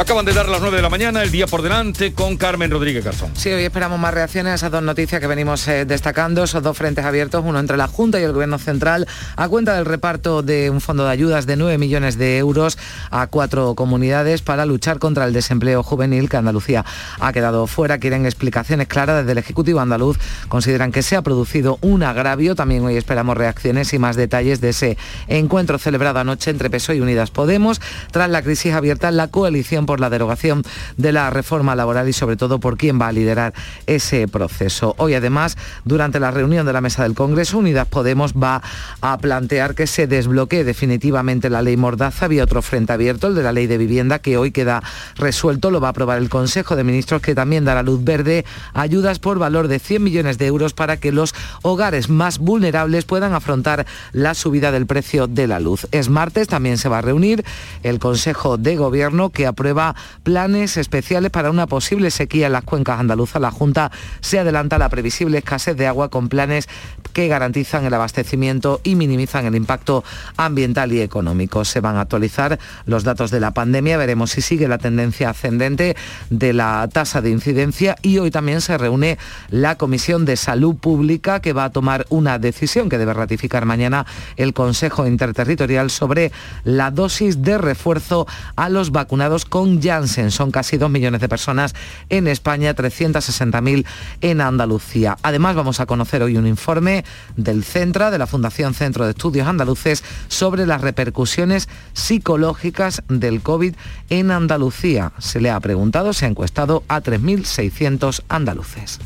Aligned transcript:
Acaban 0.00 0.24
de 0.24 0.32
dar 0.32 0.48
las 0.48 0.62
9 0.62 0.78
de 0.78 0.82
la 0.82 0.88
mañana, 0.88 1.22
el 1.22 1.30
día 1.30 1.46
por 1.46 1.60
delante, 1.60 2.14
con 2.14 2.38
Carmen 2.38 2.70
Rodríguez 2.70 3.04
Garzón. 3.04 3.32
Sí, 3.36 3.50
hoy 3.50 3.64
esperamos 3.64 4.00
más 4.00 4.14
reacciones 4.14 4.52
a 4.52 4.54
esas 4.54 4.70
dos 4.70 4.82
noticias 4.82 5.20
que 5.20 5.26
venimos 5.26 5.68
eh, 5.68 5.84
destacando, 5.84 6.42
esos 6.42 6.62
dos 6.62 6.74
frentes 6.74 7.04
abiertos, 7.04 7.44
uno 7.44 7.60
entre 7.60 7.76
la 7.76 7.86
Junta 7.86 8.18
y 8.18 8.22
el 8.22 8.32
Gobierno 8.32 8.58
Central, 8.58 9.06
a 9.36 9.46
cuenta 9.50 9.74
del 9.74 9.84
reparto 9.84 10.40
de 10.40 10.70
un 10.70 10.80
fondo 10.80 11.04
de 11.04 11.10
ayudas 11.10 11.44
de 11.44 11.56
9 11.56 11.76
millones 11.76 12.16
de 12.16 12.38
euros 12.38 12.78
a 13.10 13.26
cuatro 13.26 13.74
comunidades 13.74 14.40
para 14.40 14.64
luchar 14.64 14.98
contra 14.98 15.26
el 15.26 15.34
desempleo 15.34 15.82
juvenil 15.82 16.30
que 16.30 16.38
Andalucía 16.38 16.82
ha 17.20 17.32
quedado 17.34 17.66
fuera. 17.66 17.98
Quieren 17.98 18.24
explicaciones 18.24 18.88
claras 18.88 19.18
desde 19.18 19.32
el 19.32 19.38
Ejecutivo 19.38 19.80
andaluz. 19.80 20.16
Consideran 20.48 20.92
que 20.92 21.02
se 21.02 21.16
ha 21.16 21.20
producido 21.20 21.78
un 21.82 22.04
agravio. 22.04 22.54
También 22.54 22.82
hoy 22.86 22.96
esperamos 22.96 23.36
reacciones 23.36 23.92
y 23.92 23.98
más 23.98 24.16
detalles 24.16 24.62
de 24.62 24.70
ese 24.70 24.96
encuentro 25.28 25.78
celebrado 25.78 26.20
anoche 26.20 26.50
entre 26.50 26.70
PSOE 26.70 26.96
y 26.96 27.00
Unidas 27.02 27.30
Podemos. 27.30 27.82
Tras 28.12 28.30
la 28.30 28.40
crisis 28.40 28.72
abierta 28.72 29.10
la 29.10 29.28
coalición 29.28 29.89
por 29.90 29.98
la 29.98 30.08
derogación 30.08 30.62
de 30.98 31.10
la 31.10 31.30
reforma 31.30 31.74
laboral 31.74 32.08
y 32.08 32.12
sobre 32.12 32.36
todo 32.36 32.60
por 32.60 32.76
quién 32.76 33.00
va 33.00 33.08
a 33.08 33.12
liderar 33.12 33.54
ese 33.88 34.28
proceso. 34.28 34.94
Hoy 34.98 35.14
además, 35.14 35.56
durante 35.84 36.20
la 36.20 36.30
reunión 36.30 36.64
de 36.64 36.72
la 36.72 36.80
mesa 36.80 37.02
del 37.02 37.16
Congreso, 37.16 37.58
Unidas 37.58 37.88
Podemos 37.88 38.34
va 38.34 38.62
a 39.00 39.18
plantear 39.18 39.74
que 39.74 39.88
se 39.88 40.06
desbloquee 40.06 40.62
definitivamente 40.62 41.50
la 41.50 41.60
ley 41.60 41.76
Mordaza. 41.76 42.26
Había 42.26 42.44
otro 42.44 42.62
frente 42.62 42.92
abierto, 42.92 43.26
el 43.26 43.34
de 43.34 43.42
la 43.42 43.50
ley 43.50 43.66
de 43.66 43.78
vivienda, 43.78 44.20
que 44.20 44.36
hoy 44.36 44.52
queda 44.52 44.80
resuelto. 45.16 45.72
Lo 45.72 45.80
va 45.80 45.88
a 45.88 45.90
aprobar 45.90 46.18
el 46.18 46.28
Consejo 46.28 46.76
de 46.76 46.84
Ministros, 46.84 47.20
que 47.20 47.34
también 47.34 47.64
dará 47.64 47.82
luz 47.82 48.04
verde 48.04 48.44
ayudas 48.74 49.18
por 49.18 49.40
valor 49.40 49.66
de 49.66 49.80
100 49.80 50.04
millones 50.04 50.38
de 50.38 50.46
euros 50.46 50.72
para 50.72 50.98
que 50.98 51.10
los 51.10 51.34
hogares 51.62 52.08
más 52.08 52.38
vulnerables 52.38 53.06
puedan 53.06 53.32
afrontar 53.32 53.86
la 54.12 54.34
subida 54.34 54.70
del 54.70 54.86
precio 54.86 55.26
de 55.26 55.48
la 55.48 55.58
luz. 55.58 55.88
Es 55.90 56.08
martes, 56.08 56.46
también 56.46 56.78
se 56.78 56.88
va 56.88 56.98
a 56.98 57.02
reunir 57.02 57.44
el 57.82 57.98
Consejo 57.98 58.56
de 58.56 58.76
Gobierno 58.76 59.30
que 59.30 59.48
aprueba 59.48 59.79
planes 60.22 60.76
especiales 60.76 61.30
para 61.30 61.50
una 61.50 61.66
posible 61.66 62.10
sequía 62.10 62.46
en 62.46 62.52
las 62.52 62.64
cuencas 62.64 63.00
andaluzas. 63.00 63.40
La 63.40 63.50
Junta 63.50 63.90
se 64.20 64.38
adelanta 64.38 64.76
a 64.76 64.78
la 64.78 64.88
previsible 64.88 65.38
escasez 65.38 65.76
de 65.76 65.86
agua 65.86 66.10
con 66.10 66.28
planes 66.28 66.68
que 67.12 67.28
garantizan 67.28 67.84
el 67.84 67.94
abastecimiento 67.94 68.80
y 68.84 68.94
minimizan 68.94 69.46
el 69.46 69.56
impacto 69.56 70.04
ambiental 70.36 70.92
y 70.92 71.00
económico. 71.00 71.64
Se 71.64 71.80
van 71.80 71.96
a 71.96 72.02
actualizar 72.02 72.58
los 72.86 73.04
datos 73.04 73.30
de 73.30 73.40
la 73.40 73.52
pandemia, 73.52 73.96
veremos 73.96 74.30
si 74.30 74.40
sigue 74.40 74.68
la 74.68 74.78
tendencia 74.78 75.30
ascendente 75.30 75.96
de 76.30 76.52
la 76.52 76.88
tasa 76.92 77.20
de 77.20 77.30
incidencia 77.30 77.96
y 78.02 78.18
hoy 78.18 78.30
también 78.30 78.60
se 78.60 78.78
reúne 78.78 79.18
la 79.48 79.76
Comisión 79.76 80.24
de 80.24 80.36
Salud 80.36 80.76
Pública 80.76 81.40
que 81.40 81.52
va 81.52 81.64
a 81.64 81.70
tomar 81.70 82.06
una 82.10 82.38
decisión 82.38 82.88
que 82.88 82.98
debe 82.98 83.14
ratificar 83.14 83.64
mañana 83.64 84.06
el 84.36 84.52
Consejo 84.52 85.06
Interterritorial 85.06 85.90
sobre 85.90 86.32
la 86.64 86.90
dosis 86.90 87.42
de 87.42 87.58
refuerzo 87.58 88.26
a 88.56 88.68
los 88.68 88.92
vacunados 88.92 89.44
con 89.44 89.69
Janssen. 89.78 90.30
Son 90.30 90.50
casi 90.50 90.78
dos 90.78 90.90
millones 90.90 91.20
de 91.20 91.28
personas 91.28 91.74
en 92.08 92.26
España, 92.26 92.74
360.000 92.74 93.86
en 94.20 94.40
Andalucía. 94.40 95.16
Además, 95.22 95.54
vamos 95.54 95.80
a 95.80 95.86
conocer 95.86 96.22
hoy 96.22 96.36
un 96.36 96.46
informe 96.46 97.04
del 97.36 97.62
Centra, 97.62 98.10
de 98.10 98.18
la 98.18 98.26
Fundación 98.26 98.74
Centro 98.74 99.04
de 99.04 99.10
Estudios 99.10 99.46
Andaluces, 99.46 100.02
sobre 100.28 100.66
las 100.66 100.80
repercusiones 100.80 101.68
psicológicas 101.92 103.02
del 103.08 103.42
COVID 103.42 103.74
en 104.08 104.30
Andalucía. 104.30 105.12
Se 105.18 105.40
le 105.40 105.50
ha 105.50 105.60
preguntado, 105.60 106.12
se 106.12 106.24
ha 106.24 106.28
encuestado 106.28 106.82
a 106.88 107.00
3.600 107.00 108.22
andaluces. 108.28 108.98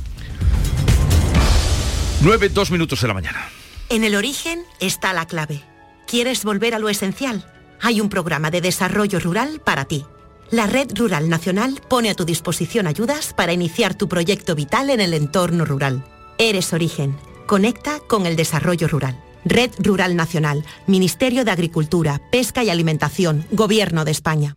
9, 2.23 2.49
2 2.49 2.71
minutos 2.71 3.03
de 3.03 3.09
la 3.09 3.15
mañana. 3.15 3.49
En 3.91 4.05
el 4.05 4.15
origen 4.15 4.61
está 4.81 5.12
la 5.12 5.27
clave. 5.27 5.62
¿Quieres 6.06 6.45
volver 6.45 6.75
a 6.75 6.78
lo 6.78 6.89
esencial? 6.89 7.45
Hay 7.81 8.01
un 8.01 8.09
programa 8.09 8.51
de 8.51 8.61
desarrollo 8.61 9.21
rural 9.21 9.61
para 9.62 9.84
ti 9.84 10.06
la 10.50 10.67
Red 10.67 10.92
Rural 10.95 11.28
Nacional 11.28 11.81
pone 11.89 12.11
a 12.11 12.14
tu 12.14 12.25
disposición 12.25 12.87
ayudas 12.87 13.33
para 13.33 13.53
iniciar 13.53 13.95
tu 13.95 14.09
proyecto 14.09 14.55
vital 14.55 14.91
en 14.91 15.00
el 15.00 15.14
entorno 15.14 15.64
rural. 15.64 16.05
Eres 16.39 16.73
Origen. 16.73 17.17
Conecta 17.47 18.00
con 18.00 18.27
el 18.27 18.37
desarrollo 18.37 18.88
rural. 18.88 19.22
Red 19.44 19.72
Rural 19.78 20.16
Nacional, 20.16 20.65
Ministerio 20.87 21.44
de 21.44 21.50
Agricultura, 21.50 22.21
Pesca 22.31 22.65
y 22.65 22.71
Alimentación, 22.71 23.47
Gobierno 23.50 24.05
de 24.05 24.10
España. 24.10 24.56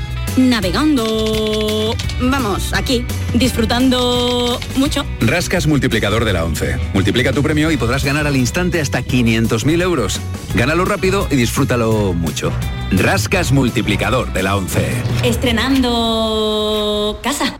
navegando. 0.37 1.95
Vamos, 2.21 2.73
aquí, 2.73 3.05
disfrutando 3.33 4.59
mucho. 4.75 5.05
Rascas 5.19 5.67
multiplicador 5.67 6.25
de 6.25 6.33
la 6.33 6.45
11. 6.45 6.77
Multiplica 6.93 7.33
tu 7.33 7.43
premio 7.43 7.71
y 7.71 7.77
podrás 7.77 8.03
ganar 8.03 8.27
al 8.27 8.35
instante 8.35 8.81
hasta 8.81 9.01
500.000 9.01 9.81
euros. 9.81 10.19
Gánalo 10.55 10.85
rápido 10.85 11.27
y 11.29 11.35
disfrútalo 11.35 12.13
mucho. 12.13 12.51
Rascas 12.91 13.51
multiplicador 13.51 14.33
de 14.33 14.43
la 14.43 14.55
11. 14.55 14.87
Estrenando 15.23 17.19
casa. 17.23 17.59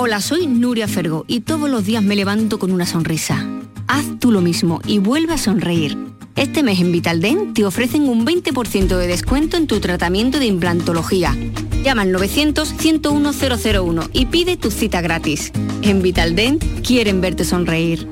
Hola, 0.00 0.20
soy 0.20 0.46
Nuria 0.46 0.86
Fergo 0.86 1.24
y 1.26 1.40
todos 1.40 1.68
los 1.68 1.84
días 1.84 2.04
me 2.04 2.14
levanto 2.14 2.60
con 2.60 2.70
una 2.70 2.86
sonrisa. 2.86 3.44
Haz 3.88 4.04
tú 4.20 4.30
lo 4.30 4.40
mismo 4.40 4.80
y 4.86 4.98
vuelve 4.98 5.32
a 5.32 5.38
sonreír. 5.38 5.98
Este 6.36 6.62
mes 6.62 6.78
en 6.78 6.92
Vitaldent 6.92 7.52
te 7.56 7.64
ofrecen 7.64 8.08
un 8.08 8.24
20% 8.24 8.96
de 8.96 9.08
descuento 9.08 9.56
en 9.56 9.66
tu 9.66 9.80
tratamiento 9.80 10.38
de 10.38 10.46
implantología. 10.46 11.36
Llama 11.82 12.02
al 12.02 12.14
900-101-001 12.14 14.10
y 14.12 14.26
pide 14.26 14.56
tu 14.56 14.70
cita 14.70 15.00
gratis. 15.00 15.50
En 15.82 16.00
Vitaldent 16.00 16.62
quieren 16.86 17.20
verte 17.20 17.42
sonreír. 17.42 18.06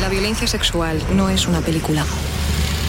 La 0.00 0.08
violencia 0.08 0.46
sexual 0.46 1.02
no 1.16 1.28
es 1.28 1.48
una 1.48 1.60
película. 1.60 2.06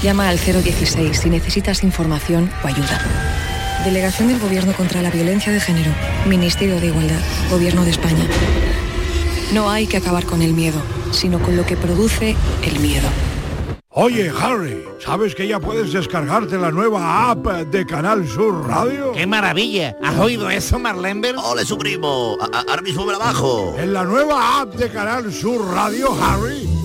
Llama 0.03 0.29
al 0.29 0.37
016 0.37 1.17
si 1.17 1.31
necesitas 1.31 1.83
información 1.83 2.51
o 2.63 2.67
ayuda. 2.67 3.39
Delegación 3.83 4.27
del 4.27 4.39
Gobierno 4.39 4.73
contra 4.73 5.01
la 5.01 5.09
Violencia 5.09 5.53
de 5.53 5.59
Género. 5.59 5.91
Ministerio 6.25 6.79
de 6.81 6.87
Igualdad. 6.87 7.19
Gobierno 7.49 7.85
de 7.85 7.91
España. 7.91 8.25
No 9.53 9.69
hay 9.69 9.87
que 9.87 9.97
acabar 9.97 10.25
con 10.25 10.41
el 10.41 10.53
miedo, 10.53 10.81
sino 11.11 11.39
con 11.39 11.55
lo 11.55 11.65
que 11.65 11.77
produce 11.77 12.35
el 12.63 12.79
miedo. 12.79 13.07
Oye, 13.91 14.31
Harry, 14.39 14.83
¿sabes 15.03 15.33
que 15.33 15.47
ya 15.47 15.59
puedes 15.59 15.91
descargarte 15.93 16.57
la 16.57 16.71
nueva 16.71 17.31
app 17.31 17.45
de 17.47 17.85
Canal 17.85 18.27
Sur 18.27 18.67
Radio? 18.67 19.13
¡Qué 19.13 19.25
maravilla! 19.25 19.97
¿Has 20.03 20.17
oído 20.19 20.49
eso, 20.49 20.77
Marlenber? 20.77 21.35
¡Ole, 21.37 21.65
su 21.65 21.77
primo! 21.77 22.37
Ahora 22.53 22.81
mismo 22.81 23.05
me 23.05 23.13
la 23.13 23.17
bajo. 23.17 23.75
En 23.79 23.93
la 23.93 24.03
nueva 24.03 24.61
app 24.61 24.75
de 24.75 24.89
Canal 24.89 25.33
Sur 25.33 25.65
Radio, 25.73 26.15
Harry, 26.21 26.69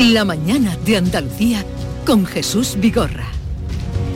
La 0.00 0.24
mañana 0.24 0.78
de 0.86 0.96
Andalucía 0.96 1.62
con 2.06 2.24
Jesús 2.24 2.78
Vigorra. 2.80 3.26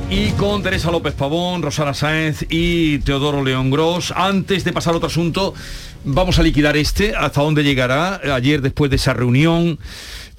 Y 0.08 0.30
con 0.30 0.62
Teresa 0.62 0.90
López 0.90 1.12
Pavón, 1.12 1.60
Rosana 1.60 1.92
Sáenz 1.92 2.46
y 2.48 3.00
Teodoro 3.00 3.44
León 3.44 3.70
Gros. 3.70 4.10
Antes 4.16 4.64
de 4.64 4.72
pasar 4.72 4.94
a 4.94 4.96
otro 4.96 5.08
asunto, 5.08 5.52
vamos 6.02 6.38
a 6.38 6.42
liquidar 6.42 6.78
este, 6.78 7.14
hasta 7.14 7.42
dónde 7.42 7.64
llegará. 7.64 8.18
Ayer, 8.34 8.62
después 8.62 8.90
de 8.90 8.96
esa 8.96 9.12
reunión 9.12 9.78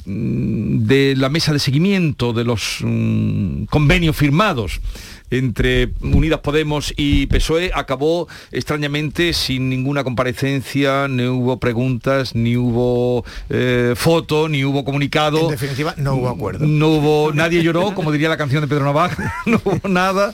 mm, 0.06 0.80
de 0.88 1.14
la 1.16 1.30
mesa 1.30 1.54
de 1.54 1.60
seguimiento 1.60 2.34
de 2.34 2.44
los 2.44 2.80
mm, 2.82 3.66
convenios 3.66 4.16
firmados 4.16 4.82
entre 5.32 5.90
Unidas 6.02 6.40
Podemos 6.40 6.94
y 6.98 7.26
PSOE 7.28 7.72
acabó 7.74 8.28
extrañamente 8.52 9.34
sin 9.34 9.70
ninguna 9.70 10.04
comparecencia, 10.04 11.08
ni 11.08 11.26
hubo 11.26 11.60
preguntas, 11.60 12.36
ni 12.36 12.56
hubo 12.58 13.26
eh, 13.50 13.94
foto, 13.96 14.48
ni 14.50 14.64
hubo 14.64 14.86
comunicado. 14.86 15.42
En 15.46 15.50
definitiva, 15.52 15.94
no 15.98 16.16
hubo 16.16 16.30
acuerdo. 16.30 16.66
No 16.66 16.90
hubo, 16.90 17.32
nadie 17.34 17.64
lloró, 17.64 17.94
como 17.96 18.12
diría 18.12 18.30
la 18.30 18.38
canción 18.38 18.62
de 18.62 18.68
Pedro 18.68 18.86
Navaja, 18.86 19.34
no 19.46 19.62
hubo 19.64 19.88
nada. 19.90 20.34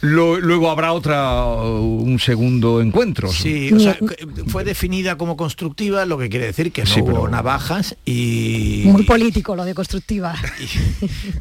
Lo- 0.00 0.38
luego 0.40 0.70
habrá 0.70 0.92
otra, 0.92 1.44
un 1.46 2.18
segundo 2.18 2.80
encuentro. 2.80 3.30
Sí, 3.32 3.72
o 3.72 3.78
sea, 3.80 3.96
fue 4.48 4.64
definida 4.64 5.16
como 5.16 5.36
constructiva, 5.36 6.04
lo 6.06 6.18
que 6.18 6.28
quiere 6.28 6.46
decir 6.46 6.72
que 6.72 6.82
no 6.82 6.88
Sí, 6.90 7.00
hubo 7.00 7.06
pero- 7.06 7.28
navajas 7.28 7.96
y... 8.04 8.82
Muy 8.86 9.04
político 9.04 9.56
lo 9.56 9.64
de 9.64 9.74
constructiva. 9.74 10.34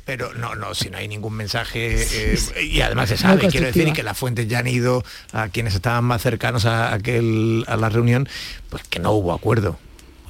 Pero 0.06 0.34
no, 0.34 0.56
no, 0.56 0.74
si 0.74 0.90
no 0.90 0.98
hay 0.98 1.08
ningún 1.08 1.34
mensaje 1.34 2.04
eh, 2.14 2.38
y 2.72 2.82
además 2.92 3.10
se 3.10 3.18
sabe, 3.18 3.48
quiero 3.48 3.68
decir 3.68 3.94
que 3.94 4.04
las 4.04 4.18
fuentes 4.18 4.48
ya 4.48 4.60
han 4.60 4.68
ido 4.68 5.04
a 5.32 5.48
quienes 5.50 5.76
estaban 5.76 6.04
más 6.04 6.22
cercanos 6.22 6.66
a 6.66 6.94
aquel 6.94 7.64
a 7.68 7.78
la 7.78 7.90
reunión, 7.90 8.28
pues 8.70 8.84
que 8.84 9.00
no 9.00 9.12
hubo 9.12 9.34
acuerdo. 9.34 9.78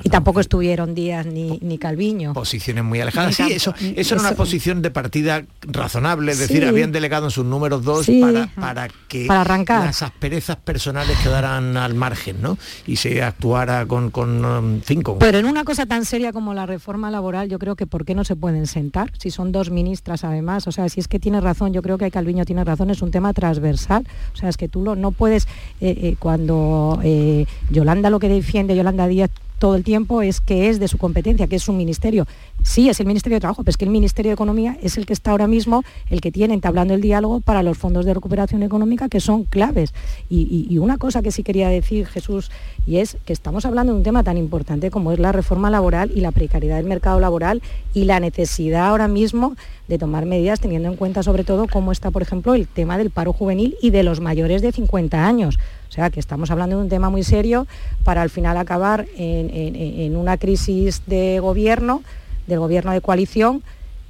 Y 0.04 0.10
tampoco 0.10 0.40
estuvieron 0.40 0.96
Díaz 0.96 1.26
ni, 1.26 1.58
ni 1.62 1.78
Calviño. 1.78 2.34
Posiciones 2.34 2.84
muy 2.84 3.00
alejadas. 3.02 3.36
Sí, 3.36 3.44
eso, 3.52 3.72
tampoco- 3.72 4.00
eso 4.00 4.16
era 4.16 4.22
una 4.22 4.30
eso- 4.30 4.38
posición 4.38 4.82
de 4.82 4.92
partida 4.92 5.44
razonable, 5.62 6.32
es 6.32 6.40
decir, 6.40 6.64
Sí. 6.64 6.68
habían 6.68 6.92
delegado 6.92 7.26
en 7.26 7.32
sus 7.32 7.46
números 7.46 7.84
dos 7.84 8.06
Sí. 8.06 8.20
para, 8.22 8.48
para 8.56 8.88
que 9.08 9.26
Para 9.26 9.42
arrancar. 9.42 9.86
las 9.86 10.02
asperezas 10.02 10.56
personales 10.58 11.18
quedaran 11.20 11.78
al 11.78 11.94
margen, 11.94 12.42
¿no? 12.42 12.58
Y 12.88 12.96
se 12.98 13.22
actuara 13.24 13.86
con, 13.86 14.12
con 14.12 14.44
um, 14.46 14.82
cinco. 14.82 15.18
Pero 15.20 15.38
en 15.38 15.46
una 15.46 15.64
cosa 15.64 15.86
tan 15.86 16.06
seria 16.06 16.32
como 16.34 16.54
la 16.54 16.66
reforma 16.66 17.12
laboral, 17.12 17.50
yo 17.50 17.60
creo 17.60 17.76
que 17.76 17.86
¿por 17.88 18.06
qué 18.06 18.16
no 18.16 18.24
se 18.24 18.36
pueden 18.36 18.68
sentar? 18.68 19.12
Si 19.20 19.32
son 19.32 19.52
dos 19.52 19.70
ministras 19.70 20.24
además, 20.24 20.68
o 20.68 20.72
sea, 20.72 20.90
si 20.90 21.00
es 21.00 21.08
que 21.08 21.20
tiene 21.20 21.42
razón, 21.42 21.74
yo 21.74 21.82
creo 21.82 21.98
que 21.98 22.10
Calviño 22.12 22.46
tiene 22.46 22.64
razón, 22.64 22.90
es 22.90 23.02
un 23.02 23.12
tema 23.12 23.34
transversal, 23.34 24.06
o 24.34 24.38
sea, 24.38 24.50
es 24.50 24.58
que 24.58 24.68
tú 24.68 24.84
lo, 24.84 24.96
no 24.96 25.12
puedes, 25.12 25.46
eh, 25.80 25.98
eh, 26.02 26.16
cuando 26.20 27.00
eh, 27.04 27.46
Yolanda 27.70 28.10
lo 28.10 28.20
que 28.20 28.30
defiende, 28.30 28.76
Yolanda 28.76 29.08
Díaz 29.08 29.30
todo 29.62 29.76
el 29.76 29.84
tiempo 29.84 30.24
es 30.24 30.42
que 30.42 30.70
es 30.70 30.80
de 30.80 30.88
su 30.88 30.98
competencia, 30.98 31.46
que 31.46 31.58
es 31.58 31.62
su 31.62 31.72
ministerio. 31.72 32.26
Sí, 32.64 32.90
es 32.90 33.00
el 33.00 33.06
Ministerio 33.06 33.36
de 33.36 33.42
Trabajo, 33.42 33.62
pero 33.62 33.70
es 33.70 33.78
que 33.78 33.86
el 33.86 33.92
Ministerio 33.92 34.32
de 34.32 34.34
Economía 34.34 34.76
es 34.82 34.98
el 34.98 35.06
que 35.06 35.14
está 35.14 35.30
ahora 35.30 35.46
mismo, 35.46 35.84
el 36.10 36.20
que 36.20 36.32
tiene 36.32 36.56
entablando 36.56 36.96
el 36.96 37.02
diálogo 37.02 37.42
para 37.42 37.62
los 37.62 37.78
fondos 37.78 38.04
de 38.06 38.14
recuperación 38.16 38.64
económica 38.64 39.08
que 39.08 39.20
son 39.20 39.44
claves. 39.44 39.94
Y, 40.32 40.68
y- 40.68 40.80
una 40.80 40.98
cosa 40.98 41.22
que 41.22 41.32
sí 41.32 41.44
quería 41.44 41.70
decir, 41.70 42.08
Jesús, 42.08 42.50
y 42.88 42.98
es 42.98 43.18
que 43.24 43.34
estamos 43.34 43.64
hablando 43.66 43.94
de 43.94 44.00
un 44.00 44.04
tema 44.04 44.24
tan 44.24 44.36
importante 44.38 44.90
como 44.90 45.12
es 45.12 45.20
la 45.20 45.32
reforma 45.32 45.70
laboral 45.70 46.12
y 46.16 46.22
la 46.22 46.32
precariedad 46.32 46.78
del 46.78 46.88
mercado 46.88 47.20
laboral 47.20 47.62
y 47.94 48.06
la 48.06 48.20
necesidad 48.20 48.88
ahora 48.88 49.08
mismo 49.08 49.56
de 49.88 50.00
tomar 50.00 50.26
medidas 50.26 50.60
teniendo 50.60 50.90
en 50.90 50.96
cuenta 50.96 51.22
sobre 51.22 51.44
todo 51.44 51.68
cómo 51.72 51.92
está, 51.92 52.10
por 52.10 52.24
ejemplo, 52.24 52.56
el 52.56 52.66
tema 52.68 52.98
del 52.98 53.12
paro 53.12 53.32
juvenil 53.32 53.76
y 53.80 53.92
de 53.92 54.02
los 54.02 54.22
mayores 54.22 54.64
de 54.64 54.72
50 54.72 55.24
años. 55.24 55.60
O 55.92 55.94
sea, 55.94 56.10
que 56.10 56.22
estamos 56.22 56.50
hablando 56.52 56.78
de 56.78 56.84
un 56.84 56.88
tema 56.90 57.10
muy 57.10 57.22
serio 57.22 57.68
para 58.06 58.22
al 58.22 58.30
final 58.30 58.56
acabar 58.56 59.08
en, 59.18 59.50
en- 59.50 59.76
en 59.76 60.16
una 60.16 60.38
crisis 60.38 61.02
de 61.06 61.40
gobierno, 61.42 62.02
del 62.48 62.60
gobierno 62.60 62.94
de 62.94 63.02
coalición, 63.02 63.62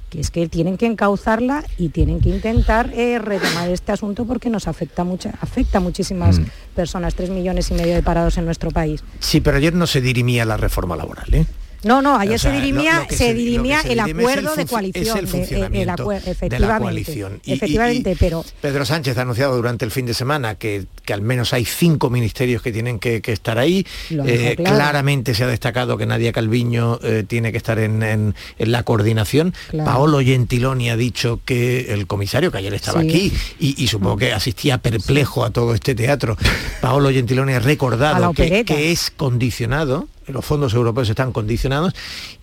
que 0.08 0.20
es 0.20 0.30
que 0.30 0.48
tienen 0.48 0.76
que 0.76 0.86
encauzarla 0.86 1.64
y 1.78 1.88
tienen 1.88 2.20
que 2.20 2.28
intentar 2.28 2.90
eh, 2.94 3.18
retomar 3.18 3.68
este 3.68 3.90
asunto 3.90 4.24
porque 4.26 4.48
nos 4.48 4.68
afecta 4.68 5.02
mucha, 5.02 5.32
afecta 5.40 5.78
a 5.78 5.80
muchísimas 5.80 6.38
Mm. 6.38 6.44
personas, 6.76 7.16
tres 7.16 7.30
millones 7.30 7.68
y 7.72 7.74
medio 7.74 7.94
de 7.94 8.02
parados 8.04 8.38
en 8.38 8.44
nuestro 8.44 8.70
país. 8.70 9.02
Sí, 9.18 9.40
pero 9.40 9.56
ayer 9.56 9.74
no 9.74 9.88
se 9.88 10.00
dirimía 10.00 10.44
la 10.44 10.56
reforma 10.56 10.94
laboral, 10.94 11.34
¿eh? 11.34 11.46
No, 11.84 12.00
no, 12.02 12.16
ayer 12.16 12.36
O 12.36 12.38
sea, 12.38 12.50
se 12.52 12.56
dirimía, 12.60 12.94
lo- 12.94 13.00
lo 13.02 13.08
que 13.08 13.16
se 13.16 13.34
dirimía 13.34 13.80
el 13.80 13.88
dirime 13.88 14.02
es 14.02 14.16
el 14.16 14.20
acuerdo 14.20 14.56
de 14.56 14.66
coalición. 14.66 15.04
es 15.04 15.08
el 15.14 15.14
de- 15.14 15.22
eh, 15.22 15.26
funcionamiento 15.26 16.08
de 16.08 16.14
la 16.20 16.30
efectivamente, 16.30 16.82
coalición. 16.82 17.40
Y- 17.44 17.50
y- 17.50 17.54
efectivamente, 17.54 18.10
y 18.12 18.14
pero 18.16 18.44
Pedro 18.60 18.84
Sánchez 18.84 19.18
ha 19.18 19.22
anunciado 19.22 19.56
durante 19.56 19.84
el 19.84 19.90
fin 19.90 20.06
de 20.06 20.14
semana 20.14 20.54
que, 20.54 20.84
que 21.04 21.12
al 21.12 21.22
menos 21.22 21.52
hay 21.52 21.64
cinco 21.64 22.10
ministerios 22.10 22.62
que 22.62 22.72
tienen 22.72 22.98
que, 22.98 23.20
que 23.20 23.32
estar 23.32 23.58
ahí. 23.58 23.86
Eh, 24.10 24.54
claro. 24.56 24.76
Claramente 24.76 25.34
se 25.34 25.44
ha 25.44 25.46
destacado 25.48 25.96
que 25.96 26.06
Nadia 26.06 26.32
Calviño 26.32 26.98
eh, 27.02 27.24
tiene 27.26 27.50
que 27.52 27.58
estar 27.58 27.78
en, 27.78 28.02
en- 28.02 28.34
en 28.58 28.72
la 28.72 28.82
coordinación. 28.84 29.54
Claro. 29.70 29.90
Paolo 29.90 30.20
Gentiloni 30.20 30.90
ha 30.90 30.96
dicho 30.96 31.40
que 31.44 31.92
el 31.92 32.06
comisario, 32.06 32.52
que 32.52 32.58
ayer 32.58 32.74
estaba 32.74 33.00
Sí. 33.02 33.08
aquí 33.08 33.32
y, 33.58 33.86
supongo 33.88 34.16
que 34.18 34.32
asistía 34.32 34.78
perplejo 34.78 35.44
a 35.44 35.50
todo 35.50 35.74
este 35.74 35.94
teatro, 35.94 36.36
Paolo 36.80 37.10
Gentiloni 37.10 37.52
ha 37.52 37.60
la 37.60 37.66
recordado 37.66 38.32
que 38.32 38.92
es 38.92 39.10
condicionado 39.10 40.08
los 40.26 40.44
fondos 40.44 40.74
europeos 40.74 41.08
están 41.08 41.32
condicionados 41.32 41.94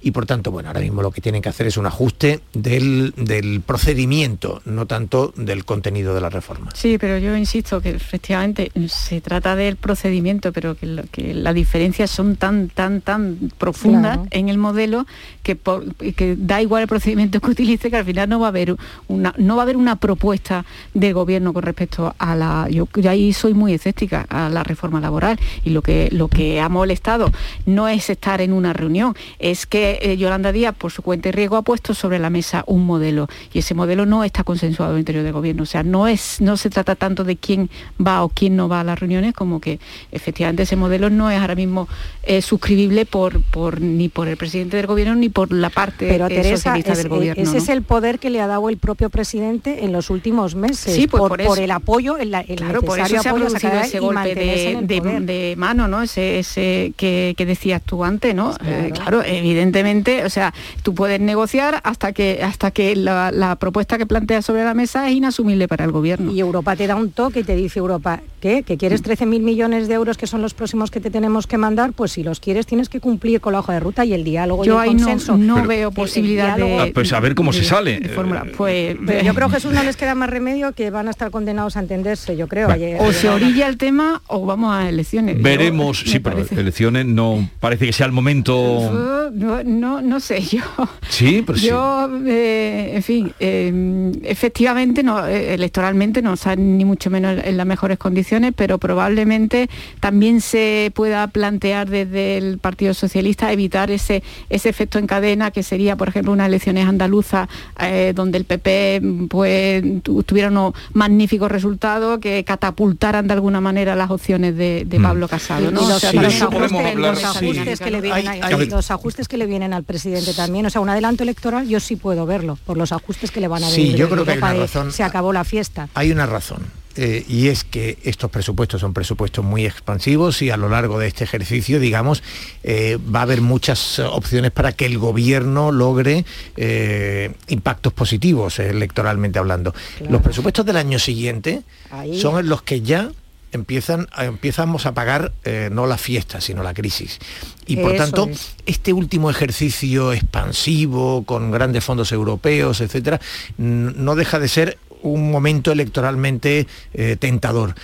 y 0.01 0.11
por 0.11 0.25
tanto, 0.25 0.51
bueno, 0.51 0.69
ahora 0.69 0.81
mismo 0.81 1.01
lo 1.01 1.11
que 1.11 1.21
tienen 1.21 1.41
que 1.41 1.49
hacer 1.49 1.67
es 1.67 1.77
un 1.77 1.85
ajuste 1.85 2.39
del, 2.53 3.13
del 3.17 3.61
procedimiento, 3.61 4.61
no 4.65 4.85
tanto 4.85 5.33
del 5.35 5.65
contenido 5.65 6.13
de 6.13 6.21
la 6.21 6.29
reforma. 6.29 6.69
Sí, 6.73 6.97
pero 6.97 7.17
yo 7.17 7.35
insisto 7.35 7.81
que 7.81 7.89
efectivamente 7.89 8.71
se 8.87 9.21
trata 9.21 9.55
del 9.55 9.75
procedimiento, 9.75 10.51
pero 10.53 10.75
que, 10.75 10.85
lo- 10.85 11.03
que 11.11 11.33
las 11.33 11.53
diferencias 11.55 12.09
son 12.11 12.35
tan, 12.35 12.69
tan, 12.69 13.01
tan 13.01 13.51
profundas 13.57 13.99
Claro. 14.17 14.27
en 14.31 14.49
el 14.49 14.57
modelo 14.57 15.05
que, 15.43 15.55
por- 15.55 15.93
que 15.95 16.35
da 16.37 16.61
igual 16.61 16.83
el 16.83 16.87
procedimiento 16.87 17.39
que 17.41 17.51
utilice, 17.51 17.89
que 17.89 17.97
al 17.97 18.05
final 18.05 18.29
no 18.29 18.39
va 18.39 18.47
a 18.47 18.49
haber 18.49 18.75
una, 19.07 19.33
no 19.37 19.55
va 19.55 19.61
a 19.61 19.63
haber 19.63 19.77
una 19.77 19.95
propuesta 19.97 20.65
de 20.93 21.13
gobierno 21.13 21.53
con 21.53 21.63
respecto 21.63 22.13
a 22.17 22.35
la. 22.35 22.67
Yo, 22.69 22.87
yo 22.95 23.09
ahí 23.09 23.33
soy 23.33 23.53
muy 23.53 23.73
escéptica 23.73 24.25
a 24.29 24.49
la 24.49 24.63
reforma 24.63 24.99
laboral 24.99 25.39
y 25.63 25.71
lo 25.71 25.81
que 25.81 26.09
lo 26.11 26.27
que 26.27 26.59
ha 26.61 26.69
molestado 26.69 27.31
no 27.75 27.87
es 27.87 28.09
estar 28.09 28.41
en 28.41 28.53
una 28.53 28.73
reunión, 28.73 29.15
es 29.39 29.65
que 29.65 29.99
eh, 30.01 30.17
Yolanda 30.17 30.51
Díaz 30.51 30.75
por 30.75 30.91
su 30.91 31.01
cuenta 31.01 31.29
y 31.29 31.31
riesgo 31.31 31.57
ha 31.57 31.61
puesto 31.61 31.93
sobre 31.93 32.19
la 32.19 32.29
mesa 32.29 32.63
un 32.67 32.85
modelo 32.85 33.27
y 33.53 33.59
ese 33.59 33.73
modelo 33.73 34.05
no 34.05 34.23
está 34.23 34.43
consensuado 34.43 34.93
al 34.93 34.99
interior 34.99 35.23
del 35.23 35.33
gobierno. 35.33 35.63
O 35.63 35.65
sea, 35.65 35.83
no 35.83 36.07
es, 36.07 36.41
no 36.41 36.57
se 36.57 36.69
trata 36.69 36.95
tanto 36.95 37.23
de 37.23 37.35
quién 37.37 37.69
va 38.05 38.23
o 38.23 38.29
quién 38.29 38.55
no 38.55 38.67
va 38.69 38.81
a 38.81 38.83
las 38.83 38.99
reuniones, 38.99 39.33
como 39.33 39.59
que 39.61 39.79
efectivamente 40.11 40.63
ese 40.63 40.75
modelo 40.75 41.09
no 41.09 41.29
es 41.31 41.39
ahora 41.39 41.55
mismo 41.55 41.87
eh, 42.23 42.41
suscribible 42.41 43.05
por, 43.05 43.41
por 43.43 43.81
ni 43.81 44.09
por 44.09 44.27
el 44.27 44.37
presidente 44.37 44.77
del 44.77 44.87
gobierno 44.87 45.15
ni 45.15 45.29
por 45.29 45.51
la 45.51 45.69
parte 45.69 46.07
Pero 46.07 46.25
eh, 46.27 46.29
Teresa, 46.29 46.55
socialista 46.57 46.91
es- 46.93 46.97
del 46.99 47.09
gobierno. 47.09 47.43
ese 47.43 47.51
¿no? 47.53 47.57
es 47.57 47.69
el 47.69 47.81
poder 47.83 48.19
que 48.19 48.29
le 48.29 48.41
ha 48.41 48.47
dado 48.47 48.69
el 48.69 48.77
propio 48.77 49.09
presidente 49.09 49.83
en 49.85 49.91
los 49.91 50.09
últimos 50.09 50.55
meses, 50.55 50.95
Sí, 50.95 51.07
pues 51.07 51.19
por, 51.19 51.29
por 51.29 51.41
eso. 51.41 51.49
por 51.49 51.59
el 51.59 51.71
apoyo, 51.71 52.17
el, 52.17 52.33
el 52.33 52.55
Claro, 52.57 52.81
por 52.81 52.99
eso 52.99 53.21
se 53.21 53.29
ha 53.29 53.33
producido 53.33 53.71
ese 53.81 53.99
golpe 53.99 54.35
de, 54.35 54.71
en 54.71 54.77
el 54.79 54.87
de- 54.87 54.97
poder. 55.01 55.21
de 55.23 55.55
mano, 55.57 55.87
¿no? 55.87 56.01
Ese, 56.01 56.39
ese 56.39 56.93
que, 56.97 57.33
que 57.37 57.45
decías 57.59 57.81
tú 57.83 58.05
antes, 58.05 58.33
¿no? 58.33 58.53
Eh, 58.65 58.91
claro, 58.93 59.21
evidentemente, 59.23 60.23
o 60.23 60.29
sea, 60.29 60.53
tú 60.81 60.95
puedes 60.95 61.19
negociar 61.19 61.81
hasta 61.83 62.13
que 62.13 62.39
hasta 62.41 62.71
que 62.71 62.95
la, 62.95 63.31
la 63.31 63.57
propuesta 63.57 63.97
que 63.97 64.05
planteas 64.05 64.45
sobre 64.45 64.63
la 64.63 64.73
mesa 64.73 65.09
es 65.09 65.15
inasumible 65.15 65.67
para 65.67 65.83
el 65.83 65.91
gobierno. 65.91 66.31
Y 66.31 66.39
Europa 66.39 66.75
te 66.75 66.87
da 66.87 66.95
un 66.95 67.11
toque 67.11 67.41
y 67.41 67.43
te 67.43 67.55
dice 67.55 67.79
Europa, 67.79 68.21
¿qué? 68.39 68.63
¿Que 68.63 68.77
quieres 68.77 69.03
13.000 69.03 69.41
millones 69.41 69.87
de 69.89 69.95
euros 69.95 70.17
que 70.17 70.25
son 70.27 70.41
los 70.41 70.53
próximos 70.53 70.89
que 70.89 71.01
te 71.01 71.09
tenemos 71.11 71.47
que 71.47 71.57
mandar? 71.57 71.91
Pues 71.91 72.13
si 72.13 72.23
los 72.23 72.39
quieres 72.39 72.65
tienes 72.65 72.87
que 72.87 72.99
cumplir 73.01 73.41
con 73.41 73.51
la 73.53 73.59
hoja 73.59 73.73
de 73.73 73.81
ruta 73.81 74.05
y 74.05 74.13
el 74.13 74.23
diálogo 74.23 74.63
Yo 74.63 74.73
y 74.73 74.75
el 74.75 74.81
ahí 74.81 74.89
consenso. 74.95 75.37
no 75.37 75.55
Pero- 75.55 75.67
veo 75.67 75.79
el- 75.89 75.93
el 75.93 75.93
posibilidad 75.93 76.55
de- 76.55 76.79
Ah, 76.79 76.87
pues 76.93 77.11
a 77.11 77.19
ver 77.19 77.35
cómo 77.35 77.51
se 77.51 77.63
sale. 77.65 77.99
de 77.99 78.09
fórmula. 78.09 78.45
Pues 78.55 78.95
Pero 79.05 79.21
yo 79.21 79.33
creo 79.33 79.49
que 79.49 79.55
Jesús 79.55 79.73
no 79.73 79.83
les 79.83 79.97
queda 79.97 80.15
más 80.15 80.29
remedio 80.29 80.71
que 80.73 80.89
van 80.91 81.07
a 81.07 81.11
estar 81.11 81.29
condenados 81.31 81.75
a 81.75 81.81
entenderse, 81.81 82.37
yo 82.37 82.47
creo. 82.47 82.69
Ayer- 82.71 82.97
o 83.01 83.11
se 83.11 83.27
orilla 83.29 83.67
el 83.67 83.77
tema 83.77 84.21
o 84.27 84.45
vamos 84.45 84.73
a 84.73 84.87
elecciones. 84.87 85.35
Yo- 85.37 85.43
Veremos, 85.43 86.03
me 86.05 86.11
sí, 86.11 86.19
pero 86.19 86.37
parece- 86.37 86.59
elecciones 86.59 87.05
no 87.05 87.48
parece 87.59 87.85
que 87.85 87.93
sea 87.93 88.05
el 88.05 88.11
momento. 88.11 89.29
No, 89.33 89.63
no, 89.63 90.01
no 90.01 90.19
sé, 90.19 90.41
yo, 90.51 90.61
Sí, 91.07 91.43
pero 91.45 91.57
sí. 91.59 91.67
yo 91.67 92.09
eh, 92.25 92.91
en 92.95 93.03
fin, 93.03 93.31
eh, 93.39 94.11
efectivamente 94.23 95.03
no, 95.03 95.25
eh, 95.27 95.53
electoralmente 95.53 96.21
no 96.21 96.33
están 96.33 96.77
ni 96.77 96.85
mucho 96.85 97.09
menos 97.09 97.37
en 97.43 97.57
las 97.57 97.65
mejores 97.65 97.97
condiciones, 97.97 98.53
pero 98.55 98.77
probablemente 98.77 99.69
también 99.99 100.41
se 100.41 100.91
pueda 100.95 101.27
plantear 101.27 101.89
desde 101.89 102.37
el 102.37 102.57
Partido 102.57 102.93
Socialista 102.93 103.51
evitar 103.51 103.91
ese, 103.91 104.23
ese 104.49 104.69
efecto 104.69 104.97
en 104.99 105.07
cadena 105.07 105.51
que 105.51 105.63
sería, 105.63 105.95
por 105.95 106.09
ejemplo, 106.09 106.31
unas 106.31 106.47
elecciones 106.47 106.87
andaluzas 106.87 107.49
eh, 107.79 108.13
donde 108.15 108.37
el 108.39 108.45
PP 108.45 109.01
pues 109.29 109.83
tu- 110.03 110.23
tuviera 110.23 110.49
unos 110.49 110.73
magníficos 110.93 111.51
resultados 111.51 112.19
que 112.19 112.43
catapultaran 112.43 113.27
de 113.27 113.33
alguna 113.33 113.61
manera 113.61 113.95
las 113.95 114.09
opciones 114.09 114.55
de, 114.57 114.85
de 114.85 114.99
Pablo 114.99 115.27
Casado. 115.27 115.71
¿no? 115.71 115.81
Los, 115.81 115.91
O 115.91 115.99
sea, 115.99 116.49
podemos 116.49 116.85
hablar, 116.85 117.15
sí. 117.15 117.38
Ajustes 117.43 117.79
que 117.79 117.91
le 117.91 118.01
vienen 118.01 118.27
Hay- 118.27 118.41
hay- 118.41 118.65
los 118.67 118.91
ajustes 118.91 119.27
que 119.27 119.37
le 119.37 119.45
vienen 119.45 119.73
al 119.73 119.83
presidente 119.83 120.33
también. 120.33 120.65
O 120.65 120.69
sea, 120.69 120.81
un 120.81 120.89
adelanto 120.89 121.23
electoral 121.23 121.67
yo 121.67 121.79
sí 121.79 121.95
puedo 121.95 122.25
verlo, 122.25 122.57
por 122.65 122.77
los 122.77 122.91
ajustes 122.91 123.31
que 123.31 123.39
le 123.39 123.47
van 123.47 123.63
a 123.63 123.69
Sí, 123.69 123.81
venir. 123.83 123.95
yo 123.97 124.05
desde 124.05 124.11
creo 124.15 124.25
que 124.25 124.31
hay 124.31 124.37
una 124.37 124.53
de, 124.53 124.59
razón. 124.59 124.91
Se 124.91 125.03
acabó 125.03 125.33
la 125.33 125.43
fiesta. 125.43 125.89
Hay 125.93 126.11
una 126.11 126.25
razón. 126.25 126.59
eh, 126.95 127.23
y 127.29 127.47
es 127.47 127.63
que 127.63 127.97
estos 128.03 128.29
presupuestos 128.29 128.81
son 128.81 128.93
presupuestos 128.93 129.45
muy 129.45 129.65
expansivos 129.65 130.41
y 130.41 130.49
a 130.49 130.57
lo 130.57 130.67
largo 130.67 130.99
de 130.99 131.07
este 131.07 131.23
ejercicio, 131.23 131.79
digamos, 131.79 132.21
eh, 132.63 132.97
va 133.15 133.19
a 133.19 133.21
haber 133.21 133.39
muchas 133.39 133.99
opciones 133.99 134.51
para 134.51 134.73
que 134.73 134.85
el 134.85 134.97
gobierno 134.97 135.71
logre 135.71 136.25
eh, 136.57 137.31
impactos 137.47 137.93
positivos 137.93 138.59
eh, 138.59 138.71
electoralmente 138.71 139.39
hablando. 139.39 139.73
Los 140.09 140.21
presupuestos 140.21 140.65
del 140.65 140.75
año 140.75 140.99
siguiente 140.99 141.61
Ahí. 141.89 142.19
son 142.19 142.37
en 142.39 142.49
los 142.49 142.63
que 142.63 142.81
ya 142.81 143.11
empiezan 143.51 144.07
a- 144.11 144.25
empezamos 144.25 144.85
a 144.85 144.93
pagar 144.93 145.31
eh, 145.43 145.69
no 145.71 145.85
la 145.87 145.97
fiesta 145.97 146.39
sino 146.41 146.63
la 146.63 146.73
crisis. 146.73 147.19
Y 147.65 147.77
por 147.77 147.93
Eso 147.95 148.03
tanto 148.03 148.29
es. 148.29 148.55
este 148.65 148.93
último 148.93 149.29
ejercicio 149.29 150.13
expansivo 150.13 151.23
con 151.25 151.51
grandes 151.51 151.83
fondos 151.83 152.11
europeos 152.11 152.81
etcétera 152.81 153.19
no 153.57 154.15
deja 154.15 154.39
de 154.39 154.47
ser 154.47 154.77
un 155.01 155.31
momento 155.31 155.71
electoralmente 155.71 156.67
eh, 156.93 157.15
tentador. 157.19 157.75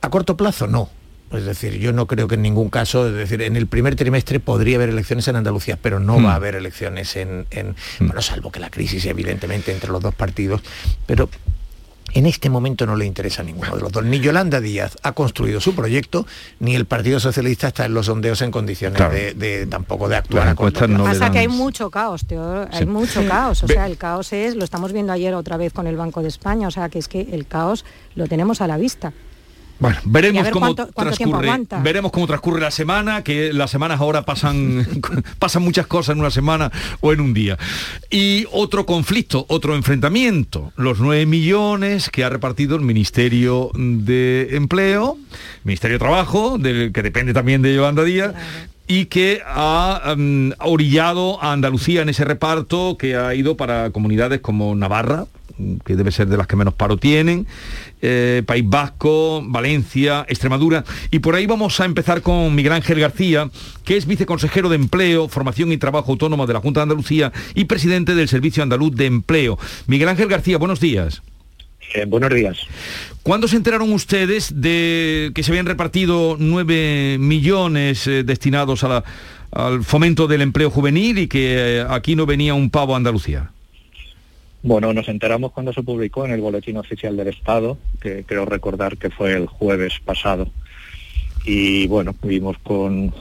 A 0.00 0.10
corto 0.10 0.36
plazo 0.36 0.66
no. 0.66 0.90
Es 1.30 1.44
decir, 1.44 1.74
yo 1.78 1.92
no 1.92 2.06
creo 2.06 2.26
que 2.26 2.36
en 2.36 2.42
ningún 2.42 2.70
caso, 2.70 3.06
es 3.06 3.12
decir, 3.14 3.42
en 3.42 3.54
el 3.56 3.66
primer 3.66 3.96
trimestre 3.96 4.40
podría 4.40 4.76
haber 4.76 4.88
elecciones 4.88 5.28
en 5.28 5.36
Andalucía, 5.36 5.78
pero 5.80 6.00
no 6.00 6.18
Hmm. 6.18 6.24
va 6.26 6.32
a 6.32 6.36
haber 6.36 6.54
elecciones 6.54 7.16
en, 7.16 7.46
en- 7.50 7.76
bueno, 8.00 8.22
salvo 8.22 8.50
que 8.50 8.60
la 8.60 8.70
crisis 8.70 9.04
evidentemente 9.04 9.70
entre 9.70 9.90
los 9.90 10.02
dos 10.02 10.14
partidos, 10.14 10.62
pero 11.06 11.28
en 12.14 12.26
este 12.26 12.48
momento 12.50 12.86
no 12.86 12.96
le 12.96 13.04
interesa 13.06 13.42
a 13.42 13.44
ninguno 13.44 13.74
de 13.76 13.82
los 13.82 13.92
dos. 13.92 14.04
Ni 14.04 14.18
Yolanda 14.20 14.60
Díaz 14.60 14.96
ha 15.02 15.12
construido 15.12 15.60
su 15.60 15.74
proyecto, 15.74 16.26
ni 16.60 16.74
el 16.74 16.84
Partido 16.86 17.20
Socialista 17.20 17.68
está 17.68 17.84
en 17.86 17.94
los 17.94 18.06
sondeos 18.06 18.40
en 18.42 18.50
condiciones 18.50 18.96
Claro. 18.96 19.14
de, 19.14 19.34
de- 19.34 19.66
tampoco 19.66 20.08
de 20.08 20.16
actuar. 20.16 20.44
Las 20.44 20.52
a 20.52 20.56
corto 20.56 20.84
encuestas 20.84 20.98
no 21.06 21.12
le 21.12 21.18
Pasa 21.18 21.30
que 21.32 21.38
hay 21.38 21.48
mucho 21.48 21.90
caos, 21.90 22.26
Teodoro, 22.26 22.68
hay 22.72 22.78
Sí. 22.80 22.86
mucho 22.86 23.26
caos. 23.28 23.62
O 23.62 23.66
sea, 23.68 23.86
el 23.86 23.96
caos 23.98 24.32
es, 24.32 24.56
lo 24.56 24.64
estamos 24.64 24.92
viendo 24.92 25.12
ayer 25.12 25.34
otra 25.34 25.56
vez 25.56 25.72
con 25.72 25.86
el 25.86 25.96
Banco 25.96 26.22
de 26.22 26.28
España, 26.28 26.68
o 26.68 26.70
sea, 26.70 26.88
que 26.88 26.98
es 26.98 27.08
que 27.08 27.20
el 27.32 27.46
caos 27.46 27.84
lo 28.14 28.26
tenemos 28.26 28.60
a 28.60 28.66
la 28.66 28.76
vista. 28.78 29.12
Bueno, 29.80 29.98
veremos 30.04 30.42
ver 30.42 30.52
cómo 30.52 30.66
cuánto- 30.74 30.86
transcurre. 30.92 31.46
Veremos 31.82 32.10
cómo 32.12 32.26
transcurre 32.26 32.60
la 32.60 32.70
semana, 32.70 33.22
que 33.22 33.52
las 33.52 33.70
semanas 33.70 34.00
ahora 34.00 34.22
pasan 34.24 34.86
pasan 35.38 35.62
muchas 35.62 35.86
cosas 35.86 36.14
en 36.14 36.20
una 36.20 36.30
semana 36.30 36.72
o 37.00 37.12
en 37.12 37.20
un 37.20 37.32
día. 37.34 37.56
Y 38.10 38.46
otro 38.50 38.86
conflicto, 38.86 39.46
otro 39.48 39.76
enfrentamiento, 39.76 40.72
los 40.76 40.98
9 40.98 41.26
millones 41.26 42.10
que 42.10 42.24
ha 42.24 42.28
repartido 42.28 42.74
el 42.76 42.82
Ministerio 42.82 43.70
de 43.74 44.48
Empleo, 44.52 45.16
Ministerio 45.64 45.94
de 45.94 45.98
Trabajo, 46.00 46.58
del 46.58 46.92
que 46.92 47.02
depende 47.02 47.32
también 47.32 47.62
de 47.62 47.74
Yolanda 47.74 48.02
Díaz. 48.04 48.34
Y 48.88 49.06
que 49.06 49.42
ha 49.46 50.14
mm, 50.16 50.52
orillado 50.60 51.42
a 51.42 51.52
Andalucía 51.52 52.02
en 52.02 52.08
ese 52.08 52.24
reparto 52.24 52.96
que 52.98 53.16
ha 53.16 53.34
ido 53.34 53.56
para 53.56 53.90
comunidades 53.90 54.40
como 54.40 54.74
Navarra, 54.74 55.26
que 55.84 55.96
debe 55.96 56.12
ser 56.12 56.28
de 56.28 56.36
las 56.36 56.46
que 56.46 56.56
menos 56.56 56.74
paro 56.74 56.96
tienen, 56.96 57.46
eh, 58.00 58.42
País 58.46 58.64
Vasco, 58.66 59.42
Valencia, 59.44 60.24
Extremadura. 60.28 60.84
Y 61.10 61.18
por 61.18 61.34
ahí 61.34 61.46
vamos 61.46 61.80
a 61.80 61.84
empezar 61.84 62.22
con 62.22 62.54
Miguel 62.54 62.72
Ángel 62.72 63.00
García, 63.00 63.50
que 63.84 63.96
es 63.96 64.06
viceconsejero 64.06 64.68
de 64.68 64.76
Empleo, 64.76 65.28
Formación 65.28 65.72
y 65.72 65.78
Trabajo 65.78 66.12
Autónoma 66.12 66.46
de 66.46 66.54
la 66.54 66.60
Junta 66.60 66.80
de 66.80 66.84
Andalucía 66.84 67.32
y 67.54 67.64
presidente 67.64 68.14
del 68.14 68.28
Servicio 68.28 68.62
Andaluz 68.62 68.94
de 68.94 69.06
Empleo. 69.06 69.58
Miguel 69.86 70.08
Ángel 70.08 70.28
García, 70.28 70.58
buenos 70.58 70.80
días. 70.80 71.22
Eh, 71.94 72.04
buenos 72.06 72.32
días. 72.34 72.58
¿Cuándo 73.22 73.48
se 73.48 73.56
enteraron 73.56 73.92
ustedes 73.92 74.60
de 74.60 75.30
que 75.34 75.42
se 75.42 75.50
habían 75.52 75.66
repartido 75.66 76.36
9 76.38 77.16
millones 77.18 78.06
eh, 78.06 78.22
destinados 78.24 78.84
a 78.84 78.88
la- 78.88 79.04
al 79.50 79.82
fomento 79.82 80.26
del 80.26 80.42
empleo 80.42 80.70
juvenil 80.70 81.18
y 81.18 81.26
que 81.28 81.78
eh, 81.78 81.86
aquí 81.88 82.14
no 82.14 82.26
venía 82.26 82.52
un 82.54 82.68
pavo 82.70 82.94
a 82.94 82.98
Andalucía? 82.98 83.50
Bueno, 84.62 84.92
nos 84.92 85.08
enteramos 85.08 85.52
cuando 85.52 85.72
se 85.72 85.82
publicó 85.82 86.26
en 86.26 86.32
el 86.32 86.40
Boletín 86.40 86.76
Oficial 86.76 87.16
del 87.16 87.28
Estado, 87.28 87.78
que 88.00 88.24
creo 88.26 88.44
recordar 88.44 88.98
que 88.98 89.08
fue 89.08 89.32
el 89.34 89.46
jueves 89.46 89.94
pasado. 90.04 90.50
Y 91.44 91.86
bueno, 91.86 92.14
vimos 92.22 92.58
con, 92.62 93.14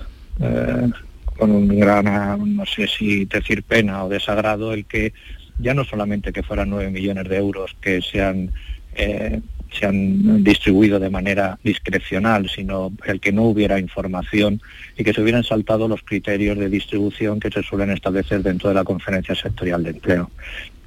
con 1.38 1.52
un 1.52 1.68
gran, 1.80 2.56
no 2.58 2.66
sé 2.66 2.88
si 2.88 3.26
decir 3.26 3.64
pena 3.64 4.04
o 4.04 4.10
desagrado, 4.10 4.74
el 4.74 4.86
que 4.86 5.14
ya 5.60 5.74
no 5.74 5.84
solamente 5.84 6.32
que 6.32 6.44
fueran 6.44 6.70
nueve 6.70 6.92
millones 6.92 7.28
de 7.28 7.38
euros 7.38 7.76
que 7.82 8.02
se 8.02 8.22
han, 8.22 8.52
eh, 8.96 9.42
se 9.72 9.86
han 9.86 10.44
distribuido 10.44 11.00
de 11.00 11.10
manera 11.10 11.60
discrecional, 11.64 12.50
sino 12.50 12.92
el 13.06 13.20
que 13.20 13.32
no 13.32 13.44
hubiera 13.44 13.80
información 13.80 14.62
y 14.98 15.04
que 15.04 15.14
se 15.14 15.22
hubieran 15.22 15.44
saltado 15.44 15.88
los 15.88 16.04
criterios 16.04 16.58
de 16.58 16.70
distribución 16.70 17.40
que 17.40 17.52
se 17.52 17.64
suelen 17.64 17.92
establecer 17.92 18.44
dentro 18.44 18.70
de 18.70 18.76
la 18.76 18.84
Conferencia 18.84 19.36
Sectorial 19.36 19.84
de 19.84 19.92
Empleo. 19.92 20.32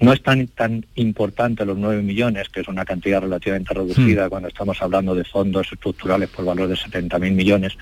No 0.00 0.15
es 0.15 0.23
tan, 0.23 0.47
tan 0.49 0.87
importante 0.95 1.67
los 1.67 1.77
9 1.77 2.03
millones, 2.03 2.49
que 2.49 2.61
es 2.61 2.69
una 2.69 2.87
cantidad 2.87 3.21
relativamente 3.21 3.75
reducida 3.75 4.31
cuando 4.31 4.49
estamos 4.49 4.81
hablando 4.81 5.15
de 5.15 5.25
fondos 5.25 5.71
estructurales 5.71 6.31
por 6.31 6.47
valor 6.47 6.69
de 6.69 6.75
70.000 6.75 7.33
millones, 7.33 7.77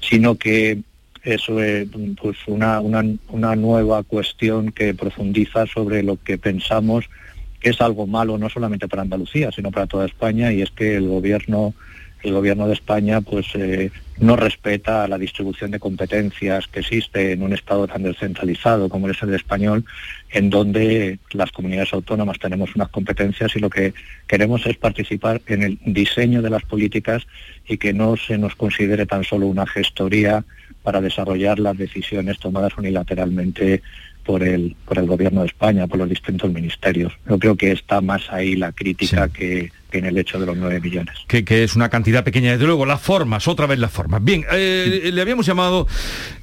sino 0.00 0.34
que 0.34 0.80
eso 1.22 1.62
es 1.62 1.88
pues 2.20 2.36
una, 2.46 2.80
una, 2.80 3.04
una 3.28 3.56
nueva 3.56 4.02
cuestión 4.02 4.72
que 4.72 4.94
profundiza 4.94 5.66
sobre 5.66 6.02
lo 6.02 6.16
que 6.22 6.38
pensamos 6.38 7.06
que 7.60 7.70
es 7.70 7.80
algo 7.80 8.06
malo 8.06 8.38
no 8.38 8.48
solamente 8.48 8.88
para 8.88 9.02
Andalucía, 9.02 9.52
sino 9.52 9.70
para 9.70 9.86
toda 9.86 10.06
España, 10.06 10.50
y 10.50 10.62
es 10.62 10.70
que 10.70 10.96
el 10.96 11.06
gobierno 11.08 11.74
el 12.22 12.32
gobierno 12.32 12.66
de 12.66 12.74
España 12.74 13.20
pues 13.22 13.46
eh, 13.54 13.90
no 14.18 14.36
respeta 14.36 15.08
la 15.08 15.16
distribución 15.16 15.70
de 15.70 15.78
competencias 15.78 16.66
que 16.66 16.80
existe 16.80 17.32
en 17.32 17.42
un 17.42 17.54
estado 17.54 17.86
tan 17.86 18.02
descentralizado 18.02 18.90
como 18.90 19.08
es 19.08 19.22
el 19.22 19.32
español, 19.32 19.84
en 20.30 20.50
donde 20.50 21.18
las 21.32 21.50
comunidades 21.50 21.94
autónomas 21.94 22.38
tenemos 22.38 22.74
unas 22.74 22.90
competencias 22.90 23.56
y 23.56 23.60
lo 23.60 23.70
que 23.70 23.94
queremos 24.26 24.66
es 24.66 24.76
participar 24.76 25.40
en 25.46 25.62
el 25.62 25.78
diseño 25.86 26.42
de 26.42 26.50
las 26.50 26.62
políticas 26.64 27.26
y 27.66 27.78
que 27.78 27.94
no 27.94 28.16
se 28.16 28.36
nos 28.36 28.54
considere 28.54 29.06
tan 29.06 29.24
solo 29.24 29.46
una 29.46 29.66
gestoría 29.66 30.44
para 30.82 31.00
desarrollar 31.00 31.58
las 31.58 31.76
decisiones 31.76 32.38
tomadas 32.38 32.76
unilateralmente 32.76 33.82
por 34.24 34.42
el, 34.42 34.76
por 34.86 34.98
el 34.98 35.06
gobierno 35.06 35.40
de 35.40 35.48
España, 35.48 35.86
por 35.86 35.98
los 35.98 36.08
distintos 36.08 36.52
ministerios. 36.52 37.12
Yo 37.28 37.38
creo 37.38 37.56
que 37.56 37.72
está 37.72 38.00
más 38.00 38.30
ahí 38.30 38.54
la 38.54 38.72
crítica 38.72 39.28
que, 39.28 39.72
que 39.90 39.98
en 39.98 40.04
el 40.04 40.18
hecho 40.18 40.38
de 40.38 40.46
los 40.46 40.56
9 40.56 40.80
millones. 40.80 41.16
que, 41.26 41.44
que 41.44 41.64
es 41.64 41.74
una 41.74 41.88
cantidad 41.88 42.22
pequeña. 42.22 42.52
Desde 42.52 42.66
luego, 42.66 42.86
las 42.86 43.00
formas, 43.00 43.48
otra 43.48 43.66
vez 43.66 43.78
las 43.78 43.90
formas. 43.90 44.22
Bien, 44.22 44.44
eh, 44.52 45.10
le 45.12 45.20
habíamos 45.20 45.46
llamado, 45.46 45.88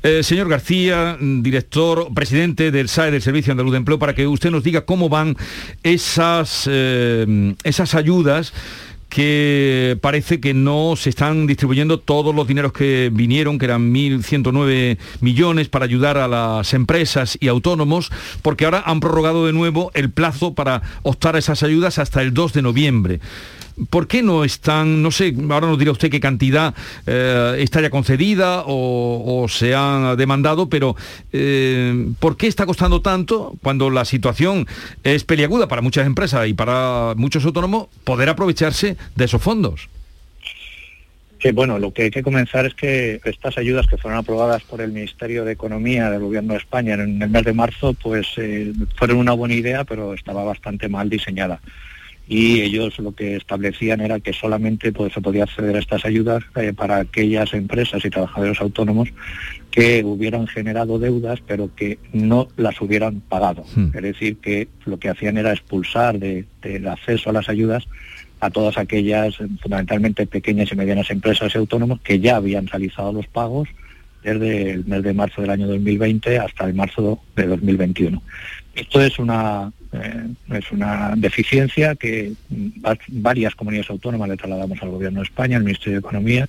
eh, 0.04 0.24
señor 0.24 0.50
García, 0.50 1.18
director, 1.20 2.14
presidente 2.14 2.72
del 2.72 2.90
SAE, 2.90 3.12
del 3.12 3.22
Servicio 3.22 3.52
Andaluz 3.52 3.72
de 3.72 3.78
Empleo, 3.78 4.00
para 4.00 4.14
que 4.14 4.28
usted 4.28 4.52
nos 4.52 4.64
diga 4.64 4.82
cómo 4.82 5.08
van 5.08 5.38
esas, 5.84 6.68
eh, 6.70 7.56
esas 7.64 7.96
ayudas 7.96 8.54
que 9.10 9.98
parece 10.02 10.40
que 10.40 10.54
no 10.54 10.96
se 10.96 11.10
están 11.10 11.48
distribuyendo 11.48 12.00
todos 12.00 12.36
los 12.36 12.48
dineros 12.48 12.74
que 12.74 13.10
vinieron, 13.12 13.58
que 13.58 13.66
eran 13.66 13.94
1.109 13.94 14.98
millones 15.22 15.70
para 15.70 15.86
ayudar 15.86 16.18
a 16.18 16.28
las 16.28 16.74
empresas 16.74 17.38
y 17.40 17.48
autónomos, 17.48 18.12
porque 18.42 18.66
ahora 18.66 18.84
han 18.86 19.00
prorrogado 19.00 19.46
de 19.46 19.54
nuevo 19.54 19.92
el 19.94 20.12
plazo 20.12 20.54
para 20.54 20.82
optar 21.04 21.36
a 21.36 21.40
esas 21.40 21.64
ayudas 21.64 22.00
hasta 22.00 22.22
el 22.22 22.34
2 22.34 22.54
de 22.54 22.62
noviembre. 22.62 23.20
¿Por 23.90 24.08
qué 24.08 24.24
no 24.24 24.44
están, 24.44 25.04
no 25.04 25.12
sé, 25.12 25.36
ahora 25.50 25.68
nos 25.68 25.78
dirá 25.78 25.92
usted 25.92 26.10
qué 26.10 26.20
cantidad 26.20 26.74
eh, 27.06 27.58
está 27.60 27.80
ya 27.80 27.92
concedida 27.92 28.64
o, 28.66 29.46
se 29.50 29.76
han 29.76 30.18
demandado, 30.18 30.68
pero 30.68 30.96
eh, 31.32 32.08
¿por 32.20 32.38
qué 32.38 32.48
está 32.48 32.66
costando 32.66 33.02
tanto 33.02 33.56
cuando 33.62 33.90
la 33.92 34.04
situación 34.04 34.66
es 35.04 35.24
peliaguda 35.24 35.68
para 35.68 35.82
muchas 35.82 36.08
empresas 36.08 36.48
y 36.48 36.54
para 36.54 37.14
muchos 37.18 37.46
autónomos 37.46 37.88
poder 38.04 38.30
aprovecharse 38.30 38.98
de 39.16 39.26
esos 39.26 39.42
fondos? 39.42 39.90
Que 41.40 41.52
bueno, 41.52 41.78
lo 41.78 41.94
que 41.94 42.04
hay 42.04 42.10
que 42.10 42.24
comenzar 42.24 42.66
es 42.66 42.74
que 42.74 43.22
estas 43.24 43.60
ayudas 43.60 43.86
que 43.86 43.98
fueron 43.98 44.20
aprobadas 44.20 44.64
por 44.64 44.82
el 44.82 44.92
Ministerio 44.92 45.46
de 45.46 45.52
Economía 45.52 46.10
del 46.10 46.22
Gobierno 46.22 46.54
de 46.54 46.60
España 46.60 46.96
en 46.96 47.22
el 47.22 47.30
mes 47.30 47.44
de 47.44 47.54
marzo, 47.54 47.94
pues 47.94 48.28
eh, 48.38 48.74
fueron 48.96 49.18
una 49.18 49.34
buena 49.34 49.54
idea, 49.54 49.84
pero 49.84 50.16
estaba 50.16 50.44
bastante 50.44 50.90
mal 50.90 51.10
diseñada. 51.10 51.60
Y 52.30 52.60
ellos 52.62 53.00
lo 53.00 53.14
que 53.14 53.38
establecían 53.38 54.02
era 54.02 54.20
que 54.20 54.34
solamente 54.34 54.92
pues, 54.92 55.14
se 55.14 55.22
podía 55.22 55.44
acceder 55.44 55.76
a 55.76 55.80
estas 55.80 56.04
ayudas 56.06 56.44
eh, 56.58 56.74
para 56.74 56.98
aquellas 56.98 57.54
empresas 57.54 58.04
y 58.04 58.10
trabajadores 58.10 58.60
autónomos 58.60 59.10
que 59.72 60.04
hubieran 60.04 60.48
generado 60.48 61.00
deudas, 61.00 61.40
pero 61.48 61.70
que 61.76 62.00
no 62.12 62.48
las 62.58 62.82
hubieran 62.82 63.22
pagado. 63.22 63.64
Es 63.94 64.02
decir, 64.02 64.38
que 64.38 64.68
lo 64.86 64.98
que 65.00 65.10
hacían 65.10 65.38
era 65.38 65.54
expulsar 65.54 66.20
de- 66.20 66.46
del 66.62 66.88
acceso 66.88 67.30
a 67.30 67.34
las 67.34 67.48
ayudas 67.50 67.88
a 68.40 68.50
todas 68.50 68.78
aquellas, 68.78 69.36
fundamentalmente 69.62 70.28
pequeñas 70.28 70.72
y 70.72 70.76
medianas 70.76 71.10
empresas 71.10 71.54
y 71.56 71.58
autónomos 71.58 72.02
que 72.02 72.20
ya 72.20 72.36
habían 72.36 72.68
realizado 72.68 73.12
los 73.14 73.26
pagos 73.28 73.68
desde 74.24 74.72
el 74.72 74.86
mes 74.86 75.02
de 75.04 75.14
marzo 75.14 75.42
del 75.42 75.52
año 75.52 75.68
2020 75.68 76.38
hasta 76.40 76.66
el 76.66 76.74
marzo 76.74 77.20
de 77.36 77.48
2021. 77.48 78.22
Esto 78.78 79.02
es 79.02 79.18
una, 79.20 79.72
eh, 79.92 80.28
es 80.52 80.72
una 80.72 81.14
deficiencia 81.18 81.96
que 81.96 82.34
mm, 82.50 82.68
va- 82.86 82.98
varias 83.08 83.56
comunidades 83.56 83.90
autónomas 83.90 84.30
le 84.30 84.38
trasladamos 84.38 84.82
al 84.82 84.90
Gobierno 84.92 85.20
de 85.22 85.26
España, 85.26 85.58
al 85.58 85.64
Ministerio 85.64 85.94
de 85.94 86.00
Economía. 86.08 86.48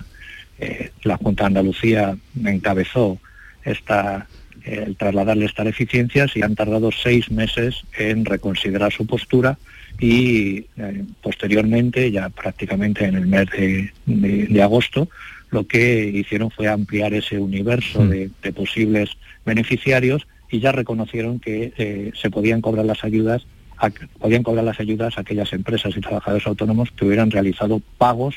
Eh, 0.59 0.91
la 1.03 1.17
Junta 1.17 1.43
de 1.43 1.47
Andalucía 1.47 2.15
encabezó 2.45 3.17
esta, 3.63 4.27
eh, 4.63 4.83
el 4.87 4.95
trasladarle 4.95 5.45
estas 5.45 5.65
deficiencias 5.65 6.35
y 6.35 6.41
han 6.43 6.55
tardado 6.55 6.91
seis 6.91 7.31
meses 7.31 7.83
en 7.97 8.25
reconsiderar 8.25 8.91
su 8.93 9.05
postura 9.07 9.57
y 9.99 10.65
eh, 10.77 11.03
posteriormente, 11.21 12.11
ya 12.11 12.29
prácticamente 12.29 13.05
en 13.05 13.15
el 13.15 13.25
mes 13.27 13.47
de, 13.51 13.91
de- 14.05 14.45
de 14.47 14.61
agosto, 14.61 15.09
lo 15.51 15.65
que 15.65 16.05
hicieron 16.13 16.51
fue 16.51 16.67
ampliar 16.67 17.11
ese 17.15 17.39
universo 17.39 18.05
de, 18.05 18.29
de 18.43 18.53
posibles 18.53 19.09
beneficiarios 19.47 20.27
y 20.51 20.59
ya 20.59 20.71
reconocieron 20.71 21.39
que 21.39 21.73
eh, 21.77 22.11
se 22.19 22.29
podían 22.29 22.61
cobrar 22.61 22.85
las 22.85 23.03
ayudas 23.03 23.45
a- 23.77 23.91
podían 24.19 24.43
cobrar 24.43 24.65
las 24.65 24.79
ayudas 24.79 25.17
a 25.17 25.21
aquellas 25.21 25.53
empresas 25.53 25.95
y 25.95 26.01
trabajadores 26.01 26.45
autónomos 26.47 26.91
que 26.91 27.05
hubieran 27.05 27.31
realizado 27.31 27.81
pagos 27.97 28.35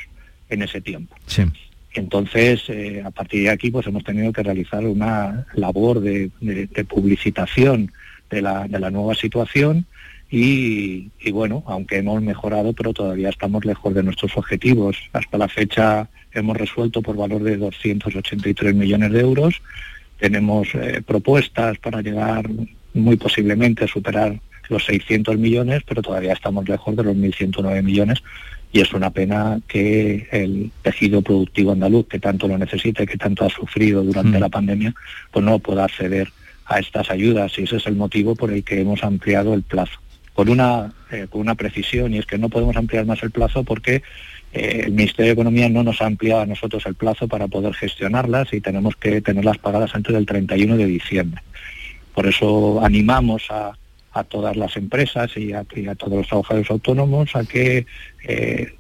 en 0.51 0.63
ese 0.63 0.81
tiempo. 0.81 1.17
Sí. 1.27 1.43
Entonces, 1.95 2.63
eh, 2.69 3.03
a 3.05 3.11
partir 3.11 3.43
de 3.43 3.51
aquí, 3.51 3.71
pues 3.71 3.87
hemos 3.87 4.05
tenido 4.05 4.33
que 4.33 4.43
realizar 4.43 4.85
una 4.87 5.47
labor 5.55 6.01
de, 6.01 6.31
de- 6.41 6.67
de 6.69 6.85
publicitación 6.85 7.91
de 8.31 8.41
la, 8.41 8.67
de 8.69 8.79
la 8.79 8.91
nueva 8.91 9.15
situación 9.15 9.85
y, 10.31 11.11
y 11.21 11.31
bueno, 11.33 11.63
aunque 11.67 11.99
hemos 11.99 12.23
mejorado, 12.23 12.73
pero 12.73 12.95
todavía 12.95 13.29
estamos 13.29 13.65
lejos 13.67 13.93
de 13.95 14.03
nuestros 14.03 14.37
objetivos. 14.39 14.97
Hasta 15.13 15.37
la 15.37 15.49
fecha 15.49 16.09
hemos 16.33 16.57
resuelto 16.57 17.03
por 17.03 17.17
valor 17.17 17.43
de 17.43 17.59
283 17.59 18.75
millones 18.75 19.13
de 19.13 19.21
euros. 19.21 19.61
Tenemos 20.23 20.69
eh, 20.75 21.03
propuestas 21.05 21.79
para 21.79 22.01
llegar 22.01 22.49
muy 22.95 23.17
posiblemente 23.17 23.83
a 23.83 23.89
superar 23.89 24.39
los 24.69 24.85
600 24.85 25.37
millones, 25.37 25.83
pero 25.85 26.01
todavía 26.01 26.33
estamos 26.33 26.69
lejos 26.69 26.95
de 26.95 27.03
los 27.03 27.17
1.109 27.17 27.83
millones 27.83 28.23
y 28.73 28.81
es 28.81 28.93
una 28.95 29.11
pena 29.11 29.59
que 29.67 30.29
el 30.31 30.71
tejido 30.83 31.23
productivo 31.23 31.73
andaluz, 31.73 32.07
que 32.07 32.21
tanto 32.21 32.47
lo 32.47 32.57
necesita 32.57 33.03
y 33.03 33.07
que 33.07 33.19
tanto 33.19 33.45
ha 33.45 33.51
sufrido 33.51 34.05
durante 34.05 34.39
Mm. 34.39 34.41
la 34.41 34.49
pandemia, 34.49 34.95
pues 35.33 35.45
no 35.45 35.59
pueda 35.59 35.87
acceder 35.87 36.29
a 36.67 36.79
estas 36.79 37.11
ayudas 37.11 37.59
y 37.59 37.65
ese 37.65 37.79
es 37.79 37.87
el 37.89 37.97
motivo 37.97 38.37
por 38.37 38.53
el 38.53 38.63
que 38.63 38.81
hemos 38.81 39.03
ampliado 39.03 39.55
el 39.55 39.65
plazo. 39.65 39.99
Con 40.35 40.49
una, 40.49 40.93
eh, 41.13 41.27
con 41.29 41.41
una 41.41 41.55
precisión 41.55 42.15
y 42.15 42.19
es 42.19 42.27
que 42.27 42.39
no 42.39 42.49
podemos 42.49 42.77
ampliar 42.77 43.07
más 43.07 43.23
el 43.23 43.31
plazo 43.31 43.65
porque 43.65 44.03
eh, 44.53 44.83
el 44.85 44.93
Ministerio 44.93 45.27
de 45.27 45.33
Economía 45.33 45.69
no 45.69 45.83
nos 45.83 46.01
ha 46.03 46.07
ampliado 46.07 46.43
a 46.43 46.47
nosotros 46.47 46.85
el 46.87 46.95
plazo 46.95 47.29
para 47.29 47.49
poder 47.49 47.75
gestionarlas 47.75 48.53
y 48.53 48.61
tenemos 48.61 48.97
que 48.97 49.21
tenerlas 49.21 49.59
pagadas 49.59 49.95
antes 49.95 50.15
del 50.15 50.27
31 50.27 50.77
de 50.77 50.87
diciembre. 50.87 51.43
Por 52.15 52.27
eso 52.27 52.85
animamos 52.85 53.49
a, 53.51 53.77
todas 54.29 54.57
las 54.57 54.77
empresas 54.77 55.35
y 55.39 55.55
a, 55.55 55.65
todos 55.65 56.13
los 56.13 56.29
trabajadores 56.29 56.71
autónomos 56.71 57.35
a 57.35 57.45
que 57.45 57.87
eh, 58.29 58.75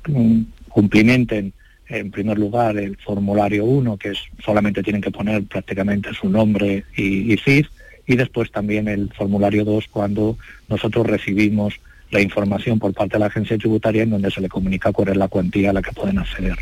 cumplimenten 0.68 1.54
en 1.88 2.10
primer 2.10 2.38
lugar 2.38 2.76
el 2.76 2.98
formulario 2.98 3.64
1, 3.64 3.96
que 3.96 4.10
es 4.10 4.18
solamente 4.44 4.82
tienen 4.82 5.00
que 5.00 5.10
poner 5.10 5.44
prácticamente 5.44 6.12
su 6.12 6.28
nombre 6.28 6.84
y, 6.96 7.32
y 7.32 7.36
CIF, 7.38 7.68
y 8.06 8.16
después 8.16 8.50
también 8.50 8.88
el 8.88 9.10
formulario 9.14 9.64
2 9.64 9.88
cuando 9.88 10.36
nosotros 10.68 11.06
recibimos 11.06 11.80
la 12.12 12.20
información 12.20 12.78
por 12.78 12.92
parte 12.92 13.14
de 13.14 13.20
la 13.20 13.26
agencia 13.26 13.56
tributaria 13.56 14.02
en 14.02 14.10
donde 14.10 14.30
se 14.30 14.40
le 14.42 14.48
comunica 14.48 14.92
cuál 14.92 15.08
es 15.08 15.16
la 15.16 15.28
cuantía 15.28 15.70
a 15.70 15.72
la 15.72 15.80
que 15.82 15.92
pueden 15.92 16.18
acceder. 16.18 16.56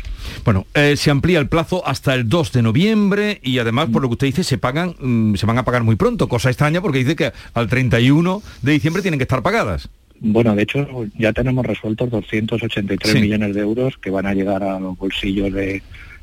Bueno, 0.45 0.65
eh, 0.73 0.95
se 0.95 1.11
amplía 1.11 1.39
el 1.39 1.49
plazo 1.49 1.85
hasta 1.85 2.15
el 2.15 2.29
2 2.29 2.53
de 2.53 2.61
noviembre 2.61 3.39
y 3.43 3.59
además, 3.59 3.89
por 3.91 4.01
lo 4.01 4.07
que 4.07 4.13
usted 4.13 4.27
dice, 4.27 4.43
se 4.45 4.57
pagan, 4.57 4.95
mm, 4.99 5.35
se 5.35 5.45
van 5.45 5.57
a 5.57 5.65
pagar 5.65 5.83
muy 5.83 5.97
pronto, 5.97 6.29
cosa 6.29 6.49
extraña 6.49 6.81
porque 6.81 6.99
dice 6.99 7.17
que 7.17 7.33
al 7.53 7.67
31 7.67 8.41
de 8.61 8.71
diciembre 8.71 9.01
tienen 9.01 9.19
que 9.19 9.25
estar 9.25 9.43
pagadas. 9.43 9.89
Bueno, 10.21 10.55
de 10.55 10.63
hecho 10.63 10.87
ya 11.17 11.33
tenemos 11.33 11.65
resueltos 11.65 12.09
283 12.09 13.11
Sí. 13.11 13.19
millones 13.19 13.53
de 13.53 13.61
euros 13.61 13.97
que 13.97 14.09
van 14.09 14.27
a 14.27 14.33
llegar 14.33 14.63
a 14.63 14.79
los 14.79 14.97
bolsillos 14.97 15.51
de, 15.51 15.81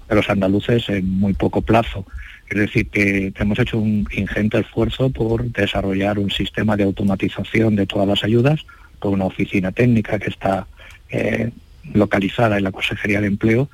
de 0.08 0.14
los 0.14 0.30
andaluces 0.30 0.88
en 0.88 1.18
muy 1.18 1.34
poco 1.34 1.60
plazo. 1.60 2.06
Es 2.48 2.56
decir, 2.56 2.88
que 2.88 3.30
hemos 3.36 3.58
hecho 3.58 3.76
un 3.78 4.06
ingente 4.10 4.58
esfuerzo 4.58 5.10
por 5.10 5.44
desarrollar 5.52 6.18
un 6.18 6.30
sistema 6.30 6.78
de 6.78 6.84
automatización 6.84 7.76
de 7.76 7.86
todas 7.86 8.08
las 8.08 8.24
ayudas 8.24 8.64
con 8.98 9.14
una 9.14 9.26
oficina 9.26 9.72
técnica 9.72 10.18
que 10.18 10.30
está 10.30 10.66
eh, 11.10 11.50
localizada 11.94 12.58
en 12.58 12.64
la 12.64 12.72
Consejería 12.72 13.20
de 13.20 13.28
Empleo 13.28 13.70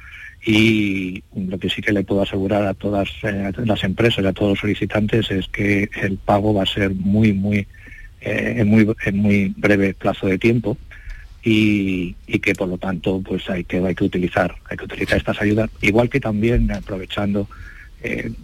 y 0.47 1.23
lo 1.35 1.59
que 1.59 1.71
sí 1.71 1.83
que 1.83 1.93
le 1.93 2.05
puedo 2.05 2.23
asegurar 2.23 2.65
a 2.65 2.75
todas 2.75 3.09
eh, 3.23 3.51
las 3.65 3.83
empresas 3.83 4.25
y 4.25 4.27
a 4.27 4.33
todos 4.33 4.51
los 4.51 4.61
solicitantes 4.61 5.31
es 5.31 5.49
que 5.49 5.89
el 6.03 6.19
pago 6.19 6.55
va 6.55 6.63
a 6.63 6.67
ser 6.67 6.95
muy, 6.95 7.33
muy, 7.33 7.67
eh, 8.21 8.55
en, 8.59 8.69
muy 8.69 8.87
muy 9.13 9.55
breve 9.57 9.95
plazo 9.95 10.27
de 10.27 10.39
tiempo 10.39 10.77
y, 11.43 12.15
y 12.27 12.39
que 12.39 12.55
por 12.55 12.69
lo 12.69 12.79
tanto 12.79 13.21
pues 13.21 13.49
hay 13.51 13.65
que, 13.65 13.79
hay 13.79 13.95
que 13.95 14.05
utilizar, 14.05 14.55
hay 14.71 14.77
que 14.77 14.85
utilizar 14.85 15.19
estas 15.19 15.41
ayudas, 15.41 15.71
igual 15.81 16.09
que 16.09 16.21
también 16.21 16.71
aprovechando 16.71 17.49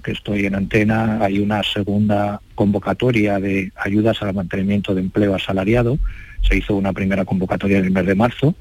que 0.02 0.12
estoy 0.12 0.46
en 0.46 0.54
antena, 0.54 1.22
hay 1.22 1.38
una 1.38 1.62
segunda 1.62 2.40
convocatoria 2.54 3.38
de 3.38 3.70
ayudas 3.76 4.22
al 4.22 4.32
mantenimiento 4.32 4.94
de 4.94 5.02
empleo 5.02 5.34
asalariado. 5.34 5.98
Se 6.42 6.57
hizo 6.57 6.74
una 6.76 6.92
primera 6.92 7.24
convocatoria 7.24 7.79
en 7.79 7.85
el 7.87 7.90
mes 7.90 8.07
de 8.07 8.14
marzo, 8.14 8.55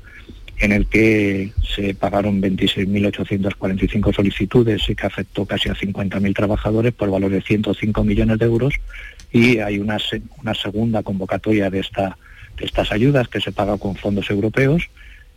en 0.59 0.71
el 0.73 0.87
que 0.87 1.51
se 1.75 1.93
pagaron 1.93 2.41
26.845 2.41 4.13
solicitudes 4.13 4.89
y 4.89 4.95
que 4.95 5.05
afectó 5.07 5.45
casi 5.45 5.69
a 5.69 5.73
50.000 5.75 6.35
trabajadores 6.35 6.93
por 6.93 7.09
valor 7.09 7.31
de 7.31 7.41
105 7.41 8.03
millones 8.03 8.39
de 8.39 8.45
euros. 8.45 8.73
Y 9.31 9.59
hay 9.59 9.79
una, 9.79 9.99
se- 9.99 10.21
una 10.41 10.53
segunda 10.53 11.03
convocatoria 11.03 11.69
de, 11.69 11.79
de 11.81 12.65
estas 12.65 12.91
ayudas 12.91 13.27
que 13.27 13.39
se 13.39 13.51
paga 13.51 13.77
con 13.77 13.95
fondos 13.95 14.29
europeos 14.29 14.83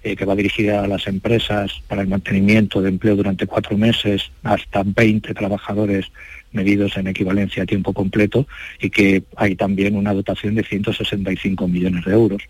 eh, 0.02 0.16
que 0.16 0.24
va 0.24 0.34
dirigida 0.34 0.82
a 0.82 0.88
las 0.88 1.06
empresas 1.06 1.80
para 1.86 2.02
el 2.02 2.08
mantenimiento 2.08 2.82
de 2.82 2.88
empleo 2.88 3.16
durante 3.16 3.46
cuatro 3.46 3.76
meses, 3.76 4.30
hasta 4.42 4.82
20 4.84 5.32
trabajadores 5.34 6.06
medidos 6.52 6.96
en 6.96 7.06
equivalencia 7.06 7.62
a 7.62 7.66
tiempo 7.66 7.92
completo 7.92 8.46
y 8.80 8.90
que 8.90 9.22
hay 9.36 9.54
también 9.54 9.96
una 9.96 10.12
dotación 10.12 10.54
de 10.54 10.64
165 10.64 11.68
millones 11.68 12.04
de 12.04 12.12
euros. 12.12 12.42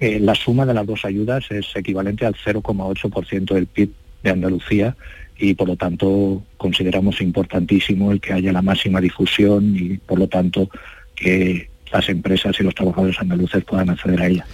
Eh, 0.00 0.20
la 0.20 0.34
suma 0.34 0.66
de 0.66 0.74
las 0.74 0.86
dos 0.86 1.04
ayudas 1.04 1.50
es 1.50 1.74
equivalente 1.74 2.26
al 2.26 2.34
0,8% 2.34 3.54
del 3.54 3.66
PIB 3.66 3.90
de 4.22 4.30
Andalucía 4.30 4.96
y 5.38 5.54
por 5.54 5.68
lo 5.68 5.76
tanto 5.76 6.42
consideramos 6.56 7.20
importantísimo 7.20 8.12
el 8.12 8.20
que 8.20 8.32
haya 8.32 8.52
la 8.52 8.62
máxima 8.62 9.00
difusión 9.00 9.74
y 9.76 9.96
por 9.96 10.18
lo 10.18 10.28
tanto 10.28 10.68
que 11.14 11.71
las 11.92 12.08
empresas 12.08 12.56
y 12.58 12.62
los 12.62 12.74
trabajadores 12.74 13.18
andaluces 13.20 13.62
puedan 13.64 13.90
acceder 13.90 14.20
a 14.22 14.26
ella. 14.26 14.46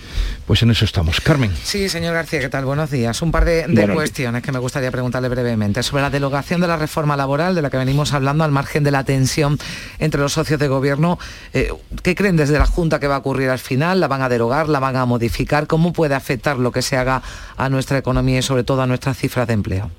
Pues 0.46 0.62
en 0.62 0.70
eso 0.70 0.84
estamos. 0.84 1.20
Carmen. 1.20 1.52
Sí, 1.62 1.88
señor 1.88 2.14
García, 2.14 2.40
¿qué 2.40 2.48
tal? 2.48 2.64
Buenos 2.64 2.90
días. 2.90 3.20
Un 3.22 3.30
par 3.30 3.44
de, 3.44 3.66
cuestiones 3.92 4.42
que 4.42 4.52
me 4.52 4.58
gustaría 4.58 4.90
preguntarle 4.90 5.28
brevemente. 5.28 5.82
Sobre 5.82 6.02
la 6.02 6.10
derogación 6.10 6.60
de 6.60 6.66
la 6.66 6.76
reforma 6.76 7.16
laboral, 7.16 7.54
de 7.54 7.62
la 7.62 7.70
que 7.70 7.76
venimos 7.76 8.12
hablando, 8.12 8.44
al 8.44 8.50
margen 8.50 8.82
de 8.84 8.90
la 8.90 9.04
tensión 9.04 9.58
entre 9.98 10.20
los 10.20 10.32
socios 10.32 10.58
de 10.58 10.68
gobierno, 10.68 11.18
eh, 11.52 11.70
¿qué 12.02 12.14
creen 12.14 12.36
desde 12.36 12.58
la 12.58 12.66
Junta 12.66 12.98
que 12.98 13.06
va 13.06 13.16
a 13.16 13.18
ocurrir 13.18 13.50
al 13.50 13.58
final? 13.58 14.00
¿La 14.00 14.08
van 14.08 14.22
a 14.22 14.28
derogar? 14.28 14.68
¿La 14.68 14.80
van 14.80 14.96
a 14.96 15.06
modificar? 15.06 15.66
¿Cómo 15.66 15.92
puede 15.92 16.14
afectar 16.14 16.58
lo 16.58 16.72
que 16.72 16.82
se 16.82 16.96
haga 16.96 17.22
a 17.56 17.68
nuestra 17.68 17.98
economía 17.98 18.38
y 18.38 18.42
sobre 18.42 18.64
todo 18.64 18.82
a 18.82 18.86
nuestras 18.86 19.16
cifras 19.16 19.46
de 19.46 19.54
empleo? 19.54 19.90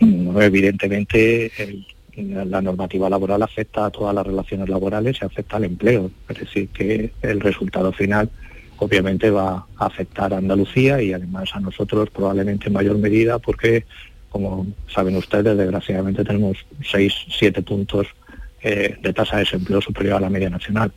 Mm, 0.00 0.40
Evidentemente, 0.40 1.52
el- 1.62 1.86
la 2.16 2.62
normativa 2.62 3.08
laboral 3.08 3.42
afecta 3.42 3.86
a 3.86 3.90
todas 3.90 4.14
las 4.14 4.26
relaciones 4.26 4.68
laborales 4.68 5.18
y 5.20 5.24
afecta 5.24 5.56
al 5.56 5.64
empleo. 5.64 6.10
Es 6.28 6.38
decir, 6.38 6.68
que 6.68 7.12
el 7.22 7.40
resultado 7.40 7.92
final 7.92 8.30
obviamente 8.78 9.30
va 9.30 9.66
a 9.76 9.86
afectar 9.86 10.32
a 10.32 10.38
Andalucía 10.38 11.02
y 11.02 11.12
además 11.12 11.50
a 11.54 11.60
nosotros 11.60 12.08
probablemente 12.10 12.68
en 12.68 12.72
mayor 12.72 12.98
medida 12.98 13.38
porque, 13.38 13.84
como 14.30 14.66
saben 14.88 15.16
ustedes, 15.16 15.56
desgraciadamente 15.56 16.24
tenemos 16.24 16.56
6, 16.82 17.12
7 17.38 17.62
puntos 17.62 18.06
eh, 18.62 18.96
de 19.00 19.12
tasa 19.12 19.36
de 19.36 19.44
desempleo 19.44 19.80
superior 19.80 20.16
a 20.16 20.20
la 20.20 20.30
media 20.30 20.50
nacional. 20.50 20.92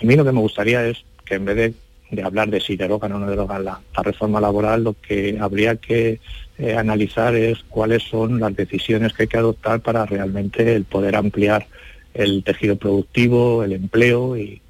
A 0.00 0.04
mí 0.04 0.14
lo 0.14 0.24
que 0.24 0.32
me 0.32 0.40
gustaría 0.40 0.86
es 0.86 1.04
que 1.24 1.34
en 1.34 1.44
vez 1.44 1.56
de, 1.56 1.74
de 2.10 2.22
hablar 2.22 2.50
de 2.50 2.60
si 2.60 2.76
derogan 2.76 3.12
o 3.12 3.18
no 3.18 3.28
derogan 3.28 3.64
la, 3.64 3.80
reforma 4.02 4.40
laboral, 4.40 4.84
lo 4.84 4.94
que 4.94 5.38
habría 5.40 5.76
que 5.76 6.20
eh, 6.58 6.74
analizar 6.74 7.34
es 7.34 7.62
cuáles 7.68 8.02
son 8.02 8.40
las 8.40 8.54
decisiones 8.54 9.12
que 9.12 9.24
hay 9.24 9.28
que 9.28 9.38
adoptar 9.38 9.80
para 9.80 10.06
realmente 10.06 10.74
el 10.74 10.84
poder 10.84 11.16
ampliar 11.16 11.66
el 12.14 12.42
tejido 12.42 12.76
productivo, 12.76 13.62
el 13.62 13.72
empleo 13.72 14.36
y, 14.36 14.60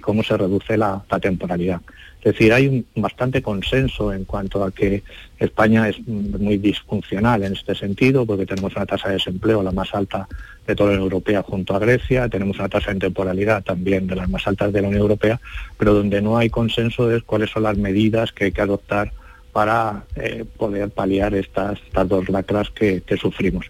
cómo 0.00 0.22
se 0.22 0.36
reduce 0.36 0.76
la 0.76 1.02
temporalidad. 1.20 1.80
Es 2.24 2.32
decir, 2.32 2.54
hay 2.54 2.68
un 2.68 2.86
bastante 3.02 3.42
consenso 3.42 4.10
en 4.10 4.24
cuanto 4.24 4.64
a 4.64 4.70
que 4.70 5.02
España 5.38 5.90
es 5.90 6.00
muy 6.08 6.56
disfuncional 6.56 7.42
en 7.42 7.52
este 7.52 7.74
sentido, 7.74 8.24
porque 8.24 8.46
tenemos 8.46 8.74
una 8.74 8.86
tasa 8.86 9.08
de 9.08 9.16
desempleo 9.16 9.62
la 9.62 9.72
más 9.72 9.94
alta 9.94 10.26
de 10.66 10.74
toda 10.74 10.88
la 10.88 10.96
Unión 10.96 11.12
Europea 11.12 11.42
junto 11.42 11.76
a 11.76 11.78
Grecia, 11.78 12.30
tenemos 12.30 12.58
una 12.58 12.70
tasa 12.70 12.94
de 12.94 13.00
temporalidad 13.00 13.62
también 13.62 14.06
de 14.06 14.16
las 14.16 14.30
más 14.30 14.46
altas 14.46 14.72
de 14.72 14.80
la 14.80 14.88
Unión 14.88 15.02
Europea, 15.02 15.38
pero 15.76 15.92
donde 15.92 16.22
no 16.22 16.38
hay 16.38 16.48
consenso 16.48 17.14
es 17.14 17.22
cuáles 17.24 17.50
son 17.50 17.64
las 17.64 17.76
medidas 17.76 18.32
que 18.32 18.44
hay 18.44 18.52
que 18.52 18.62
adoptar 18.62 19.12
para 19.52 20.04
eh, 20.16 20.46
poder 20.56 20.88
paliar 20.88 21.34
estas, 21.34 21.78
estas 21.82 22.08
dos 22.08 22.30
lacras 22.30 22.70
que, 22.70 23.02
que 23.02 23.18
sufrimos. 23.18 23.66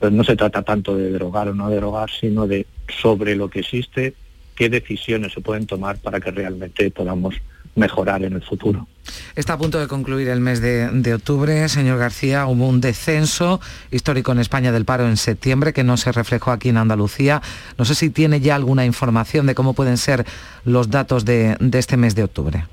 Pues 0.00 0.10
no 0.10 0.24
se 0.24 0.34
trata 0.34 0.62
tanto 0.62 0.96
de 0.96 1.12
derogar 1.12 1.48
o 1.48 1.54
no 1.54 1.70
derogar, 1.70 2.10
sino 2.10 2.48
de 2.48 2.66
sobre 2.88 3.36
lo 3.36 3.48
que 3.48 3.60
existe, 3.60 4.14
qué 4.56 4.68
decisiones 4.68 5.34
se 5.34 5.40
pueden 5.40 5.66
tomar 5.66 5.98
para 5.98 6.18
que 6.18 6.32
realmente 6.32 6.90
podamos 6.90 7.36
mejorar 7.76 8.24
en 8.24 8.32
el 8.32 8.42
futuro. 8.42 8.88
Está 9.36 9.52
a 9.52 9.58
punto 9.58 9.78
de 9.78 9.86
concluir 9.86 10.28
el 10.28 10.40
mes 10.40 10.60
de, 10.60 10.88
de 10.90 11.14
octubre. 11.14 11.68
Señor 11.68 11.98
García, 11.98 12.46
hubo 12.46 12.66
un 12.66 12.80
descenso 12.80 13.60
histórico 13.90 14.32
en 14.32 14.40
España 14.40 14.72
del 14.72 14.84
paro 14.84 15.06
en 15.06 15.16
septiembre 15.16 15.72
que 15.72 15.84
no 15.84 15.96
se 15.96 16.10
reflejó 16.10 16.50
aquí 16.50 16.70
en 16.70 16.78
Andalucía. 16.78 17.42
No 17.78 17.84
sé 17.84 17.94
si 17.94 18.10
tiene 18.10 18.40
ya 18.40 18.56
alguna 18.56 18.84
información 18.84 19.46
de 19.46 19.54
cómo 19.54 19.74
pueden 19.74 19.98
ser 19.98 20.24
los 20.64 20.90
datos 20.90 21.24
de, 21.24 21.56
de 21.60 21.78
este 21.78 21.96
mes 21.96 22.14
de 22.14 22.24
octubre. 22.24 22.64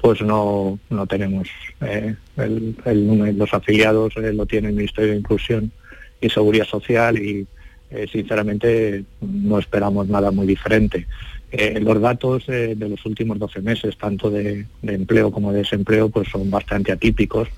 Pues 0.00 0.22
no, 0.22 0.78
no 0.88 1.06
tenemos 1.06 1.48
eh, 1.80 2.14
el, 2.36 2.76
el 2.84 3.36
los 3.36 3.52
afiliados 3.52 4.14
eh, 4.16 4.32
lo 4.32 4.46
tiene 4.46 4.68
el 4.68 4.74
Ministerio 4.74 5.10
de 5.10 5.18
Inclusión 5.18 5.72
y 6.20 6.30
Seguridad 6.30 6.66
Social 6.66 7.18
y 7.18 7.46
eh, 7.90 8.06
sinceramente 8.10 9.04
no 9.20 9.58
esperamos 9.58 10.08
nada 10.08 10.30
muy 10.30 10.46
diferente. 10.46 11.06
Eh, 11.52 11.80
los 11.80 12.00
datos 12.00 12.44
eh, 12.48 12.74
de 12.76 12.88
los 12.88 13.04
últimos 13.04 13.38
12 13.38 13.60
meses, 13.60 13.96
tanto 13.98 14.30
de, 14.30 14.66
empleo 14.82 15.32
como 15.32 15.52
de 15.52 15.58
desempleo, 15.58 16.08
pues 16.08 16.28
son 16.28 16.48
bastante 16.48 16.92
atípicos 16.92 17.48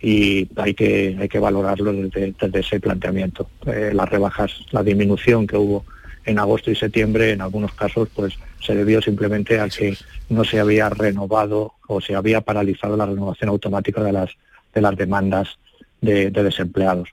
y 0.00 0.48
hay 0.56 0.74
que, 0.74 1.16
hay 1.18 1.28
que 1.28 1.38
valorarlo 1.38 1.92
desde, 1.92 2.34
ese 2.58 2.80
planteamiento. 2.80 3.48
Eh, 3.66 3.92
las 3.94 4.08
rebajas, 4.08 4.52
la 4.72 4.82
disminución 4.82 5.46
que 5.46 5.56
hubo 5.56 5.84
en 6.24 6.40
agosto 6.40 6.72
y 6.72 6.74
septiembre, 6.74 7.30
en 7.30 7.40
algunos 7.40 7.72
casos, 7.72 8.08
pues 8.14 8.34
se 8.60 8.74
debió 8.74 9.00
simplemente 9.00 9.60
a 9.60 9.68
que 9.68 9.96
no 10.28 10.42
se 10.42 10.58
había 10.58 10.88
renovado 10.88 11.74
o 11.86 12.00
se 12.00 12.16
había 12.16 12.40
paralizado 12.40 12.96
la 12.96 13.06
renovación 13.06 13.48
automática 13.50 14.02
de 14.02 14.12
las, 14.12 14.30
de 14.74 14.80
las 14.80 14.96
demandas 14.96 15.56
de, 16.00 16.32
de 16.32 16.42
desempleados. 16.42 17.10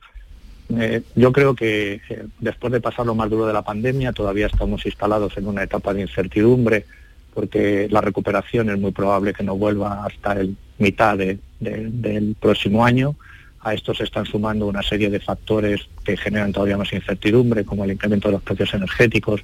Eh, 0.79 1.01
yo 1.15 1.31
creo 1.31 1.55
que 1.55 2.01
eh, 2.09 2.25
después 2.39 2.71
de 2.73 2.81
pasar 2.81 3.05
lo 3.05 3.15
más 3.15 3.29
duro 3.29 3.45
de 3.45 3.53
la 3.53 3.61
pandemia, 3.63 4.11
todavía 4.13 4.47
estamos 4.47 4.85
instalados 4.85 5.37
en 5.37 5.47
una 5.47 5.63
etapa 5.63 5.93
de 5.93 6.01
incertidumbre, 6.01 6.85
porque 7.33 7.87
la 7.91 8.01
recuperación 8.01 8.69
es 8.69 8.79
muy 8.79 8.91
probable 8.91 9.33
que 9.33 9.43
no 9.43 9.55
vuelva 9.57 10.05
hasta 10.05 10.33
el 10.33 10.55
mitad 10.77 11.17
de- 11.17 11.39
de- 11.59 11.89
del 11.89 12.35
próximo 12.39 12.85
año. 12.85 13.15
A 13.61 13.73
esto 13.73 13.93
se 13.93 14.03
están 14.03 14.25
sumando 14.25 14.67
una 14.67 14.83
serie 14.83 15.09
de 15.09 15.19
factores 15.19 15.81
que 16.03 16.17
generan 16.17 16.51
todavía 16.51 16.77
más 16.77 16.91
incertidumbre, 16.91 17.63
como 17.65 17.85
el 17.85 17.91
incremento 17.91 18.27
de 18.27 18.33
los 18.33 18.41
precios 18.43 18.73
energéticos 18.73 19.41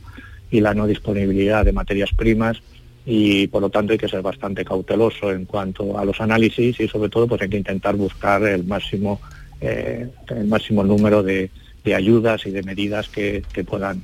y 0.51 0.59
la 0.61 0.73
no 0.73 0.87
disponibilidad 0.87 1.63
de 1.63 1.71
materias 1.71 2.11
primas 2.13 2.61
y 3.05 3.47
por 3.47 3.61
lo 3.61 3.69
tanto 3.69 3.93
hay 3.93 3.97
que 3.97 4.09
ser 4.09 4.21
bastante 4.21 4.65
cauteloso 4.65 5.31
en 5.31 5.45
cuanto 5.45 5.97
a 5.97 6.03
los 6.05 6.19
análisis 6.19 6.79
y 6.79 6.87
sobre 6.87 7.09
todo 7.09 7.27
pues 7.27 7.41
hay 7.41 7.49
que 7.49 7.57
intentar 7.57 7.95
buscar 7.95 8.43
el 8.43 8.65
máximo 8.65 9.21
eh, 9.61 10.07
el 10.29 10.45
máximo 10.45 10.83
número 10.83 11.23
de, 11.23 11.49
de 11.83 11.95
ayudas 11.95 12.45
y 12.45 12.51
de 12.51 12.63
medidas 12.63 13.09
que, 13.09 13.43
que 13.53 13.63
puedan 13.63 14.01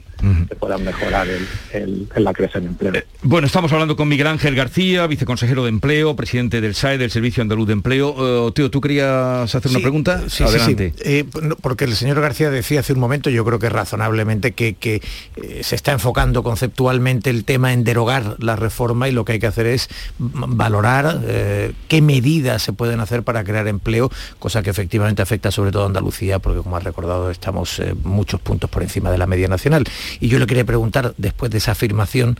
que 0.47 0.55
puedan 0.55 0.83
mejorar 0.83 1.27
el, 1.27 1.47
el- 1.73 2.07
el- 2.15 2.23
la 2.23 2.33
creación 2.33 2.63
de 2.63 2.69
empleo. 2.69 3.03
Bueno, 3.21 3.47
estamos 3.47 3.71
hablando 3.71 3.95
con 3.95 4.07
Miguel 4.07 4.27
Ángel 4.27 4.55
García, 4.55 5.05
viceconsejero 5.07 5.63
de 5.63 5.69
Empleo, 5.69 6.15
presidente 6.15 6.61
del 6.61 6.73
SAE, 6.75 6.97
del 6.97 7.11
Servicio 7.11 7.41
Andaluz 7.41 7.67
de 7.67 7.73
Empleo. 7.73 8.47
Eh, 8.47 8.51
Teo, 8.53 8.71
¿tú 8.71 8.81
querías 8.81 9.53
hacer 9.55 9.69
una 9.71 9.79
pregunta? 9.79 10.21
Sí, 10.27 10.37
sí, 10.37 10.43
Adelante. 10.43 10.93
sí. 10.97 11.01
Eh, 11.05 11.25
porque 11.61 11.85
el 11.85 11.95
señor 11.95 12.19
García 12.21 12.49
decía 12.49 12.79
hace 12.79 12.93
un 12.93 12.99
momento, 12.99 13.29
yo 13.29 13.45
creo 13.45 13.59
que 13.59 13.69
razonablemente, 13.69 14.53
que, 14.53 14.73
que, 14.73 15.01
eh, 15.35 15.61
se 15.63 15.75
está 15.75 15.91
enfocando 15.91 16.43
conceptualmente 16.43 17.29
el 17.29 17.43
tema 17.45 17.73
en 17.73 17.83
derogar 17.83 18.35
la 18.39 18.55
reforma 18.55 19.07
y 19.07 19.11
lo 19.11 19.25
que 19.25 19.33
hay 19.33 19.39
que 19.39 19.47
hacer 19.47 19.65
es 19.67 19.89
valorar 20.19 21.21
eh, 21.27 21.73
qué 21.87 22.01
medidas 22.01 22.61
se 22.63 22.73
pueden 22.73 22.99
hacer 22.99 23.23
para 23.23 23.43
crear 23.43 23.67
empleo, 23.67 24.11
cosa 24.39 24.61
que 24.63 24.69
efectivamente 24.69 25.21
afecta 25.21 25.51
sobre 25.51 25.71
todo 25.71 25.83
a 25.83 25.87
Andalucía, 25.87 26.39
porque 26.39 26.61
como 26.61 26.75
ha 26.75 26.79
recordado 26.79 27.29
estamos 27.31 27.79
eh, 27.79 27.93
muchos 28.03 28.39
puntos 28.41 28.69
por 28.69 28.83
encima 28.83 29.11
de 29.11 29.17
la 29.17 29.27
media 29.27 29.47
nacional. 29.47 29.83
Y 30.19 30.27
yo 30.29 30.39
le 30.39 30.47
quería 30.47 30.65
preguntar, 30.65 31.13
después 31.17 31.51
de 31.51 31.57
esa 31.57 31.71
afirmación, 31.71 32.39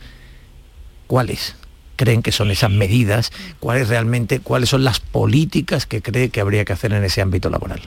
¿cuáles? 1.06 1.56
creen 1.96 2.22
que 2.22 2.30
son 2.30 2.50
esas 2.50 2.70
medidas, 2.70 3.32
cuáles 3.58 3.88
realmente, 3.88 4.40
cuáles 4.40 4.68
son 4.68 4.84
las 4.84 5.00
políticas 5.00 5.86
que 5.86 6.02
cree 6.02 6.28
que 6.28 6.40
habría 6.40 6.64
que 6.64 6.74
hacer 6.74 6.92
en 6.92 7.02
ese 7.02 7.22
ámbito 7.22 7.50
laboral. 7.50 7.80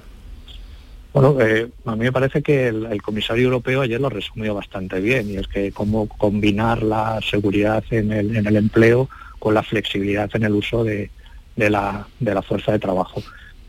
Bueno, 1.14 1.40
eh, 1.42 1.68
a 1.86 1.96
mí 1.96 2.04
me 2.04 2.12
parece 2.12 2.44
que 2.44 2.68
el, 2.68 3.02
comisario 3.02 3.46
europeo 3.46 3.82
ayer 3.82 4.00
lo 4.00 4.10
resumió 4.10 4.54
bastante 4.54 5.00
bien 5.00 5.30
y 5.30 5.38
es 5.38 5.48
que 5.48 5.72
cómo 5.72 6.08
combinar 6.08 6.84
la 6.84 7.20
seguridad 7.28 7.84
en 7.90 8.12
el, 8.12 8.36
en 8.36 8.46
el 8.46 8.58
empleo 8.58 9.10
con 9.40 9.54
la 9.54 9.64
flexibilidad 9.64 10.30
en 10.36 10.44
el 10.44 10.54
uso 10.54 10.84
de, 10.84 11.10
de 11.56 11.70
la, 11.70 12.08
de 12.20 12.34
la 12.34 12.42
fuerza 12.44 12.74
de 12.74 12.80
trabajo. 12.80 13.24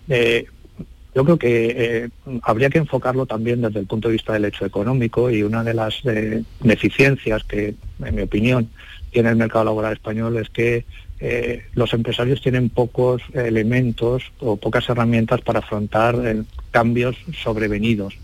Eh, 0.09 0.47
yo 1.15 1.25
creo 1.25 1.39
que 1.39 1.75
eh, 1.77 2.09
habría 2.43 2.71
que 2.71 2.79
enfocarlo 2.79 3.27
también 3.27 3.63
desde 3.63 3.81
el 3.81 3.87
punto 3.87 4.09
de 4.09 4.13
vista 4.13 4.33
del 4.33 4.45
hecho 4.45 4.65
económico 4.65 5.31
y 5.31 5.43
una 5.43 5.65
de 5.65 5.75
las 5.75 6.01
eh, 6.05 6.45
deficiencias 6.61 7.43
que, 7.45 7.75
en 8.05 8.15
mi 8.15 8.23
opinión, 8.23 8.69
tiene 9.11 9.31
el 9.31 9.37
mercado 9.37 9.65
laboral 9.65 9.95
español 9.95 10.37
es 10.37 10.49
que 10.51 10.85
eh, 11.19 11.65
los 11.75 11.93
empresarios 11.93 12.41
tienen 12.41 12.69
pocos 12.69 13.23
elementos 13.35 14.23
o 14.39 14.57
pocas 14.57 14.89
herramientas 14.89 15.41
para 15.41 15.59
afrontar 15.59 16.17
eh, 16.25 16.43
cambios 16.71 17.17
sobrevenidos 17.43 18.17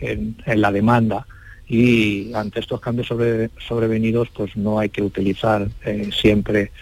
en, 0.00 0.34
en, 0.46 0.60
la 0.60 0.72
demanda. 0.72 1.26
Y 1.68 2.32
ante 2.32 2.58
estos 2.60 2.80
cambios 2.80 3.06
sobre, 3.06 3.50
sobrevenidos 3.58 4.28
pues 4.30 4.56
no 4.56 4.78
hay 4.78 4.88
que 4.88 5.02
utilizar 5.02 5.68
siempre 6.10 6.72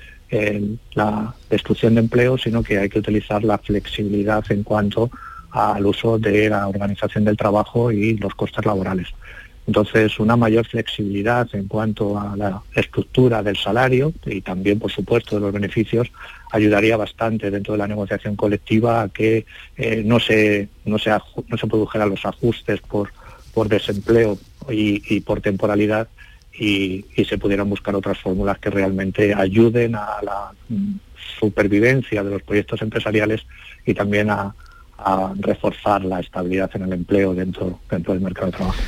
la 0.95 1.35
destrucción 1.51 1.95
de 1.95 2.01
empleo, 2.01 2.39
sino 2.39 2.63
que 2.63 2.79
hay 2.79 2.89
que 2.89 2.99
utilizar 2.99 3.45
la 3.45 3.59
flexibilidad 3.59 4.43
en 4.51 4.63
cuanto 4.63 5.11
al 5.59 5.87
uso 5.87 6.19
de 6.19 6.49
la 6.49 6.69
organización 6.69 7.25
del 7.25 7.37
trabajo 7.37 7.91
y 7.91 8.17
los 8.17 8.35
costes 8.35 8.65
laborales. 8.65 9.09
Entonces, 9.67 10.19
una 10.19 10.35
mayor 10.35 10.65
flexibilidad 10.67 11.47
en 11.53 11.69
cuanto 11.69 12.19
a 12.19 12.35
la 12.37 12.63
estructura 12.75 13.43
del 13.43 13.57
salario 13.57 14.15
y 14.25 14.41
también, 14.41 14.79
por 14.79 14.91
supuesto, 14.91 15.35
de 15.37 15.43
los 15.43 15.53
beneficios, 15.53 16.11
ayudaría 16.53 16.97
bastante 16.97 17.51
dentro 17.51 17.73
de 17.75 17.79
la 17.79 17.87
negociación 17.87 18.35
colectiva 18.35 19.03
a 19.03 19.09
que 19.11 19.45
eh, 19.77 20.03
no, 20.07 20.21
se, 20.21 20.69
no, 20.87 20.99
se, 20.99 21.11
no 21.11 21.59
se 21.59 21.67
produjeran 21.67 22.09
los 22.09 22.25
ajustes 22.25 22.81
por, 22.81 23.13
por 23.53 23.69
desempleo 23.69 24.39
y, 24.71 25.21
por 25.21 25.43
temporalidad 25.43 26.09
y, 26.59 27.05
y, 27.15 27.25
se 27.27 27.37
pudieran 27.37 27.69
buscar 27.69 27.95
otras 27.95 28.19
fórmulas 28.19 28.59
que 28.59 28.71
realmente 28.71 29.35
ayuden 29.35 29.97
a 29.97 30.23
la 30.23 30.53
supervivencia 31.39 32.25
de 32.25 32.31
los 32.31 32.43
proyectos 32.43 32.81
empresariales 32.81 33.47
y 33.85 33.93
también 33.93 34.31
a, 34.31 34.55
a 34.99 35.33
reforzar 35.39 36.05
la 36.05 36.21
estabilidad 36.21 36.71
en 36.75 36.83
el 36.83 36.93
empleo 36.93 37.35
dentro, 37.35 37.81
dentro 37.91 38.15
del 38.15 38.23
mercado 38.23 38.51
de 38.51 38.57
trabajo. 38.57 38.83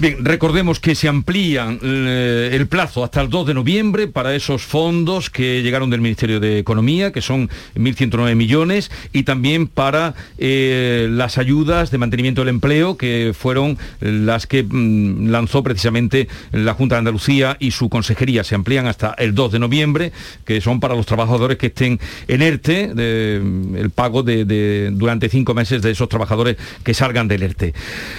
Bien, 0.00 0.24
recordemos 0.24 0.80
que 0.80 0.96
se 0.96 1.06
amplía 1.06 1.78
eh, 1.80 2.50
el 2.52 2.66
plazo 2.66 3.04
hasta 3.04 3.20
el 3.20 3.30
2 3.30 3.46
de 3.46 3.54
noviembre 3.54 4.08
para 4.08 4.34
esos 4.34 4.62
fondos 4.62 5.30
que 5.30 5.62
llegaron 5.62 5.88
del 5.88 6.00
Ministerio 6.00 6.40
de 6.40 6.58
Economía, 6.58 7.12
que 7.12 7.22
son 7.22 7.48
1.109 7.76 8.34
millones, 8.34 8.90
y 9.12 9.22
también 9.22 9.68
para 9.68 10.14
eh, 10.36 11.06
las 11.10 11.38
ayudas 11.38 11.92
de 11.92 11.98
mantenimiento 11.98 12.40
del 12.40 12.48
empleo, 12.48 12.96
que 12.96 13.32
fueron 13.38 13.78
las 14.00 14.48
que 14.48 14.64
mm, 14.64 15.30
lanzó 15.30 15.62
precisamente 15.62 16.26
la 16.50 16.74
Junta 16.74 16.96
de 16.96 17.00
Andalucía 17.00 17.56
y 17.60 17.70
su 17.70 17.88
consejería. 17.88 18.42
Se 18.42 18.56
amplían 18.56 18.88
hasta 18.88 19.14
el 19.16 19.32
2 19.32 19.52
de 19.52 19.58
noviembre, 19.60 20.10
que 20.44 20.60
son 20.60 20.80
para 20.80 20.96
los 20.96 21.06
trabajadores 21.06 21.56
que 21.56 21.66
estén 21.66 22.00
en 22.26 22.42
ERTE, 22.42 22.94
de, 22.94 23.36
el 23.78 23.90
pago 23.90 24.24
de, 24.24 24.44
de, 24.44 24.90
durante 24.92 25.28
cinco 25.28 25.54
meses 25.54 25.82
de 25.82 25.92
esos 25.92 26.08
trabajadores 26.08 26.56
que 26.82 26.94
salgan 26.94 27.28
del 27.28 27.44
ERTE. 27.44 27.74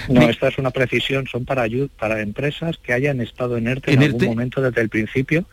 No, 0.08 0.22
esta 0.22 0.48
es 0.48 0.56
una 0.56 0.70
precisión, 0.70 1.26
son 1.26 1.44
para 1.44 1.65
para, 1.66 1.74
ayu- 1.84 1.90
para 1.98 2.20
empresas 2.20 2.78
que 2.78 2.92
hayan 2.92 3.20
estado 3.20 3.56
en 3.56 3.66
ERTE 3.68 3.92
¿En 3.92 3.98
en, 3.98 4.04
algún 4.04 4.20
ERTE? 4.22 4.26
momento 4.30 4.62
desde 4.62 4.80
el 4.80 4.88
principio 4.88 5.44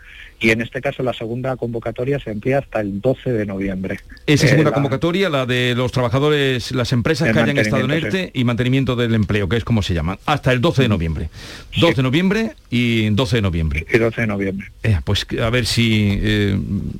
y 0.43 0.51
en 0.51 0.61
este 0.61 0.81
caso 0.81 1.01
la 1.03 1.13
segunda 1.13 1.55
convocatoria 1.55 2.19
se 2.19 2.29
amplía 2.29 2.59
hasta 2.59 2.81
el 2.81 2.99
12 3.01 3.31
de 3.31 3.45
noviembre. 3.45 3.99
Esa 4.27 4.45
Eh, 4.45 4.49
segunda 4.49 4.69
la- 4.71 4.73
convocatoria, 4.75 5.29
la 5.29 5.45
de 5.45 5.73
los 5.75 5.91
trabajadores, 5.91 6.71
las 6.73 6.91
empresas 6.91 7.31
que 7.31 7.39
hayan 7.39 7.57
estado 7.57 7.85
en 7.85 7.91
ERTE 7.91 8.31
y 8.33 8.43
mantenimiento 8.43 8.95
del 8.97 9.15
empleo, 9.15 9.47
que 9.47 9.55
es 9.57 9.63
como 9.63 9.81
se 9.81 9.93
llama, 9.93 10.19
hasta 10.25 10.51
el 10.51 10.59
12 10.61 10.83
de 10.83 10.89
noviembre. 10.89 11.29
2 11.79 11.95
de 11.95 12.03
noviembre 12.03 12.51
y 12.69 13.09
12 13.09 13.37
de 13.37 13.41
noviembre. 13.41 13.85
Y 13.91 13.97
12 13.97 14.21
de 14.21 14.27
noviembre. 14.27 14.67
Eh, 14.83 14.99
pues 15.05 15.25
a 15.41 15.49
ver 15.49 15.65
si 15.65 16.19
eh, 16.21 16.59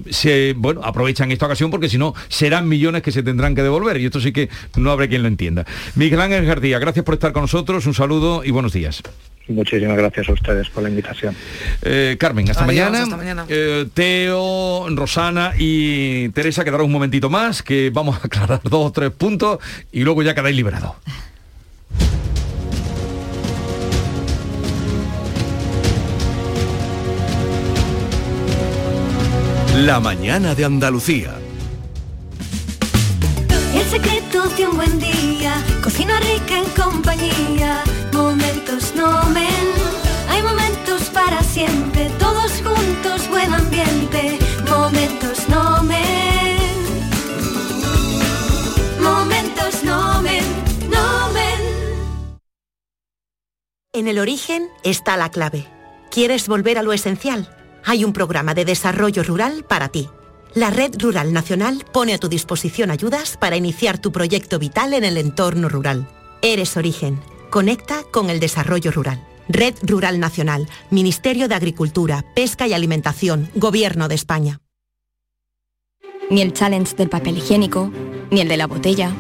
se 0.10 0.54
bueno 0.58 0.82
aprovechan 0.84 1.32
esta 1.32 1.46
ocasión 1.46 1.70
porque 1.70 1.90
si 1.90 1.98
no 1.98 2.14
serán 2.30 2.68
millones 2.70 3.02
que 3.02 3.12
se 3.12 3.24
tendrán 3.24 3.56
que 3.56 3.62
devolver 3.64 4.00
y 4.00 4.06
esto 4.06 4.22
sí 4.22 4.32
que 4.32 4.48
no 4.78 4.92
habrá 4.92 5.08
quien 5.08 5.22
lo 5.22 5.28
entienda. 5.28 5.66
Miguel 5.96 6.22
Ángel 6.22 6.46
García, 6.46 6.80
gracias 6.80 7.04
por 7.04 7.16
estar 7.16 7.34
con 7.34 7.42
nosotros, 7.44 7.86
un 7.86 7.94
saludo 7.94 8.44
y 8.46 8.52
buenos 8.52 8.72
días. 8.72 9.02
Muchísimas 9.50 9.98
gracias 9.98 10.30
a 10.30 10.32
ustedes 10.32 10.70
por 10.70 10.84
la 10.84 10.90
invitación. 10.90 11.36
Eh, 11.82 12.16
Carmen, 12.18 12.50
hasta 12.50 12.64
Adiós, 12.64 12.86
mañana. 12.86 13.04
hasta 13.04 13.18
mañana. 13.18 13.33
Eh, 13.48 13.88
Teo, 13.94 14.88
Rosana 14.90 15.54
y 15.58 16.30
Teresa 16.30 16.64
quedaron 16.64 16.88
un 16.88 16.92
momentito 16.92 17.30
más, 17.30 17.64
que 17.64 17.90
vamos 17.92 18.18
a 18.18 18.28
aclarar 18.28 18.62
dos 18.64 18.88
o 18.88 18.92
tres 18.92 19.12
puntos 19.12 19.60
y 19.92 20.02
luego 20.04 20.24
ya 20.24 20.34
quedáis 20.34 20.56
liberados. 20.56 20.94
La 29.76 30.00
mañana 30.00 30.54
de 30.54 30.66
Andalucía. 30.66 31.34
El 33.74 33.84
secreto 33.90 34.48
de 34.50 34.68
un 34.68 34.78
buen 34.78 35.00
día, 35.00 35.56
cocina 35.82 36.20
rica 36.20 36.60
en 36.60 36.66
compañía, 36.82 37.84
momentos 38.14 38.94
nomen, 38.96 39.46
hay 39.46 39.63
En 53.96 54.08
el 54.08 54.18
origen 54.18 54.70
está 54.84 55.18
la 55.18 55.30
clave. 55.30 55.68
¿Quieres 56.10 56.48
volver 56.48 56.80
a 56.80 56.82
lo 56.82 56.94
esencial? 56.94 57.56
Hay 57.86 58.04
un 58.04 58.12
programa 58.12 58.56
de 58.56 58.66
desarrollo 58.66 59.22
rural 59.22 59.66
para 59.66 59.90
ti. 59.90 60.10
La 60.56 60.72
Red 60.72 60.96
Rural 61.00 61.32
Nacional 61.32 61.86
pone 61.94 62.16
a 62.16 62.18
tu 62.18 62.28
disposición 62.28 62.90
ayudas 62.90 63.38
para 63.38 63.56
iniciar 63.56 64.00
tu 64.00 64.12
proyecto 64.12 64.58
vital 64.58 64.96
en 64.96 65.04
el 65.04 65.18
entorno 65.18 65.70
rural. 65.70 66.08
Eres 66.42 66.76
origen. 66.76 67.22
Conecta 67.52 68.02
con 68.12 68.32
el 68.32 68.40
desarrollo 68.40 68.90
rural. 68.90 69.24
Red 69.48 69.76
Rural 69.84 70.20
Nacional, 70.20 70.68
Ministerio 70.90 71.48
de 71.48 71.54
Agricultura, 71.54 72.26
Pesca 72.34 72.66
y 72.66 72.74
Alimentación, 72.74 73.52
Gobierno 73.54 74.08
de 74.08 74.16
España. 74.16 74.60
Ni 76.32 76.42
el 76.42 76.54
challenge 76.54 76.96
del 76.96 77.10
papel 77.10 77.38
higiénico, 77.38 77.92
ni 78.32 78.42
el 78.42 78.48
de 78.48 78.58
la 78.58 78.66
botella. 78.66 79.14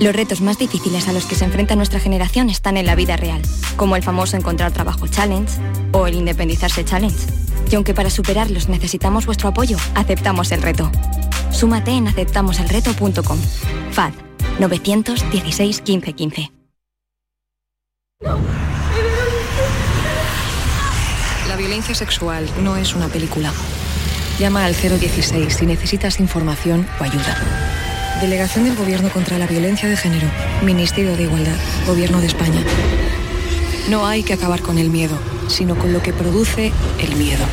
Los 0.00 0.16
retos 0.16 0.40
más 0.40 0.56
difíciles 0.56 1.08
a 1.08 1.12
los 1.12 1.26
que 1.26 1.34
se 1.34 1.44
enfrenta 1.44 1.76
nuestra 1.76 2.00
generación 2.00 2.48
están 2.48 2.78
en 2.78 2.86
la 2.86 2.94
vida 2.94 3.18
real, 3.18 3.42
como 3.76 3.96
el 3.96 4.02
famoso 4.02 4.34
encontrar 4.34 4.72
trabajo 4.72 5.06
challenge 5.06 5.52
o 5.92 6.06
el 6.06 6.14
independizarse 6.14 6.86
challenge. 6.86 7.26
Y 7.70 7.74
aunque 7.74 7.92
para 7.92 8.08
superarlos 8.08 8.70
necesitamos 8.70 9.26
vuestro 9.26 9.50
apoyo, 9.50 9.76
aceptamos 9.94 10.52
el 10.52 10.62
reto. 10.62 10.90
Súmate 11.52 11.90
en 11.90 12.08
aceptamoselreto.com. 12.08 13.38
FAD 13.92 14.12
916 14.58 15.82
15 15.82 16.12
15. 16.14 16.52
La 21.46 21.56
violencia 21.58 21.94
sexual 21.94 22.48
no 22.62 22.78
es 22.78 22.94
una 22.94 23.08
película. 23.08 23.52
Llama 24.38 24.64
al 24.64 24.74
016 24.74 25.52
si 25.52 25.66
necesitas 25.66 26.20
información 26.20 26.86
o 26.98 27.04
ayuda. 27.04 27.89
Delegación 28.20 28.64
del 28.64 28.76
Gobierno 28.76 29.08
contra 29.08 29.38
la 29.38 29.46
Violencia 29.46 29.88
de 29.88 29.96
Género. 29.96 30.26
Ministerio 30.62 31.16
de 31.16 31.22
Igualdad. 31.22 31.56
Gobierno 31.86 32.20
de 32.20 32.26
España. 32.26 32.62
No 33.88 34.06
hay 34.06 34.22
que 34.22 34.34
acabar 34.34 34.60
con 34.60 34.76
el 34.76 34.90
miedo, 34.90 35.16
sino 35.48 35.74
con 35.74 35.94
lo 35.94 36.02
que 36.02 36.12
produce 36.12 36.70
el 37.00 37.16
miedo. 37.16 37.44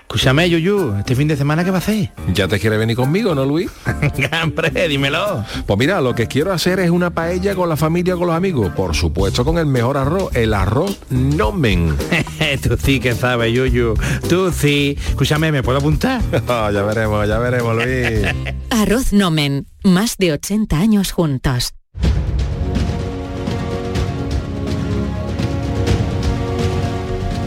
Escúchame, 0.00 0.50
Yuyu, 0.50 0.96
este 0.98 1.14
fin 1.14 1.28
de 1.28 1.36
semana 1.36 1.64
qué 1.64 1.70
va 1.70 1.76
a 1.76 1.78
hacer? 1.78 2.10
¿Ya 2.34 2.46
te 2.46 2.58
quieres 2.58 2.78
venir 2.78 2.96
conmigo, 2.96 3.34
no, 3.34 3.46
Luis? 3.46 3.70
Hombre, 4.42 4.88
dímelo. 4.88 5.44
Pues 5.66 5.78
mira, 5.78 6.00
lo 6.00 6.14
que 6.14 6.26
quiero 6.26 6.52
hacer 6.52 6.80
es 6.80 6.90
una 6.90 7.10
paella 7.10 7.54
con 7.54 7.68
la 7.68 7.76
familia, 7.76 8.16
con 8.16 8.26
los 8.26 8.36
amigos. 8.36 8.72
Por 8.74 8.94
supuesto, 8.94 9.44
con 9.44 9.56
el 9.56 9.66
mejor 9.66 9.96
arroz, 9.96 10.34
el 10.34 10.52
arroz 10.52 10.98
nomen. 11.10 11.96
Tú 12.62 12.76
sí 12.82 13.00
que 13.00 13.14
sabes, 13.14 13.52
Yuyu. 13.52 13.94
Tú 14.28 14.52
sí. 14.52 14.96
Escúchame, 15.08 15.52
¿me 15.52 15.62
puedo 15.62 15.78
apuntar? 15.78 16.20
Ya 16.72 16.82
veremos, 16.82 17.26
ya 17.26 17.38
veremos, 17.38 17.74
Luis. 17.76 18.54
Arroz 18.70 19.12
Nomen, 19.12 19.66
más 19.84 20.16
de 20.18 20.32
80 20.32 20.78
años 20.78 21.12
juntos. 21.12 21.74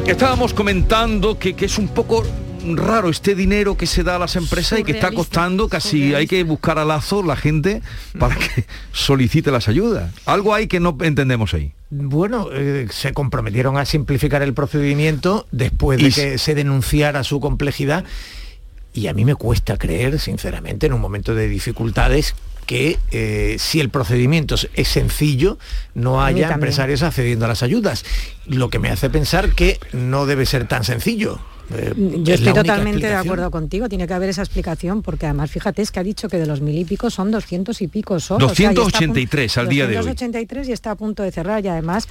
Estábamos 0.08 0.54
comentando 0.54 1.40
que, 1.40 1.56
que 1.56 1.66
es 1.66 1.78
un 1.78 1.88
poco 1.88 2.24
raro 2.74 3.10
este 3.10 3.36
dinero 3.36 3.78
que 3.78 3.86
se 3.86 4.04
da 4.04 4.16
a 4.16 4.20
las 4.20 4.36
empresas 4.36 4.80
y 4.80 4.84
que 4.84 4.94
está 4.94 5.12
costando 5.12 5.70
casi 5.70 6.16
hay 6.16 6.26
que 6.26 6.44
buscar 6.44 6.80
a 6.80 6.86
lazo 6.86 7.22
la 7.22 7.36
gente 7.36 7.82
para 8.18 8.36
que 8.36 8.66
solicite 8.92 9.52
las 9.52 9.68
ayudas. 9.68 10.12
Algo 10.26 10.54
hay 10.54 10.68
que 10.68 10.80
no 10.80 10.98
entendemos 11.02 11.54
ahí. 11.54 11.75
Bueno, 11.98 12.50
eh, 12.52 12.88
se 12.92 13.14
comprometieron 13.14 13.78
a 13.78 13.86
simplificar 13.86 14.42
el 14.42 14.54
procedimiento 14.54 15.48
después 15.52 16.00
de 16.00 16.08
Y- 16.08 16.12
que 16.12 16.38
se 16.38 16.54
denunciara 16.56 17.24
su 17.24 17.40
complejidad 17.40 18.04
y 18.94 19.08
a 19.08 19.14
mí 19.14 19.24
me 19.26 19.36
cuesta 19.36 19.78
creer, 19.78 20.20
sinceramente, 20.20 20.88
en 20.88 20.94
un 20.94 21.02
momento 21.02 21.34
de 21.36 21.48
dificultades 21.48 22.36
que 22.66 22.98
eh, 23.12 23.58
si 23.60 23.80
el 23.80 23.90
procedimiento 23.90 24.56
es- 24.74 24.88
sencillo, 24.88 25.58
no 25.94 26.24
haya 26.24 26.48
empresarios 26.56 27.04
accediendo 27.04 27.46
a 27.46 27.48
las 27.48 27.62
ayudas. 27.64 28.04
Lo 28.48 28.70
que 28.70 28.80
me 28.80 28.90
hace 28.90 29.10
pensar 29.10 29.52
que 29.52 29.80
no 29.94 30.26
debe 30.26 30.46
ser 30.46 30.68
tan 30.68 30.84
sencillo. 30.84 31.40
Eh, 31.74 31.94
Yo 32.24 32.34
es 32.34 32.40
estoy 32.42 32.54
totalmente 32.54 33.08
de 33.08 33.16
acuerdo 33.16 33.50
contigo, 33.50 33.90
tiene 33.90 34.06
que 34.08 34.14
haber 34.14 34.30
esa 34.30 34.42
explicación, 34.44 35.02
porque 35.02 35.26
además 35.26 35.50
fíjate, 35.50 35.82
es 35.82 35.92
que 35.92 36.00
ha 36.00 36.04
dicho 36.04 36.28
que 36.30 36.38
de 36.38 36.46
los 36.46 36.62
mil 36.62 36.78
y 36.78 36.86
pico 36.86 37.10
son 37.10 37.32
200 37.32 37.82
y 37.82 37.88
pico 37.88 38.20
solo. 38.20 38.46
o 38.48 38.56
sea, 38.56 38.68
punto- 38.70 38.82
283 38.84 39.58
al 39.58 39.68
día 39.70 39.84
de 39.88 39.98
hoy. 39.98 40.06
283 40.06 40.70
y 40.70 40.72
está 40.72 40.92
a 40.92 40.96
punto 40.96 41.24
de 41.24 41.32
cerrar 41.32 41.66
y 41.66 41.68
además 41.68 42.08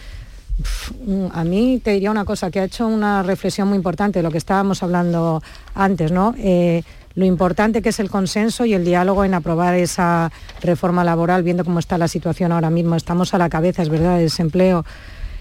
mm, 1.06 1.26
a 1.32 1.44
mí 1.44 1.80
te 1.82 1.92
diría 1.92 2.10
una 2.10 2.24
cosa, 2.24 2.50
que 2.50 2.60
ha 2.60 2.64
hecho 2.64 2.86
una 2.86 3.22
reflexión 3.22 3.68
muy 3.68 3.76
importante 3.76 4.18
de 4.18 4.22
lo 4.22 4.30
que 4.30 4.38
estábamos 4.38 4.82
hablando 4.82 5.42
antes, 5.74 6.10
¿no? 6.12 6.34
Eh, 6.38 6.82
lo 7.16 7.24
importante 7.24 7.80
que 7.80 7.90
es 7.90 8.00
el 8.00 8.10
consenso 8.10 8.64
y 8.64 8.74
el 8.74 8.84
diálogo 8.84 9.24
en 9.24 9.34
aprobar 9.34 9.74
esa 9.74 10.32
reforma 10.62 11.04
laboral, 11.04 11.44
viendo 11.44 11.64
cómo 11.64 11.78
está 11.78 11.96
la 11.96 12.08
situación 12.08 12.50
ahora 12.50 12.70
mismo. 12.70 12.96
Estamos 12.96 13.34
a 13.34 13.38
la 13.38 13.48
cabeza, 13.48 13.82
es 13.82 13.88
verdad, 13.88 14.16
de 14.16 14.24
desempleo 14.24 14.84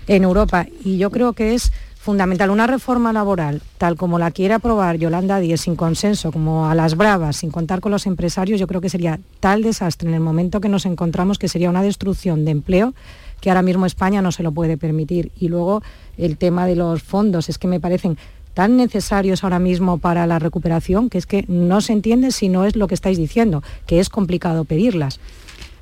en 0.06 0.24
Europa. 0.24 0.68
Y 0.86 1.00
yo 1.00 1.10
creo 1.10 1.34
que 1.34 1.56
es 1.56 1.72
fundamental 2.04 2.50
una 2.50 2.68
reforma 2.68 3.14
laboral, 3.14 3.62
tal 3.78 3.96
como 3.96 4.20
la 4.20 4.30
quiere 4.30 4.54
aprobar 4.54 4.98
Yolanda 4.98 5.40
Díez, 5.40 5.62
sin 5.62 5.78
consenso, 5.78 6.34
como 6.34 6.70
a 6.70 6.76
las 6.76 6.98
bravas, 6.98 7.38
sin 7.38 7.50
contar 7.50 7.80
con 7.80 7.94
los 7.94 8.06
empresarios, 8.06 8.60
yo 8.60 8.68
creo 8.68 8.82
que 8.82 8.90
sería 8.90 9.22
tal 9.40 9.64
desastre 9.64 10.10
en 10.10 10.14
el 10.14 10.20
momento 10.20 10.60
que 10.60 10.68
nos 10.68 10.86
encontramos 10.86 11.40
que 11.40 11.48
sería 11.48 11.70
una 11.70 11.82
destrucción 11.82 12.44
de 12.44 12.52
empleo 12.52 12.94
que 13.40 13.50
ahora 13.50 13.62
mismo 13.62 13.86
España 13.86 14.22
no 14.22 14.34
se 14.34 14.44
lo 14.44 14.52
puede 14.52 14.76
permitir. 14.78 15.32
Y 15.40 15.48
luego 15.48 15.82
el 16.18 16.38
tema 16.38 16.66
de 16.66 16.76
los 16.76 17.02
fondos, 17.04 17.48
es 17.48 17.58
que 17.58 17.68
me 17.70 17.80
parecen 17.80 18.18
tan 18.54 18.76
necesarios 18.76 19.46
ahora 19.46 19.60
mismo 19.60 19.98
para 19.98 20.28
la 20.28 20.40
recuperación 20.40 21.10
que 21.10 21.18
es 21.18 21.26
que 21.26 21.46
no 21.48 21.80
se 21.80 21.94
entiende 21.94 22.32
si 22.32 22.50
no 22.50 22.66
es 22.66 22.76
lo 22.76 22.88
que 22.88 22.96
estáis 22.96 23.18
diciendo, 23.18 23.64
que 23.86 24.02
es 24.02 24.10
complicado 24.10 24.66
pedirlas. 24.66 25.22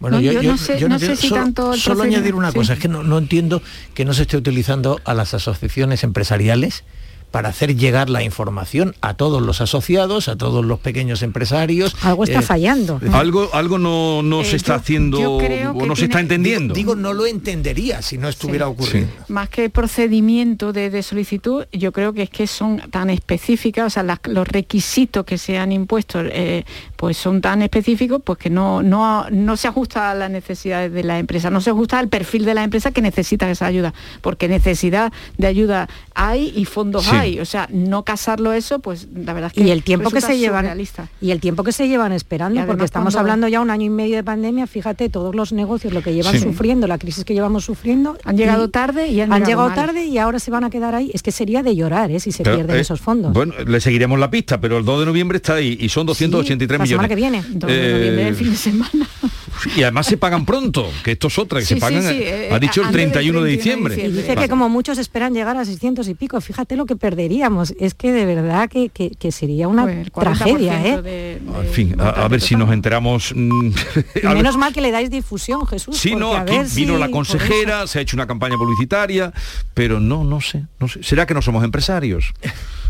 Bueno, 0.01 0.17
No, 0.17 0.21
yo, 0.23 0.33
yo 0.33 0.41
yo- 0.41 0.51
no 0.51 0.57
sé- 0.57 0.77
yo 0.79 0.89
no 0.89 0.95
entiendo- 0.95 1.15
sé 1.15 1.21
si 1.21 1.29
solo, 1.29 1.41
tanto 1.41 1.73
el 1.73 1.79
solo 1.79 2.03
añadir 2.03 2.35
una 2.35 2.51
sí. 2.51 2.57
cosa, 2.57 2.73
es 2.73 2.79
que 2.79 2.89
no, 2.89 3.03
no 3.03 3.17
entiendo 3.17 3.61
que 3.93 4.03
no 4.03 4.13
se 4.13 4.23
esté 4.23 4.35
utilizando 4.35 4.99
a 5.05 5.13
las 5.13 5.33
asociaciones 5.33 6.03
empresariales 6.03 6.83
para 7.29 7.47
hacer 7.47 7.77
llegar 7.77 8.09
la 8.09 8.23
información 8.23 8.93
a 8.99 9.13
todos 9.13 9.41
los 9.41 9.61
asociados, 9.61 10.27
a 10.27 10.35
todos 10.35 10.65
los 10.65 10.79
pequeños 10.81 11.21
empresarios. 11.21 11.95
Algo 12.01 12.25
está 12.25 12.39
Eh, 12.39 12.41
fallando. 12.41 12.99
Algo, 13.13 13.49
algo 13.53 13.77
no, 13.77 14.21
no 14.21 14.41
Eh, 14.41 14.45
se 14.45 14.57
está 14.57 14.73
yo- 14.73 14.79
haciendo 14.81 15.17
yo 15.21 15.37
creo 15.37 15.71
o 15.71 15.85
no 15.85 15.95
se 15.95 16.05
está 16.05 16.19
entendiendo. 16.19 16.73
Digo, 16.73 16.93
no 16.95 17.13
lo 17.13 17.25
entendería 17.25 18.01
si 18.01 18.17
no 18.17 18.27
estuviera 18.27 18.67
ocurriendo. 18.67 19.13
más 19.29 19.47
que 19.47 19.69
procedimiento 19.69 20.73
de, 20.73 20.89
de 20.89 21.03
solicitud, 21.03 21.63
yo 21.71 21.93
creo 21.93 22.11
que 22.11 22.23
es 22.23 22.29
que 22.29 22.47
son 22.47 22.81
tan 22.91 23.09
específicas, 23.09 23.85
o 23.87 23.89
sea, 23.89 24.03
las- 24.03 24.19
los 24.25 24.45
requisitos 24.45 25.23
que 25.23 25.37
se 25.37 25.57
han 25.57 25.71
impuesto, 25.71 26.19
eh, 26.21 26.65
pues 27.01 27.17
son 27.17 27.41
tan 27.41 27.63
específicos, 27.63 28.21
pues 28.23 28.37
que 28.37 28.51
no, 28.51 28.83
no, 28.83 29.25
no 29.31 29.57
se 29.57 29.67
ajusta 29.67 30.11
a 30.11 30.13
las 30.13 30.29
necesidades 30.29 30.93
de 30.93 31.03
la 31.03 31.17
empresa, 31.17 31.49
no 31.49 31.59
se 31.59 31.71
ajusta 31.71 31.97
al 31.97 32.09
perfil 32.09 32.45
de 32.45 32.53
la 32.53 32.63
empresa 32.63 32.91
que 32.91 33.01
necesita 33.01 33.49
esa 33.49 33.65
ayuda, 33.65 33.91
porque 34.21 34.47
necesidad 34.47 35.11
de 35.35 35.47
ayuda 35.47 35.89
hay 36.13 36.53
y 36.55 36.65
fondos 36.65 37.05
Sí. 37.05 37.15
hay. 37.15 37.39
O 37.39 37.45
sea, 37.45 37.67
no 37.71 38.03
casarlo 38.03 38.53
eso, 38.53 38.77
pues 38.77 39.07
la 39.15 39.33
verdad 39.33 39.47
es 39.47 39.53
que 39.53 39.67
y 39.67 39.71
el 39.71 39.81
tiempo 39.81 40.11
que 40.11 40.21
se 40.21 40.37
llevan 40.37 40.65
surrealista. 40.65 41.07
y 41.19 41.31
el 41.31 41.39
tiempo 41.39 41.63
que 41.63 41.71
se 41.71 41.87
llevan 41.87 42.11
esperando 42.11 42.63
porque 42.67 42.85
estamos 42.85 43.15
hablando 43.15 43.47
ya 43.47 43.61
un 43.61 43.71
año 43.71 43.87
y 43.87 43.89
medio 43.89 44.15
de 44.17 44.23
pandemia 44.23 44.67
fíjate 44.67 45.09
todos 45.09 45.33
los 45.33 45.53
negocios 45.53 45.93
lo 45.93 46.03
que 46.03 46.13
llevan 46.13 46.33
Sí. 46.35 46.39
sufriendo 46.43 46.85
la 46.85 46.99
crisis 46.99 47.25
que 47.25 47.33
llevamos 47.33 47.65
sufriendo 47.65 48.15
Han 48.25 48.37
llegado 48.37 48.69
tarde 48.69 49.07
y 49.07 49.21
han 49.21 49.29
llegado 49.29 49.45
llegado 49.47 49.67
mal. 49.69 49.75
tarde 49.75 50.05
y 50.05 50.19
ahora 50.19 50.37
se 50.37 50.51
van 50.51 50.65
a 50.65 50.69
quedar 50.69 50.93
ahí 50.93 51.09
es 51.15 51.23
que 51.23 51.31
sería 51.31 51.63
de 51.63 51.75
llorar 51.75 52.11
¿eh? 52.11 52.19
si 52.19 52.31
se 52.31 52.43
Pero, 52.43 52.57
pierden 52.57 52.75
eh, 52.75 52.81
esos 52.81 53.01
fondos 53.01 53.33
Bueno, 53.33 53.55
le 53.65 53.81
seguiremos 53.81 54.19
la 54.19 54.29
pista, 54.29 54.61
pero 54.61 54.77
el 54.77 54.85
2 54.85 54.99
de 54.99 55.05
noviembre 55.07 55.37
está 55.37 55.55
ahí 55.55 55.77
y 55.81 55.89
son 55.89 56.05
283 56.05 56.79
la 56.79 56.85
semana 56.91 57.08
que 57.10 57.15
viene 57.15 57.41
2 57.47 57.71
de 57.71 57.91
noviembre, 57.91 58.23
Eh, 58.23 58.27
el 58.27 58.36
fin 58.36 58.51
de 58.51 58.58
semana. 58.58 59.08
y 59.75 59.84
además 59.84 60.08
se 60.08 60.17
pagan 60.17 60.45
pronto, 60.45 60.89
que 61.04 61.12
esto 61.12 61.27
es 61.27 61.38
otra, 61.39 61.60
que 61.60 61.65
Sí, 61.65 61.75
se 61.75 61.80
pagan, 61.80 62.01
sí, 62.04 62.10
eh, 62.15 62.47
eh, 62.47 62.54
ha 62.54 62.60
dicho 62.60 62.82
el 62.82 62.88
antes 62.88 63.01
del 63.01 63.12
31 63.12 63.41
de 63.41 63.41
31 63.41 63.41
de 63.43 63.49
diciembre. 63.51 63.95
y 63.95 64.12
dice 64.12 64.27
Vale. 64.36 64.41
que 64.41 64.49
como 64.49 64.69
muchos 64.69 64.97
esperan 64.97 65.34
llegar 65.34 65.56
a 65.58 65.65
600 65.65 66.08
y 66.08 66.13
pico 66.15 66.39
fíjate 66.41 66.75
lo 66.75 66.86
que 66.86 66.95
perderíamos 66.95 67.73
es 67.80 67.93
que 67.93 68.12
de 68.12 68.25
verdad 68.25 68.69
que, 68.69 68.89
que- 68.89 69.12
que 69.12 69.32
sería 69.32 69.67
una 69.67 69.84
Pues 69.84 69.97
el 69.97 70.12
40% 70.12 70.21
tragedia 70.23 70.86
¿eh? 70.86 71.01
de- 71.01 71.34
En 71.38 71.67
fin, 71.71 71.95
a, 71.99 72.10
a 72.10 72.27
ver 72.27 72.41
si 72.41 72.56
nos 72.56 72.71
enteramos. 72.71 73.34
mm, 73.36 73.67
y 74.23 74.27
menos 74.27 74.58
mal 74.58 74.73
que 74.73 74.82
le 74.82 74.91
dais 74.91 75.10
difusión 75.10 75.65
Jesús 75.67 75.97
Sí, 75.97 76.15
no, 76.15 76.34
a 76.34 76.41
aquí 76.41 76.58
ver 76.58 76.67
vino 76.75 76.93
si- 76.95 76.99
la 76.99 77.10
consejera, 77.12 77.88
se 77.88 77.99
ha 77.99 78.01
hecho 78.01 78.15
una 78.17 78.27
campaña 78.27 78.58
publicitaria, 78.58 79.32
pero 79.73 79.99
no, 79.99 80.23
no 80.23 80.41
sé, 80.41 80.65
no 80.80 80.88
sé. 80.88 81.04
¿Será 81.04 81.25
que 81.25 81.34
no 81.34 81.41
somos 81.41 81.63
empresarios? 81.63 82.34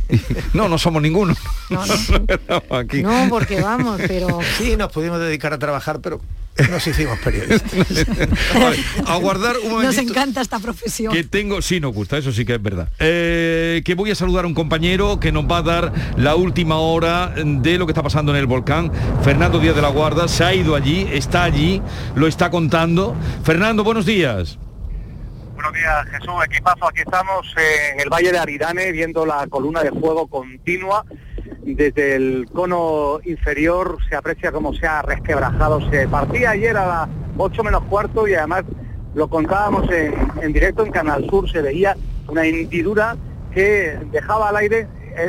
no, 0.53 0.67
no 0.67 0.77
somos 0.77 1.01
ninguno. 1.01 1.35
Estamos 2.27 2.63
aquí. 2.71 2.99
eso. 2.99 3.07
no 3.09 3.29
porque 3.29 3.61
vamos 3.61 3.99
pero 4.07 4.39
Sí, 4.57 4.75
nos 4.77 4.91
pudimos 4.91 5.19
dedicar 5.19 5.53
a 5.53 5.57
trabajar, 5.59 5.99
pero 6.01 6.21
nos 6.69 6.85
hicimos 6.85 7.17
periodistas. 7.19 7.71
Vale, 8.53 8.77
a 9.05 9.15
guardar 9.17 9.55
un 9.57 9.63
nos 9.63 9.71
momentito. 9.71 10.01
encanta 10.11 10.41
esta 10.41 10.59
profesión 10.59 11.13
Que 11.13 11.23
tengo, 11.23 11.61
sí 11.61 11.79
nos 11.79 11.93
gusta, 11.93 12.17
eso 12.17 12.31
sí 12.31 12.43
que 12.45 12.55
es 12.55 12.61
verdad. 12.61 12.89
Eh, 12.99 13.81
que 13.85 13.95
voy 13.95 14.11
a 14.11 14.15
saludar 14.15 14.43
a 14.43 14.47
un 14.47 14.53
compañero 14.53 15.19
que 15.19 15.31
nos 15.31 15.45
va 15.45 15.57
a 15.57 15.61
dar 15.63 15.93
la 16.17 16.35
última 16.35 16.77
hora 16.77 17.33
de 17.43 17.77
lo 17.77 17.85
que 17.85 17.91
está 17.91 18.03
pasando 18.03 18.31
en 18.33 18.37
el 18.37 18.47
volcán. 18.47 18.91
Fernando 19.23 19.59
Díaz 19.59 19.75
de 19.75 19.81
la 19.81 19.89
Guarda 19.89 20.27
se 20.27 20.43
ha 20.43 20.53
ido 20.53 20.75
allí, 20.75 21.07
está 21.11 21.43
allí, 21.43 21.81
lo 22.15 22.27
está 22.27 22.51
contando. 22.51 23.15
Fernando, 23.43 23.83
buenos 23.83 24.05
días. 24.05 24.57
Buenos 25.61 25.79
días, 25.79 26.05
Jesús, 26.09 26.33
equipazo. 26.43 26.87
Aquí 26.87 27.01
estamos 27.01 27.55
en 27.55 27.99
el 27.99 28.09
Valle 28.09 28.31
de 28.31 28.39
Aridane 28.39 28.91
viendo 28.91 29.27
la 29.27 29.45
columna 29.45 29.83
de 29.83 29.91
fuego 29.91 30.25
continua. 30.25 31.05
Desde 31.61 32.15
el 32.15 32.47
cono 32.51 33.19
inferior 33.25 33.99
se 34.09 34.15
aprecia 34.15 34.51
cómo 34.51 34.73
se 34.73 34.87
ha 34.87 35.03
resquebrajado. 35.03 35.87
Se 35.91 36.07
partía 36.07 36.51
ayer 36.51 36.75
a 36.75 36.87
las 36.87 37.09
8 37.37 37.63
menos 37.63 37.83
cuarto 37.83 38.27
y 38.27 38.33
además 38.33 38.63
lo 39.13 39.29
contábamos 39.29 39.87
en, 39.91 40.15
en 40.41 40.51
directo 40.51 40.83
en 40.83 40.91
Canal 40.91 41.29
Sur. 41.29 41.47
Se 41.51 41.61
veía 41.61 41.95
una 42.27 42.43
hendidura 42.43 43.15
que 43.53 43.99
dejaba 44.11 44.49
al 44.49 44.55
aire 44.55 44.87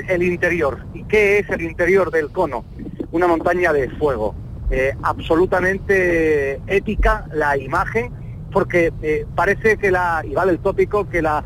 el, 0.08 0.22
interior. 0.22 0.86
¿Y 0.94 1.04
qué 1.04 1.40
es 1.40 1.50
el 1.50 1.60
interior 1.60 2.10
del 2.10 2.30
cono? 2.30 2.64
Una 3.10 3.26
montaña 3.26 3.70
de 3.74 3.90
fuego. 3.90 4.34
Eh, 4.70 4.94
absolutamente 5.02 6.58
épica 6.68 7.26
la 7.34 7.58
imagen 7.58 8.21
porque 8.52 8.92
eh, 9.02 9.26
parece 9.34 9.76
que 9.76 9.90
la, 9.90 10.22
y 10.24 10.34
vale 10.34 10.52
el 10.52 10.58
tópico, 10.58 11.08
que 11.08 11.22
la, 11.22 11.42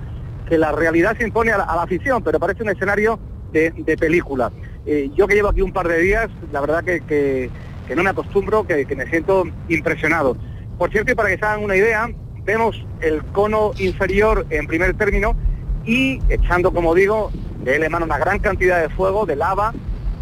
que 0.48 0.58
la 0.58 0.72
realidad 0.72 1.16
se 1.16 1.24
impone 1.24 1.52
a 1.52 1.58
la, 1.58 1.64
a 1.64 1.76
la 1.76 1.86
ficción, 1.86 2.22
pero 2.22 2.38
parece 2.38 2.62
un 2.62 2.68
escenario 2.70 3.18
de, 3.52 3.70
de 3.70 3.96
película. 3.96 4.50
Eh, 4.84 5.10
yo 5.14 5.26
que 5.26 5.34
llevo 5.34 5.48
aquí 5.48 5.62
un 5.62 5.72
par 5.72 5.88
de 5.88 5.98
días, 6.00 6.28
la 6.52 6.60
verdad 6.60 6.84
que, 6.84 7.00
que- 7.00 7.50
no 7.94 8.02
me 8.02 8.10
acostumbro, 8.10 8.66
que, 8.66 8.84
que 8.84 8.96
me 8.96 9.06
siento 9.06 9.44
impresionado. 9.68 10.36
Por 10.76 10.90
cierto, 10.90 11.12
y 11.12 11.14
para 11.14 11.28
que 11.28 11.38
se 11.38 11.44
hagan 11.44 11.62
una 11.62 11.76
idea, 11.76 12.08
vemos 12.44 12.84
el 13.00 13.22
cono 13.26 13.70
inferior 13.78 14.44
en 14.50 14.66
primer 14.66 14.94
término 14.96 15.36
y 15.84 16.20
echando, 16.28 16.72
como 16.72 16.94
digo, 16.96 17.30
de 17.62 17.76
él 17.76 17.84
emana 17.84 18.04
una 18.04 18.18
gran 18.18 18.40
cantidad 18.40 18.82
de 18.82 18.88
fuego, 18.88 19.24
de 19.24 19.36
lava. 19.36 19.72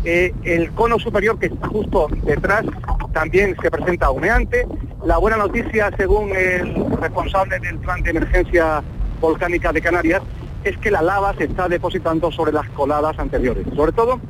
Eh, 0.05 0.35
el 0.45 0.71
cono 0.73 0.99
superior 0.99 1.38
que 1.38 1.47
está 1.47 1.67
justo 1.69 2.09
detrás 2.25 2.64
también 3.12 3.57
se 3.62 3.71
presenta 3.71 4.11
humeante. 4.11 4.67
La 5.05 5.17
buena 5.17 5.38
noticia, 5.38 5.90
según 5.97 6.37
el 6.37 6.75
responsable 7.01 7.59
del 7.59 7.79
plan 7.79 8.03
de 8.03 8.11
emergencia 8.11 8.83
volcánica 9.21 9.73
de 9.73 9.81
Canarias, 9.81 10.23
es 10.62 10.77
que 10.79 10.90
la 10.90 11.01
lava 11.01 11.35
se 11.37 11.45
está 11.45 11.69
depositando 11.69 12.31
sobre 12.31 12.53
las 12.53 12.69
coladas 12.71 13.19
anteriores, 13.19 13.67
sobre 13.75 13.93
todo 13.93 14.21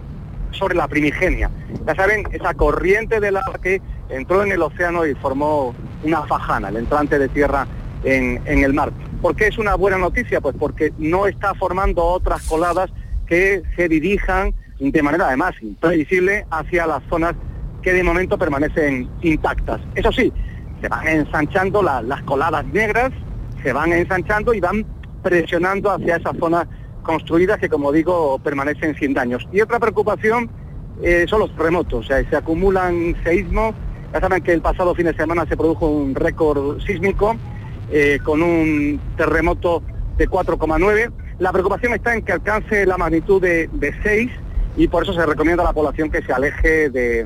sobre 0.52 0.76
la 0.76 0.86
primigenia. 0.86 1.50
Ya 1.84 1.94
saben, 1.96 2.24
esa 2.30 2.54
corriente 2.54 3.18
de 3.18 3.32
lava 3.32 3.58
que 3.60 3.82
entró 4.08 4.44
en 4.44 4.52
el 4.52 4.62
océano 4.62 5.04
y 5.04 5.14
formó 5.16 5.74
una 6.04 6.22
fajana, 6.22 6.68
el 6.68 6.76
entrante 6.76 7.18
de 7.18 7.28
tierra 7.28 7.66
en, 8.04 8.40
en 8.46 8.62
el 8.62 8.74
mar. 8.74 8.92
¿Por 9.20 9.34
qué 9.34 9.48
es 9.48 9.58
una 9.58 9.74
buena 9.74 9.98
noticia? 9.98 10.40
Pues 10.40 10.54
porque 10.56 10.92
no 10.98 11.26
está 11.26 11.54
formando 11.54 12.04
otras 12.04 12.46
coladas 12.46 12.90
que 13.26 13.62
se 13.74 13.88
dirijan 13.88 14.54
de 14.78 15.02
manera 15.02 15.28
además 15.28 15.54
imprevisible 15.62 16.46
hacia 16.50 16.86
las 16.86 17.02
zonas 17.08 17.34
que 17.82 17.92
de 17.92 18.02
momento 18.02 18.38
permanecen 18.38 19.08
intactas. 19.22 19.80
Eso 19.94 20.10
sí, 20.12 20.32
se 20.80 20.88
van 20.88 21.06
ensanchando 21.06 21.82
la- 21.82 22.02
las 22.02 22.22
coladas 22.22 22.64
negras, 22.66 23.10
se 23.62 23.72
van 23.72 23.92
ensanchando 23.92 24.52
y 24.54 24.60
van 24.60 24.84
presionando 25.22 25.90
hacia 25.90 26.16
esas 26.16 26.36
zonas 26.38 26.66
construidas 27.02 27.58
que, 27.58 27.68
como 27.68 27.92
digo, 27.92 28.38
permanecen 28.38 28.94
sin 28.96 29.14
daños. 29.14 29.46
Y 29.52 29.60
otra 29.60 29.78
preocupación 29.78 30.50
eh, 31.02 31.26
son 31.28 31.40
los 31.40 31.54
terremotos, 31.56 32.04
o 32.04 32.06
sea, 32.06 32.28
se 32.28 32.36
acumulan 32.36 33.16
seísmos. 33.24 33.74
Ya 34.12 34.20
saben 34.20 34.42
que 34.42 34.52
el 34.52 34.60
pasado 34.62 34.94
fin 34.94 35.06
de 35.06 35.14
semana 35.14 35.44
se 35.46 35.56
produjo 35.56 35.88
un 35.88 36.14
récord 36.14 36.80
sísmico 36.82 37.36
eh, 37.90 38.18
con 38.24 38.42
un 38.42 39.00
terremoto 39.16 39.82
de 40.16 40.28
4,9. 40.28 41.10
La 41.40 41.50
preocupación 41.52 41.94
está 41.94 42.14
en 42.14 42.22
que 42.22 42.32
alcance 42.32 42.86
la 42.86 42.96
magnitud 42.96 43.42
de 43.42 43.68
6 44.04 44.30
y 44.76 44.88
por 44.88 45.04
eso 45.04 45.12
se 45.12 45.24
recomienda 45.24 45.62
a 45.62 45.66
la 45.66 45.72
población 45.72 46.10
que 46.10 46.22
se 46.22 46.32
aleje 46.32 46.90
de, 46.90 47.24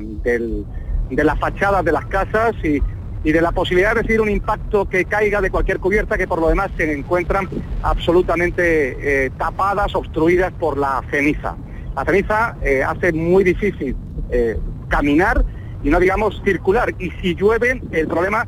de 1.09 1.23
las 1.23 1.39
fachadas 1.39 1.83
de 1.83 1.91
las 1.91 2.05
casas 2.05 2.55
y, 2.63 2.81
y 3.23 3.31
de 3.31 3.41
la 3.41 3.51
posibilidad 3.51 3.89
de 3.89 4.01
recibir 4.01 4.21
un 4.21 4.29
impacto 4.29 4.87
que 4.87 5.05
caiga 5.05 5.41
de 5.41 5.51
cualquier 5.51 5.79
cubierta 5.79 6.17
que 6.17 6.27
por 6.27 6.39
lo 6.39 6.49
demás 6.49 6.69
se 6.77 6.91
encuentran 6.93 7.49
absolutamente 7.83 9.25
eh, 9.25 9.31
tapadas, 9.37 9.93
obstruidas 9.95 10.53
por 10.53 10.77
la 10.77 11.03
ceniza. 11.11 11.55
La 11.95 12.05
ceniza 12.05 12.55
eh, 12.63 12.83
hace 12.83 13.11
muy 13.11 13.43
difícil 13.43 13.95
eh, 14.31 14.57
caminar 14.87 15.43
y 15.83 15.89
no 15.89 15.99
digamos 15.99 16.41
circular. 16.45 16.93
Y 16.97 17.11
si 17.21 17.35
llueve, 17.35 17.81
el 17.91 18.07
problema 18.07 18.47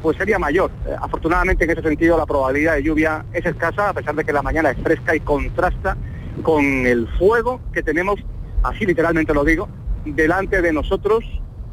pues 0.00 0.16
sería 0.16 0.38
mayor. 0.38 0.70
Afortunadamente 0.98 1.64
en 1.64 1.70
ese 1.72 1.82
sentido 1.82 2.16
la 2.16 2.24
probabilidad 2.24 2.76
de 2.76 2.82
lluvia 2.82 3.26
es 3.34 3.44
escasa, 3.44 3.90
a 3.90 3.92
pesar 3.92 4.14
de 4.14 4.24
que 4.24 4.32
la 4.32 4.40
mañana 4.40 4.70
es 4.70 4.78
fresca 4.78 5.14
y 5.14 5.20
contrasta 5.20 5.94
con 6.42 6.64
el 6.86 7.08
fuego 7.18 7.60
que 7.72 7.82
tenemos, 7.82 8.20
así 8.62 8.86
literalmente 8.86 9.34
lo 9.34 9.44
digo, 9.44 9.68
delante 10.04 10.62
de 10.62 10.72
nosotros 10.72 11.24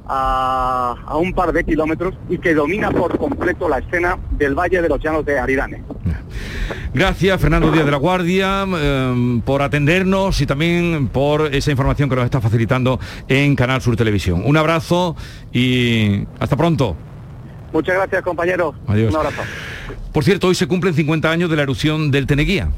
a, 0.08 0.96
a 1.06 1.18
un 1.18 1.34
par 1.34 1.52
de 1.52 1.64
kilómetros 1.64 2.16
y 2.30 2.38
que 2.38 2.54
domina 2.54 2.92
por 2.92 3.18
completo 3.18 3.68
la 3.68 3.80
escena 3.80 4.18
del 4.32 4.56
Valle 4.56 4.82
de 4.82 4.90
los 4.90 5.02
Llanos 5.02 5.26
de 5.26 5.40
Aridane. 5.40 5.84
Gracias, 6.94 7.40
Fernando 7.40 7.72
Díaz 7.72 7.86
de 7.86 7.92
la 7.92 7.98
Guardia, 7.98 8.66
eh, 8.68 9.42
por 9.46 9.62
atendernos 9.62 10.40
y 10.42 10.46
también 10.46 11.10
por 11.10 11.54
esa 11.54 11.72
información 11.72 12.10
que 12.10 12.16
nos 12.16 12.26
está 12.26 12.42
facilitando 12.42 13.00
en 13.28 13.56
Canal 13.56 13.82
Sur 13.82 13.96
Televisión. 13.96 14.42
Un 14.46 14.58
abrazo 14.58 15.16
y 15.52 16.26
hasta 16.40 16.56
pronto. 16.56 16.96
Muchas 17.74 17.96
gracias 17.96 18.22
compañeros. 18.24 18.76
Adiós. 18.88 19.14
Un 19.14 19.20
abrazo. 19.20 19.42
Por 20.14 20.24
cierto, 20.24 20.48
hoy 20.48 20.56
se 20.56 20.68
cumplen 20.68 20.94
50 20.94 21.30
años 21.30 21.50
de 21.50 21.56
la 21.56 21.64
erupción 21.64 22.10
del 22.12 22.26
Teneguía. 22.26 22.70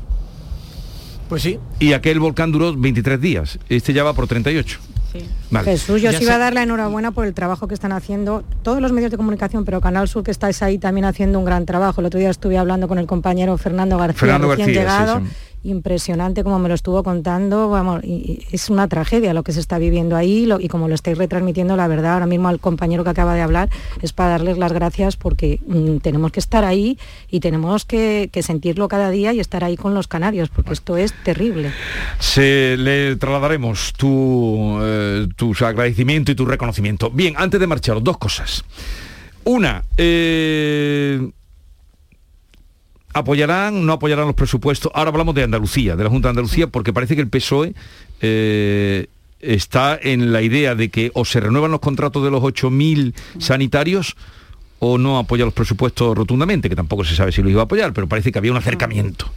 Pues 1.30 1.44
sí. 1.44 1.60
Y 1.80 1.94
aquel 1.94 2.20
volcán 2.20 2.52
duró 2.52 2.76
23 2.76 3.22
días. 3.22 3.60
Este 3.70 3.94
ya 3.94 4.04
va 4.04 4.13
por 4.13 4.28
38. 4.28 4.80
Vale. 5.50 5.72
Jesús, 5.72 6.02
yo 6.02 6.12
Ya 6.12 6.18
os 6.18 6.22
iba 6.24 6.32
sé- 6.34 6.36
a 6.36 6.38
dar 6.38 6.54
la 6.54 6.62
enhorabuena 6.62 7.12
por 7.12 7.26
el 7.26 7.34
trabajo 7.34 7.68
que 7.68 7.74
están 7.74 7.92
haciendo 7.92 8.44
todos 8.62 8.80
los 8.80 8.92
medios 8.92 9.10
de 9.10 9.18
comunicación, 9.18 9.65
pero 9.65 9.82
Canal 9.82 10.08
Sur 10.08 10.24
que 10.24 10.30
estáis 10.30 10.62
ahí 10.62 10.78
también 10.78 11.06
haciendo 11.06 11.39
un 11.39 11.46
gran 11.46 11.65
trabajo. 11.65 12.02
El 12.02 12.08
otro 12.08 12.20
día 12.20 12.30
estuve 12.30 12.58
hablando 12.60 12.88
con 12.88 13.00
el 13.00 13.08
compañero 13.08 13.58
Fernando 13.58 13.98
García, 13.98 14.20
Fernando 14.20 14.50
recién 14.56 14.68
García, 14.68 14.84
sí, 14.84 15.00
llegado. 15.06 15.20
sí. 15.26 15.26
Impresionante 15.62 16.43
como 16.43 16.58
me 16.58 16.69
lo 16.69 16.76
estuvo 16.76 17.04
contando, 17.04 17.69
vamos, 17.69 18.02
es 18.04 18.69
una 18.69 18.88
tragedia 18.88 19.34
lo 19.34 19.43
que 19.43 19.52
se 19.52 19.60
está 19.60 19.78
viviendo 19.78 20.15
ahí 20.15 20.45
lo- 20.45 20.60
y 20.62 20.69
como 20.69 20.88
lo 20.88 20.95
estáis 20.95 21.17
retransmitiendo, 21.17 21.76
la 21.76 21.88
verdad, 21.89 22.13
ahora 22.13 22.28
mismo 22.28 22.48
al 22.48 22.60
compañero 22.62 23.04
que 23.04 23.10
acaba 23.10 23.36
de 23.36 23.41
hablar, 23.41 23.69
es 24.02 24.13
para 24.13 24.30
darles 24.32 24.58
las 24.58 24.72
gracias 24.72 25.17
porque 25.17 25.60
mm, 25.67 25.98
tenemos 25.98 26.32
que 26.32 26.39
estar 26.39 26.63
ahí 26.63 26.98
y 27.30 27.41
tenemos 27.41 27.84
que, 27.84 28.30
sentirlo 28.41 28.88
cada 28.88 29.10
día 29.10 29.34
y 29.34 29.41
estar 29.41 29.65
ahí 29.65 29.76
con 29.76 29.93
los 29.93 30.08
canarios, 30.08 30.48
porque 30.48 30.72
esto 30.72 30.95
es 30.95 31.13
terrible. 31.24 31.72
Se 32.19 32.78
le 32.78 33.17
trasladaremos 33.17 33.91
tu, 33.98 34.78
eh, 34.82 35.28
tus 35.36 35.62
agradecimiento 35.62 36.32
y 36.32 36.36
tu 36.36 36.45
reconocimiento. 36.45 37.10
Bien, 37.12 37.34
antes 37.38 37.60
de 37.60 37.67
marchar, 37.67 38.02
dos 38.02 38.17
cosas. 38.17 38.63
Una, 39.43 39.84
eh, 39.98 41.30
¿apoyarán, 43.19 43.86
no 43.86 43.93
apoyarán 43.93 44.27
los 44.27 44.36
presupuestos? 44.36 44.91
Ahora 44.95 45.10
hablamos 45.10 45.36
de 45.36 45.43
Andalucía, 45.43 45.95
de 45.95 46.03
la 46.03 46.10
Junta 46.10 46.27
de 46.27 46.32
Andalucía, 46.32 46.67
porque 46.67 46.93
parece 46.93 47.15
que 47.15 47.21
el 47.21 47.29
PSOE 47.29 47.73
eh, 48.21 49.08
está 49.39 49.97
en 50.01 50.32
la 50.32 50.41
idea 50.41 50.75
de 50.75 50.89
que 50.89 51.12
o 51.13 51.25
se 51.25 51.39
renuevan 51.39 51.71
los 51.71 51.79
contratos 51.79 52.23
de 52.23 52.32
los 52.32 52.41
8.000 52.41 53.13
sanitarios 53.39 54.15
o 54.79 54.98
no 54.98 55.17
apoya 55.17 55.46
los 55.46 55.54
presupuestos 55.54 56.17
rotundamente, 56.17 56.69
que 56.69 56.75
tampoco 56.75 57.04
se 57.04 57.15
sabe 57.15 57.31
si 57.31 57.41
lo 57.41 57.50
iba 57.50 57.62
a 57.62 57.65
apoyar, 57.65 57.94
pero 57.94 58.08
parece 58.08 58.31
que 58.31 58.39
había 58.39 58.52
un 58.52 58.58
acercamiento. 58.58 59.31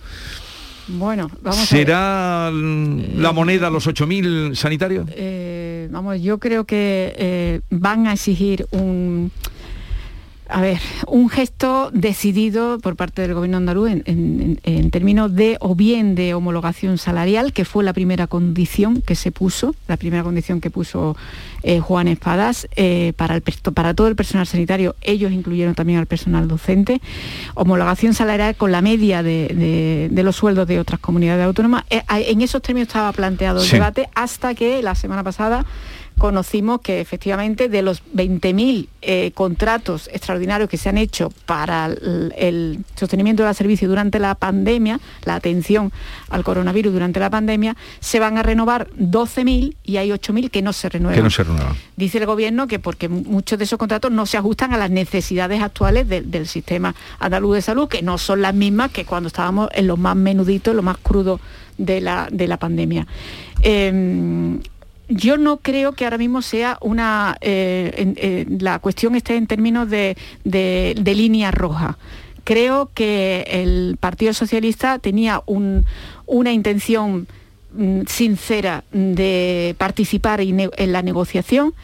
Bueno, 0.88 1.30
vamos 1.42 1.58
a 1.58 1.76
ver. 1.76 1.86
¿Será 1.86 2.50
mm, 2.52 3.20
la 3.20 3.32
moneda 3.32 3.70
los 3.70 3.86
8.000 3.86 4.54
sanitarios? 4.54 5.06
Eh, 5.10 5.88
vamos, 5.90 6.20
yo 6.20 6.38
creo 6.38 6.64
que 6.64 7.14
eh, 7.16 7.60
van 7.70 8.06
a 8.06 8.14
exigir 8.14 8.66
un 8.72 9.30
a 10.48 10.60
ver, 10.60 10.78
un 11.06 11.30
gesto 11.30 11.90
decidido 11.92 12.78
por 12.80 12.94
parte 12.96 13.22
del 13.22 13.32
gobierno 13.32 13.56
andaluz 13.56 13.90
en, 13.90 14.02
en- 14.06 14.60
en 14.64 14.90
términos 14.90 15.34
de 15.34 15.56
o 15.60 15.74
bien 15.74 16.14
de 16.14 16.34
homologación 16.34 16.98
salarial, 16.98 17.52
que 17.54 17.64
fue 17.64 17.84
la 17.84 17.92
primera 17.94 18.26
condición 18.26 19.00
que 19.02 19.14
se 19.14 19.30
puso, 19.32 19.74
la 19.88 19.96
primera 19.96 20.22
condición 20.22 20.60
que 20.60 20.68
puso 20.70 21.16
eh, 21.62 21.80
Juan 21.80 22.06
Espadas 22.08 22.68
eh, 22.76 23.12
para, 23.16 23.34
el, 23.34 23.42
pers- 23.42 23.72
para 23.72 23.94
todo 23.94 24.08
el 24.08 24.16
personal 24.16 24.46
sanitario, 24.46 24.94
ellos 25.00 25.32
incluyeron 25.32 25.74
también 25.74 25.98
al 26.00 26.06
personal 26.06 26.48
docente, 26.48 27.00
homologación 27.54 28.12
salarial 28.12 28.54
con 28.56 28.72
la 28.72 28.82
media 28.82 29.22
de, 29.22 29.48
de- 29.48 30.08
de 30.10 30.22
los 30.22 30.36
sueldos 30.36 30.66
de 30.66 30.78
otras 30.80 31.00
comunidades 31.00 31.46
autónomas. 31.46 31.84
Eh, 31.88 32.02
en 32.08 32.42
esos 32.42 32.60
términos 32.60 32.88
estaba 32.88 33.12
planteado 33.12 33.60
el 33.62 33.66
Sí. 33.66 33.72
debate 33.76 34.08
hasta 34.14 34.54
que 34.54 34.82
la 34.82 34.94
semana 34.94 35.22
pasada 35.22 35.64
conocimos 36.18 36.80
que 36.80 37.00
efectivamente 37.00 37.68
de 37.68 37.82
los 37.82 38.02
20.000 38.14 38.88
eh, 39.02 39.32
contratos 39.34 40.08
extraordinarios 40.12 40.68
que 40.70 40.76
se 40.76 40.88
han 40.88 40.98
hecho 40.98 41.32
para 41.46 41.86
el, 41.86 42.32
el 42.36 42.78
sostenimiento 42.94 43.44
del 43.44 43.54
servicio 43.54 43.88
durante 43.88 44.18
la 44.20 44.34
pandemia, 44.36 45.00
la 45.24 45.34
atención 45.34 45.92
al 46.30 46.44
coronavirus 46.44 46.92
durante 46.92 47.18
la 47.18 47.30
pandemia, 47.30 47.76
se 48.00 48.20
van 48.20 48.38
a 48.38 48.42
renovar 48.42 48.88
12.000 48.98 49.74
y 49.82 49.96
hay 49.96 50.10
8.000 50.10 50.50
que 50.50 50.62
no 50.62 50.72
se 50.72 50.88
renuevan. 50.88 51.16
Que 51.16 51.22
no 51.22 51.30
se 51.30 51.42
renueva. 51.44 51.74
Dice 51.96 52.18
el 52.18 52.26
gobierno 52.26 52.66
que 52.68 52.78
porque 52.78 53.08
mu- 53.08 53.22
muchos 53.24 53.58
de 53.58 53.64
esos 53.64 53.78
contratos 53.78 54.12
no 54.12 54.26
se 54.26 54.36
ajustan 54.36 54.72
a 54.72 54.76
las 54.78 54.90
necesidades 54.90 55.60
actuales 55.62 56.08
de- 56.08 56.22
del 56.22 56.46
sistema 56.46 56.94
andaluz 57.18 57.56
de 57.56 57.62
salud, 57.62 57.88
que 57.88 58.02
no 58.02 58.18
son 58.18 58.42
las 58.42 58.54
mismas 58.54 58.90
que 58.92 59.04
cuando 59.04 59.26
estábamos 59.26 59.68
en 59.72 59.86
lo 59.88 59.96
más 59.96 60.14
menudito, 60.16 60.70
en 60.70 60.76
lo 60.76 60.82
más 60.82 60.98
crudo 60.98 61.40
de 61.78 62.00
la, 62.00 62.28
de 62.30 62.46
la 62.46 62.58
pandemia. 62.58 63.06
Em, 63.62 64.60
yo 65.08 65.36
no 65.36 65.58
creo 65.58 65.92
que 65.92 66.04
ahora 66.04 66.18
mismo 66.18 66.42
sea 66.42 66.78
una 66.80 67.36
eh, 67.40 68.14
eh, 68.16 68.46
la 68.60 68.78
cuestión 68.78 69.14
esté 69.14 69.36
en 69.36 69.46
términos 69.46 69.88
de, 69.90 70.16
de- 70.44 70.94
de 71.00 71.14
línea 71.14 71.50
roja. 71.50 71.98
Creo 72.44 72.90
que 72.94 73.44
el 73.48 73.96
Partido 74.00 74.32
Socialista 74.32 74.98
tenía 74.98 75.42
un- 75.46 75.84
una 76.26 76.52
intención 76.52 77.26
mm, 77.74 78.00
sincera 78.06 78.84
de 78.92 79.74
participar 79.78 80.40
en 80.40 80.92
la 80.92 81.02
negociación 81.02 81.74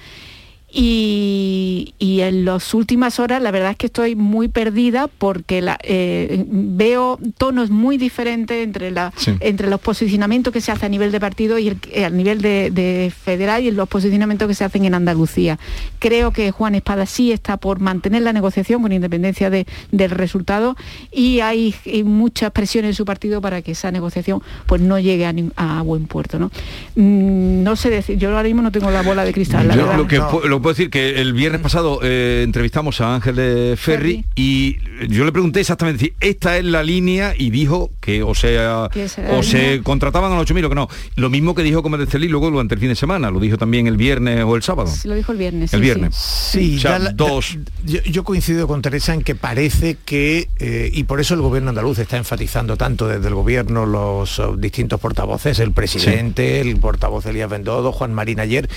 y, 0.70 1.94
y 1.98 2.20
en 2.20 2.44
las 2.44 2.74
últimas 2.74 3.18
horas 3.20 3.40
la 3.42 3.50
verdad 3.50 3.70
es 3.72 3.76
que 3.76 3.86
estoy 3.86 4.14
muy 4.16 4.48
perdida 4.48 5.08
porque 5.08 5.62
la- 5.62 5.78
eh, 5.82 6.44
veo 6.48 7.18
tonos 7.36 7.70
muy 7.70 7.96
diferentes 7.98 8.64
entre, 8.64 8.90
la, 8.90 9.12
Sí. 9.16 9.32
entre 9.40 9.68
los 9.70 9.80
posicionamientos 9.80 10.52
que 10.52 10.60
se 10.60 10.72
hacen 10.72 10.86
a 10.86 10.88
nivel 10.90 11.12
de 11.12 11.20
partido 11.20 11.58
y 11.58 11.68
el, 11.68 11.78
eh, 11.92 12.04
a 12.04 12.10
nivel 12.10 12.40
de, 12.42 12.70
de 12.70 13.12
federal 13.14 13.62
y 13.64 13.70
los 13.70 13.88
posicionamientos 13.88 14.48
que 14.48 14.54
se 14.54 14.64
hacen 14.64 14.84
en 14.84 14.94
Andalucía. 14.94 15.58
Creo 15.98 16.32
que 16.32 16.50
Juan 16.50 16.74
Espada 16.74 17.06
sí 17.06 17.32
está 17.32 17.56
por 17.56 17.80
mantener 17.80 18.22
la 18.22 18.32
negociación 18.32 18.82
con 18.82 18.92
independencia 18.92 19.50
de- 19.50 19.66
del 19.92 20.10
resultado 20.10 20.76
y 21.12 21.40
hay, 21.40 21.74
hay 21.86 22.04
muchas 22.04 22.50
presiones 22.52 22.90
en 22.90 22.94
su 22.94 23.04
partido 23.04 23.40
para 23.40 23.62
que 23.62 23.72
esa 23.72 23.90
negociación 23.90 24.42
pues 24.66 24.80
no 24.80 24.98
llegue 24.98 25.26
a, 25.56 25.82
buen 25.82 26.06
puerto. 26.06 26.38
¿no? 26.38 26.50
Mm, 26.96 27.62
no 27.62 27.76
sé 27.76 27.90
decir, 27.90 28.18
yo 28.18 28.28
ahora 28.30 28.42
mismo 28.42 28.62
no 28.62 28.72
tengo 28.72 28.90
la 28.90 29.02
bola 29.02 29.24
de 29.24 29.32
cristal. 29.32 29.68
la 29.68 29.74
Yo 29.76 29.82
verdad. 29.82 29.96
lo 29.98 30.06
que, 30.06 30.20
pu- 30.20 30.44
lo 30.44 30.57
que 30.58 30.62
puedo 30.62 30.74
decir 30.74 30.90
que 30.90 31.20
el 31.20 31.32
viernes 31.32 31.60
pasado 31.60 32.00
eh, 32.02 32.42
entrevistamos 32.44 33.00
a 33.00 33.14
Ángel 33.14 33.36
de 33.36 33.74
Ferri 33.76 34.24
y 34.36 34.76
yo 35.08 35.24
le 35.24 35.32
pregunté 35.32 35.60
exactamente 35.60 36.04
si 36.06 36.12
esta 36.20 36.58
es 36.58 36.64
la 36.64 36.82
línea 36.82 37.34
y 37.36 37.50
dijo 37.50 37.90
que 38.00 38.22
o 38.22 38.34
sea 38.34 38.88
o 39.32 39.42
se 39.42 39.80
contrataban 39.82 40.32
a 40.32 40.36
los 40.36 40.50
8.000 40.50 40.64
o 40.64 40.68
que 40.68 40.74
no. 40.74 40.88
Lo 41.16 41.30
mismo 41.30 41.54
que 41.54 41.62
dijo 41.62 41.82
Comer 41.82 42.00
de 42.00 42.06
Celí 42.06 42.28
luego 42.28 42.50
durante 42.50 42.74
el 42.74 42.80
fin 42.80 42.88
de 42.90 42.94
semana, 42.96 43.30
lo 43.30 43.40
dijo 43.40 43.56
también 43.58 43.86
el 43.86 43.96
viernes 43.96 44.42
o 44.44 44.56
el 44.56 44.62
sábado. 44.62 44.88
Sí, 44.90 45.08
lo 45.08 45.14
dijo 45.14 45.32
el 45.32 45.38
viernes. 45.38 45.72
El 45.72 45.80
sí, 45.80 45.84
viernes. 45.84 46.14
sí. 46.16 46.58
Sí, 46.58 46.76
O 46.78 46.80
sea, 46.80 46.98
la- 46.98 47.10
dos. 47.12 47.56
da- 47.56 47.72
yo, 47.84 48.02
yo 48.02 48.24
coincido 48.24 48.66
con 48.66 48.82
Teresa 48.82 49.14
en 49.14 49.22
que 49.22 49.34
parece 49.34 49.96
que, 50.04 50.48
eh, 50.58 50.90
y 50.92 51.04
por 51.04 51.20
eso 51.20 51.34
el 51.34 51.40
gobierno 51.40 51.70
andaluz 51.70 51.98
está 51.98 52.16
enfatizando 52.16 52.76
tanto 52.76 53.06
desde 53.06 53.28
el 53.28 53.34
gobierno 53.34 53.86
los 53.86 54.38
oh, 54.38 54.56
distintos 54.56 54.98
portavoces, 55.00 55.58
el 55.60 55.72
presidente, 55.72 56.60
el 56.60 56.76
portavoz 56.76 57.26
Elías 57.26 57.48
Bendodo, 57.48 57.92
Juan 57.92 58.12
Marín 58.14 58.40
ayer, 58.40 58.68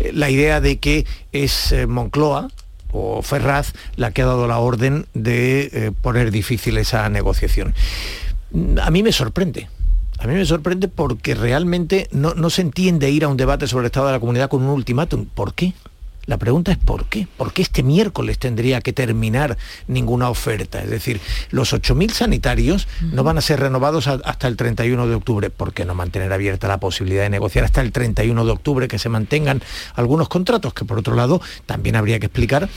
eh, 0.00 0.10
la 0.14 0.28
idea 0.30 0.60
de 0.60 0.78
que 0.78 1.06
es 1.32 1.72
eh, 1.72 1.86
Moncloa 1.86 2.48
o 2.92 3.22
Ferraz 3.22 3.72
la 3.96 4.10
que 4.12 4.22
ha 4.22 4.26
dado 4.26 4.46
la 4.46 4.58
orden 4.58 5.06
de 5.14 5.70
eh, 5.72 5.92
poner 6.00 6.30
difícil 6.30 6.76
esa 6.78 7.08
negociación. 7.08 7.74
A 8.82 8.90
mí 8.90 9.02
me 9.02 9.12
sorprende. 9.12 9.68
A 10.18 10.26
mí 10.26 10.34
me 10.34 10.44
sorprende 10.44 10.88
porque 10.88 11.34
realmente 11.34 12.08
no, 12.12 12.34
no 12.34 12.50
se 12.50 12.62
entiende 12.62 13.10
ir 13.10 13.24
a 13.24 13.28
un 13.28 13.36
debate 13.36 13.66
sobre 13.66 13.84
el 13.84 13.86
estado 13.86 14.08
de 14.08 14.12
la 14.12 14.20
comunidad 14.20 14.50
con 14.50 14.62
un 14.62 14.68
ultimátum. 14.68 15.24
¿Por 15.26 15.54
qué? 15.54 15.72
La 16.30 16.38
pregunta 16.38 16.70
es 16.70 16.78
¿por 16.78 17.06
qué? 17.06 17.26
¿Por 17.36 17.52
qué 17.52 17.62
este 17.62 17.82
miércoles 17.82 18.38
tendría 18.38 18.80
que 18.80 18.92
terminar 18.92 19.58
ninguna 19.88 20.30
oferta? 20.30 20.80
Es 20.80 20.88
decir, 20.88 21.20
los 21.50 21.72
8.000 21.72 22.12
sanitarios 22.12 22.86
no 23.00 23.24
van 23.24 23.36
a 23.36 23.40
ser 23.40 23.58
renovados 23.58 24.06
a- 24.06 24.20
hasta 24.24 24.46
el 24.46 24.54
31 24.56 25.08
de 25.08 25.16
octubre. 25.16 25.50
¿Por 25.50 25.72
qué 25.72 25.84
no 25.84 25.96
mantener 25.96 26.32
abierta 26.32 26.68
la 26.68 26.78
posibilidad 26.78 27.24
de 27.24 27.30
negociar 27.30 27.64
hasta 27.64 27.80
el 27.80 27.90
31 27.90 28.44
de 28.44 28.52
octubre 28.52 28.86
que 28.86 29.00
se 29.00 29.08
mantengan 29.08 29.60
algunos 29.96 30.28
contratos? 30.28 30.72
Que 30.72 30.84
por 30.84 31.00
otro 31.00 31.16
lado 31.16 31.40
también 31.66 31.96
habría 31.96 32.20
que 32.20 32.26
explicar 32.26 32.68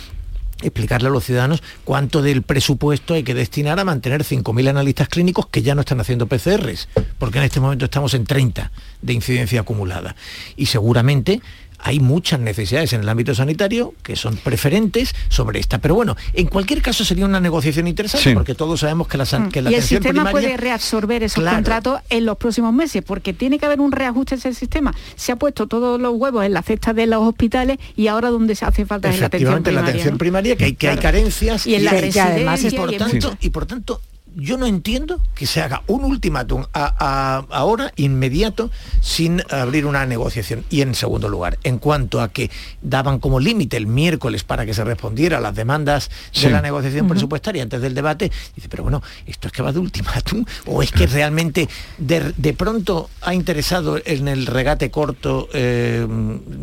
explicarle 0.61 1.09
a 1.09 1.11
los 1.11 1.25
ciudadanos 1.25 1.61
cuánto 1.83 2.21
del 2.21 2.41
presupuesto 2.41 3.15
hay 3.15 3.23
que 3.23 3.33
destinar 3.33 3.79
a 3.79 3.83
mantener 3.83 4.23
5.000 4.23 4.69
analistas 4.69 5.09
clínicos 5.09 5.47
que 5.47 5.61
ya 5.61 5.75
no 5.75 5.81
están 5.81 5.99
haciendo 5.99 6.25
PCRs, 6.27 6.87
porque 7.19 7.39
en 7.39 7.43
este 7.43 7.59
momento 7.59 7.83
estamos 7.85 8.13
en 8.13 8.23
30 8.23 8.71
de 9.01 9.13
incidencia 9.13 9.59
acumulada. 9.59 10.15
Y 10.55 10.67
seguramente 10.67 11.41
hay 11.85 11.99
muchas 11.99 12.39
necesidades 12.39 12.93
en 12.93 13.01
el 13.01 13.09
ámbito 13.09 13.35
sanitario 13.35 13.93
que 14.03 14.15
son 14.15 14.37
preferentes 14.37 15.13
sobre 15.29 15.59
esta. 15.59 15.79
Pero 15.79 15.95
bueno, 15.95 16.15
en 16.33 16.47
cualquier 16.47 16.81
caso 16.81 17.03
sería 17.05 17.25
una 17.25 17.39
negociación 17.39 17.87
interesante, 17.87 18.29
Sí. 18.29 18.33
porque 18.33 18.55
todos 18.55 18.79
sabemos 18.79 19.07
que 19.07 19.17
la, 19.17 19.25
san- 19.25 19.51
que 19.51 19.61
la 19.61 19.69
y 19.69 19.73
el 19.75 19.79
atención 19.79 20.01
sistema 20.03 20.23
primaria... 20.23 20.47
puede 20.49 20.57
reabsorber 20.57 21.23
esos 21.23 21.41
Claro. 21.41 21.57
contratos 21.57 21.99
en 22.09 22.25
los 22.25 22.37
próximos 22.37 22.73
meses, 22.73 23.03
porque 23.05 23.33
tiene 23.33 23.59
que 23.59 23.65
haber 23.65 23.81
un 23.81 23.91
reajuste 23.91 24.35
en 24.35 24.39
ese 24.39 24.53
sistema. 24.53 24.93
Se 25.15 25.31
ha 25.31 25.35
puesto 25.35 25.67
todos 25.67 25.99
los 25.99 26.13
huevos 26.15 26.45
en 26.45 26.53
la 26.53 26.61
cesta 26.61 26.93
de 26.93 27.05
los 27.07 27.21
hospitales 27.21 27.77
y 27.95 28.07
ahora 28.07 28.29
donde 28.29 28.55
se 28.55 28.65
hace 28.65 28.85
falta 28.85 29.09
es 29.09 29.15
en 29.15 29.21
la 29.21 29.27
atención 29.27 29.53
Efectivamente, 29.53 29.69
primaria. 29.69 29.83
la 29.85 29.89
atención 29.89 30.13
¿no? 30.13 30.17
primaria, 30.17 30.55
que 30.55 30.63
hay, 30.65 30.75
que 30.75 30.89
hay 30.89 30.97
carencias 30.97 31.67
Y 31.67 31.75
en 31.75 31.83
la 31.85 31.91
hay- 31.91 32.01
residencia 32.01 32.69
y 32.69 32.75
por 32.75 32.95
tanto, 32.95 33.37
y 33.41 33.49
por 33.49 33.65
tanto 33.65 34.01
yo 34.35 34.57
no 34.57 34.65
entiendo 34.65 35.19
que 35.35 35.45
se 35.45 35.61
haga 35.61 35.83
un 35.87 36.03
ultimátum 36.03 36.65
a- 36.73 36.95
a- 36.99 37.45
ahora 37.55 37.91
inmediato 37.95 38.71
sin 39.01 39.41
abrir 39.49 39.85
una 39.85 40.05
negociación. 40.05 40.63
Y 40.69 40.81
en 40.81 40.95
segundo 40.95 41.29
lugar, 41.29 41.59
en 41.63 41.77
cuanto 41.77 42.21
a 42.21 42.29
que 42.29 42.49
daban 42.81 43.19
como 43.19 43.39
límite 43.39 43.77
el 43.77 43.87
miércoles 43.87 44.43
para 44.43 44.65
que 44.65 44.73
se 44.73 44.83
respondiera 44.83 45.37
a 45.37 45.41
las 45.41 45.55
demandas 45.55 46.09
Sí. 46.31 46.45
de 46.47 46.51
la 46.51 46.61
negociación 46.61 47.07
presupuestaria 47.07 47.63
antes 47.63 47.81
del 47.81 47.93
debate, 47.93 48.31
dice, 48.55 48.69
pero 48.69 48.83
bueno, 48.83 49.01
¿esto 49.25 49.47
es 49.47 49.53
que 49.53 49.61
va 49.61 49.71
de 49.71 49.79
ultimátum? 49.79 50.45
¿O 50.65 50.81
es 50.81 50.91
que 50.91 51.07
realmente 51.07 51.69
de, 51.97 52.33
de 52.35 52.53
pronto 52.53 53.09
ha 53.21 53.33
interesado 53.33 53.99
en 54.03 54.27
el 54.27 54.45
regate 54.45 54.89
corto, 54.91 55.47
eh, 55.53 56.07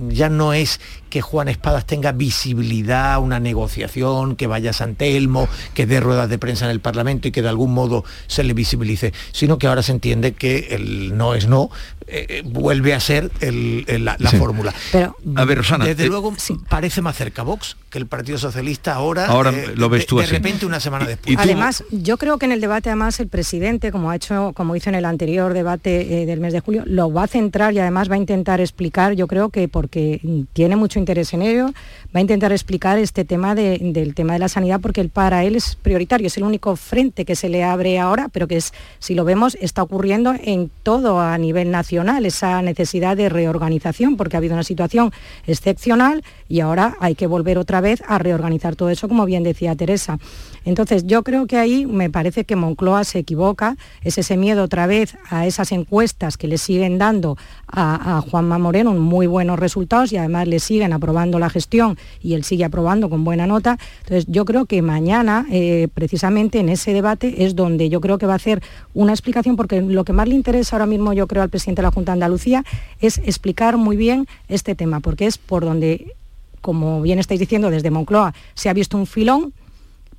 ya 0.09 0.29
no 0.29 0.53
es 0.53 0.81
que 1.11 1.21
Juan 1.21 1.49
Espadas 1.49 1.85
tenga 1.87 2.13
visibilidad, 2.13 3.21
una 3.21 3.39
negociación, 3.41 4.37
que 4.37 4.47
vaya 4.47 4.71
a 4.71 4.73
San 4.73 4.95
Telmo, 4.95 5.49
que 5.75 5.87
dé 5.87 6.01
ruedas 6.01 6.29
de 6.31 6.39
prensa 6.39 6.65
en 6.65 6.71
el 6.71 6.81
Parlamento 6.81 7.29
y 7.29 7.33
que 7.33 7.43
de 7.43 7.49
algún 7.49 7.73
modo 7.75 8.05
se 8.27 8.43
le 8.45 8.55
visibilice, 8.55 9.13
sino 9.33 9.59
que 9.59 9.67
ahora 9.67 9.83
se 9.83 9.93
entiende 9.93 10.33
que 10.33 10.69
el 10.71 11.17
no 11.17 11.35
es 11.35 11.47
no, 11.49 11.71
eh, 12.07 12.43
vuelve 12.45 12.95
a 12.95 13.01
ser 13.01 13.31
el- 13.41 13.85
el- 13.87 14.05
la, 14.05 14.17
la 14.19 14.31
Sí. 14.31 14.37
fórmula. 14.37 14.73
Pero- 14.93 15.17
A 15.37 15.45
ver, 15.45 15.59
Rosana, 15.59 15.85
Desde 15.85 16.05
eh, 16.05 16.09
luego 16.09 16.33
parece 16.69 17.03
más 17.03 17.17
cerca 17.17 17.43
Vox 17.43 17.77
que 17.91 17.99
el 17.99 18.07
Partido 18.07 18.39
Socialista 18.39 18.95
ahora, 18.95 19.27
Ahora 19.27 19.51
eh, 19.51 19.73
lo 19.77 19.89
ves 19.89 20.07
tú 20.07 20.19
de 20.19 20.25
así. 20.25 20.33
repente 20.33 20.65
una 20.67 20.79
semana 20.81 21.07
después. 21.07 21.37
Además, 21.39 21.85
yo 21.91 22.17
creo 22.19 22.39
que 22.39 22.47
en 22.47 22.53
el 22.53 22.61
debate, 22.61 22.89
además, 22.89 23.19
el 23.21 23.29
presidente, 23.29 23.91
como 23.91 24.11
ha 24.11 24.17
hecho, 24.17 24.53
como 24.55 24.77
hizo 24.77 24.89
en 24.91 24.95
el 24.95 25.05
anterior 25.05 25.53
debate 25.55 26.23
eh, 26.23 26.27
del 26.27 26.39
mes 26.41 26.53
de 26.53 26.61
julio, 26.61 26.85
lo 26.87 27.13
va 27.13 27.25
a 27.25 27.27
centrar 27.27 27.73
y 27.75 27.79
además 27.81 28.09
va 28.11 28.15
a 28.15 28.19
intentar 28.19 28.61
explicar, 28.61 29.15
yo 29.15 29.27
creo 29.27 29.49
que 29.51 29.67
porque 29.67 30.21
mm, 30.23 30.43
tiene 30.53 30.77
mucho 30.77 31.00
interés 31.01 31.33
en 31.35 31.43
ello, 31.43 31.67
va 32.15 32.19
a 32.19 32.21
intentar 32.23 32.51
explicar 32.51 32.99
este 32.99 33.25
tema 33.25 33.55
de- 33.55 33.79
del 33.81 34.15
tema 34.15 34.33
de 34.33 34.41
la 34.41 34.49
sanidad, 34.49 34.81
porque 34.81 35.05
para 35.05 35.45
él 35.45 35.55
es 35.55 35.77
prioritario, 35.77 36.27
es 36.27 36.37
el 36.37 36.43
único 36.43 36.75
frente 36.77 37.25
que 37.25 37.37
se 37.37 37.49
le 37.49 37.63
abre 37.63 37.99
ahora, 38.01 38.29
pero 38.33 38.49
que 38.49 38.57
es, 38.57 38.73
si 38.99 39.15
lo 39.15 39.25
vemos, 39.25 39.57
está 39.61 39.83
ocurriendo 39.83 40.35
en 40.43 40.71
todo 40.83 41.21
a 41.21 41.39
nivel 41.39 41.71
nacional, 41.71 42.27
esa 42.27 42.63
necesidad 42.63 43.17
de 43.17 43.29
reorganización, 43.29 44.17
porque 44.17 44.37
ha 44.37 44.39
habido 44.39 44.55
una 44.55 44.65
situación 44.65 45.13
excepcional 45.47 46.25
y 46.49 46.61
ahora 46.61 46.97
hay 47.01 47.15
que 47.15 47.27
volver 47.27 47.59
otra 47.59 47.81
vez 47.81 48.03
a 48.09 48.19
reorganizar 48.19 48.75
todo 48.77 48.91
eso, 48.91 49.09
como 49.09 49.25
bien 49.25 49.43
decía 49.43 49.77
Teresa. 49.77 50.19
Entonces, 50.65 51.07
yo 51.07 51.23
creo 51.23 51.47
que 51.47 51.57
ahí 51.57 51.87
me 51.87 52.11
parece 52.11 52.45
que 52.45 52.57
Moncloa 52.57 53.05
se 53.05 53.21
equivoca, 53.21 53.77
es 54.03 54.19
ese 54.19 54.37
miedo 54.37 54.65
otra 54.65 54.87
vez 54.87 55.17
a 55.31 55.47
esas 55.47 55.73
encuestas 55.73 56.37
que 56.37 56.49
le 56.49 56.59
siguen 56.59 56.99
dando 56.99 57.37
a, 57.67 58.19
a 58.19 58.21
Juanma 58.21 58.59
Moreno 58.59 58.93
muy 58.95 59.27
buenos 59.27 59.59
resultados 59.59 60.13
y 60.13 60.17
además 60.17 60.49
le 60.49 60.59
siguen 60.59 60.93
aprobando 60.93 61.39
la 61.39 61.51
gestión 61.51 61.97
y 62.23 62.35
él 62.35 62.45
sigue 62.45 62.65
aprobando 62.65 63.09
con 63.11 63.25
buena 63.25 63.47
nota. 63.47 63.79
Entonces, 64.03 64.27
yo 64.29 64.45
creo 64.45 64.67
que 64.67 64.83
mañana, 64.83 65.47
eh, 65.51 65.89
precisamente 65.95 66.61
en 66.61 66.69
ese 66.69 66.93
debate, 66.93 67.45
es 67.45 67.57
donde 67.57 67.89
yo 67.89 68.01
creo 68.01 68.19
que 68.19 68.27
va 68.27 68.35
a 68.35 68.37
hacer 68.37 68.63
una 68.95 69.13
explicación, 69.13 69.57
porque 69.57 69.81
lo 69.81 70.05
que 70.05 70.13
más 70.13 70.29
le 70.29 70.35
interesa 70.35 70.77
ahora 70.77 70.87
mismo, 70.87 71.13
yo 71.13 71.27
creo, 71.27 71.43
al 71.43 71.51
presidente 71.51 71.83
de 71.83 71.87
la 71.87 71.93
Junta 71.93 72.13
de 72.13 72.15
Andalucía 72.15 72.65
es 73.01 73.19
explicar 73.19 73.77
muy 73.77 73.97
bien 73.97 74.27
este 74.49 74.75
tema, 74.75 75.01
porque 75.01 75.27
es 75.27 75.39
por 75.39 75.65
donde, 75.65 76.15
como 76.61 77.03
bien 77.03 77.19
estáis 77.19 77.41
diciendo, 77.41 77.71
desde 77.71 77.91
Moncloa 77.91 78.35
se 78.55 78.69
ha 78.69 78.73
visto 78.73 78.97
un 78.97 79.07
filón, 79.07 79.53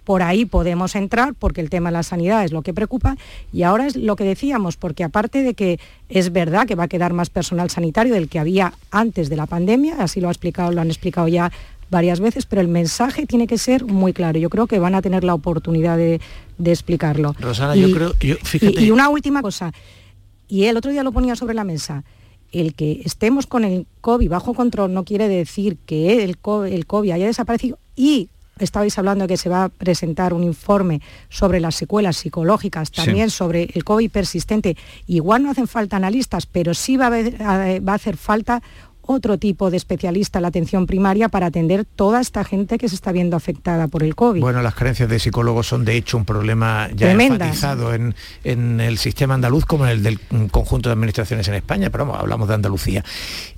por 0.04 0.24
ahí 0.24 0.45
podemos 0.45 0.95
entrar 0.95 1.34
porque 1.38 1.62
el 1.62 1.70
tema 1.70 1.89
de 1.89 1.93
la 1.93 2.04
sanidad 2.04 2.43
es 2.43 2.52
lo 2.52 2.62
que 2.64 2.74
preocupa. 2.74 3.18
Y 3.54 3.64
ahora 3.64 3.86
es 3.88 3.95
lo 3.95 4.16
que 4.16 4.24
decíamos, 4.24 4.76
porque 4.78 5.04
aparte 5.04 5.43
de 5.43 5.54
que 5.54 5.80
es 6.10 6.32
verdad 6.32 6.66
que 6.68 6.76
va 6.76 6.86
a 6.86 6.88
quedar 6.88 7.14
más 7.14 7.30
personal 7.30 7.70
sanitario 7.70 8.14
del 8.14 8.28
que 8.28 8.39
había 8.39 8.74
antes 8.89 9.30
de 9.30 9.36
la 9.36 9.45
pandemia, 9.45 9.95
así 9.99 10.20
lo 10.22 10.28
ha 10.28 10.32
explicado, 10.32 10.72
lo 10.72 10.82
han 10.82 10.88
explicado 10.88 11.28
ya 11.28 11.52
varias 11.91 12.20
veces, 12.22 12.45
pero 12.45 12.62
el 12.62 12.68
mensaje 12.70 13.26
tiene 13.28 13.47
que 13.47 13.58
ser 13.58 13.86
muy 13.86 14.14
claro. 14.14 14.39
Yo 14.39 14.49
creo 14.49 14.66
que 14.66 14.80
van 14.80 14.95
a 14.95 15.02
tener 15.02 15.24
la 15.24 15.34
oportunidad 15.34 15.97
de, 15.97 16.22
de 16.58 16.72
explicarlo. 16.72 17.36
Rosana, 17.39 17.76
Y- 17.76 17.82
yo 17.82 17.91
creo, 17.95 18.14
yo, 18.20 18.36
fíjate, 18.43 18.82
y, 18.82 18.86
y 18.86 18.91
una 18.91 19.10
última 19.10 19.41
cosa, 19.41 19.72
y 20.47 20.66
el 20.66 20.78
otro 20.78 20.91
día 20.91 21.04
lo 21.04 21.12
ponía 21.12 21.36
sobre 21.36 21.54
la 21.54 21.64
mesa, 21.66 22.04
el 22.54 22.74
que 22.74 23.02
estemos 23.06 23.45
con 23.45 23.64
el 23.66 23.88
COVID 24.02 24.30
bajo 24.30 24.54
control 24.54 24.93
no 24.93 25.04
quiere 25.06 25.28
decir 25.28 25.78
que 25.86 26.24
el 26.24 26.38
COVID 26.38 27.12
haya 27.12 27.26
desaparecido. 27.28 27.78
Y 27.95 28.30
estabais 28.62 28.97
hablando 28.97 29.26
de 29.26 29.28
que 29.34 29.38
se 29.38 29.49
va 29.49 29.66
a 29.66 29.70
presentar 29.70 30.34
un 30.34 30.43
informe 30.43 31.01
sobre 31.30 31.59
las 31.59 31.76
secuelas 31.76 32.18
psicológicas, 32.18 32.89
Sí. 32.93 33.03
también 33.05 33.30
sobre 33.30 33.70
el 33.74 33.84
COVID 33.84 34.09
persistente. 34.12 34.78
Igual 35.07 35.43
no 35.43 35.51
hacen 35.51 35.68
falta 35.68 35.97
analistas, 35.97 36.45
pero 36.45 36.74
sí 36.74 36.97
va 36.97 37.05
a, 37.05 37.07
haber- 37.07 37.88
va 37.88 37.91
a 37.91 37.95
hacer 37.95 38.18
falta 38.18 38.62
otro 39.03 39.39
tipo 39.39 39.72
de 39.72 39.78
especialista 39.78 40.38
en 40.38 40.43
la 40.43 40.49
atención 40.49 40.86
primaria 40.86 41.28
para 41.28 41.47
atender 41.47 41.86
toda 41.86 42.22
esta 42.22 42.43
gente 42.43 42.78
que 42.78 42.88
se 42.88 42.93
está 42.95 43.12
viendo 43.12 43.36
afectada 43.36 43.88
por 43.88 44.03
el 44.03 44.16
COVID. 44.16 44.39
Bueno, 44.39 44.62
las 44.62 44.76
carencias 44.76 45.09
de 45.09 45.18
psicólogos 45.20 45.68
son 45.68 45.84
de 45.84 45.97
hecho 45.97 46.18
un 46.18 46.24
problema 46.24 46.88
ya 46.89 47.07
Tremendas. 47.07 47.47
enfatizado 47.47 47.93
en, 47.95 48.14
en 48.43 48.80
el 48.80 48.99
sistema 48.99 49.34
andaluz 49.34 49.66
como 49.66 49.86
en 49.86 49.91
el 49.91 50.03
del 50.03 50.20
conjunto 50.51 50.88
de 50.88 50.93
administraciones 50.93 51.47
en 51.47 51.55
España, 51.55 51.89
pero 51.89 52.05
vamos, 52.05 52.22
hablamos 52.22 52.47
de 52.47 52.53
Andalucía. 52.53 53.03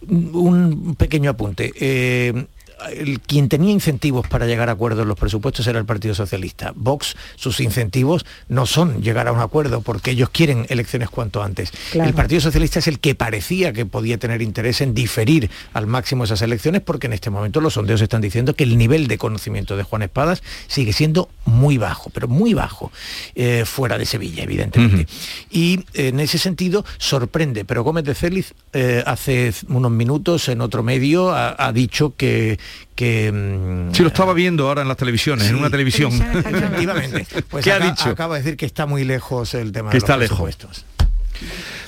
Un 0.07 0.95
pequeño 0.97 1.29
apunte. 1.31 1.71
Eh, 1.79 2.45
el- 2.91 3.19
quien 3.19 3.49
tenía 3.49 3.71
incentivos 3.71 4.27
para 4.27 4.45
llegar 4.45 4.69
a 4.69 4.73
acuerdos 4.73 5.03
en 5.03 5.07
los 5.09 5.17
presupuestos 5.17 5.65
era 5.67 5.79
el 5.79 5.85
Partido 5.85 6.15
Socialista. 6.15 6.73
Vox, 6.75 7.15
sus 7.35 7.59
incentivos 7.59 8.25
no 8.49 8.65
son 8.65 9.01
llegar 9.01 9.27
a 9.27 9.31
un 9.31 9.39
acuerdo 9.39 9.81
porque 9.81 10.11
ellos 10.11 10.29
quieren 10.29 10.65
elecciones 10.69 11.09
cuanto 11.09 11.43
antes. 11.43 11.71
Claro. 11.91 12.09
El 12.09 12.15
Partido 12.15 12.41
Socialista 12.41 12.79
es 12.79 12.87
el 12.87 12.99
que 12.99 13.15
parecía 13.15 13.73
que 13.73 13.85
podía 13.85 14.17
tener 14.17 14.41
interés 14.41 14.81
en 14.81 14.93
diferir 14.93 15.49
al 15.73 15.87
máximo 15.87 16.23
esas 16.23 16.41
elecciones 16.41 16.81
porque 16.81 17.07
en 17.07 17.13
este 17.13 17.29
momento 17.29 17.61
los 17.61 17.73
sondeos 17.73 18.01
están 18.01 18.21
diciendo 18.21 18.55
que 18.55 18.63
el 18.63 18.77
nivel 18.77 19.07
de 19.07 19.17
conocimiento 19.17 19.77
de 19.77 19.83
Juan 19.83 20.01
Espadas 20.03 20.43
sigue 20.67 20.93
siendo 20.93 21.29
muy 21.45 21.77
bajo, 21.77 22.09
pero 22.09 22.27
muy 22.27 22.53
bajo, 22.53 22.91
eh, 23.35 23.63
fuera 23.65 23.97
de 23.97 24.05
Sevilla, 24.05 24.43
evidentemente. 24.43 25.07
Y 25.49 25.79
eh, 25.93 26.09
en 26.09 26.19
ese 26.19 26.37
sentido 26.37 26.85
sorprende, 26.97 27.65
pero 27.65 27.83
Gómez 27.83 28.03
de 28.05 28.15
Céliz 28.15 28.53
eh, 28.73 29.03
hace 29.05 29.53
unos 29.67 29.91
minutos 29.91 30.47
en 30.49 30.61
otro 30.61 30.83
medio 30.83 31.31
ha, 31.31 31.55
ha 31.57 31.71
dicho 31.71 32.13
que... 32.15 32.59
que 32.95 33.31
mm, 33.31 33.93
Sí, 33.93 34.01
lo 34.03 34.07
estaba 34.09 34.33
viendo 34.33 34.67
ahora 34.67 34.81
en 34.83 34.87
las 34.87 34.97
televisiones, 34.97 35.47
en 35.49 35.55
una 35.55 35.69
televisión. 35.69 36.11
Efectivamente. 36.13 37.25
Pues 37.49 37.63
¿Qué 37.63 37.71
ha 37.71 37.79
dicho? 37.79 38.09
Acaba 38.09 38.35
de 38.35 38.43
decir 38.43 38.57
que 38.57 38.65
está 38.65 38.85
muy 38.85 39.03
lejos 39.03 39.53
el 39.53 39.71
tema 39.71 39.89
Que 39.89 39.97
de 39.97 40.01
los 40.01 40.09
está 40.09 40.17
lejos. 40.17 40.85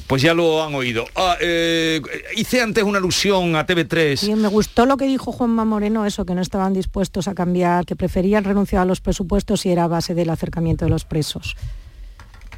Pues 0.08 0.22
ya 0.22 0.34
lo 0.36 0.64
han 0.64 0.76
oído. 0.76 1.06
Ah, 1.16 1.36
eh, 1.42 2.00
hice 2.36 2.62
antes 2.62 2.84
una 2.84 3.00
alusión 3.00 3.56
a 3.56 3.66
TV3. 3.66 4.18
Sí, 4.18 4.36
me 4.36 4.48
gustó 4.48 4.86
lo 4.86 4.98
que 4.98 5.06
dijo 5.06 5.32
Juanma 5.32 5.66
Moreno, 5.66 6.06
eso, 6.06 6.26
que 6.26 6.36
no 6.36 6.42
estaban 6.42 6.74
dispuestos 6.74 7.28
a 7.28 7.34
cambiar, 7.34 7.86
que 7.86 7.96
preferían 7.96 8.44
renunciar 8.44 8.84
a 8.84 8.86
los 8.86 9.02
presupuestos 9.02 9.66
y 9.66 9.72
era 9.72 9.86
a 9.86 9.88
base 9.88 10.14
del 10.14 10.30
acercamiento 10.30 10.86
de 10.86 10.92
los 10.92 11.06
presos. 11.06 11.56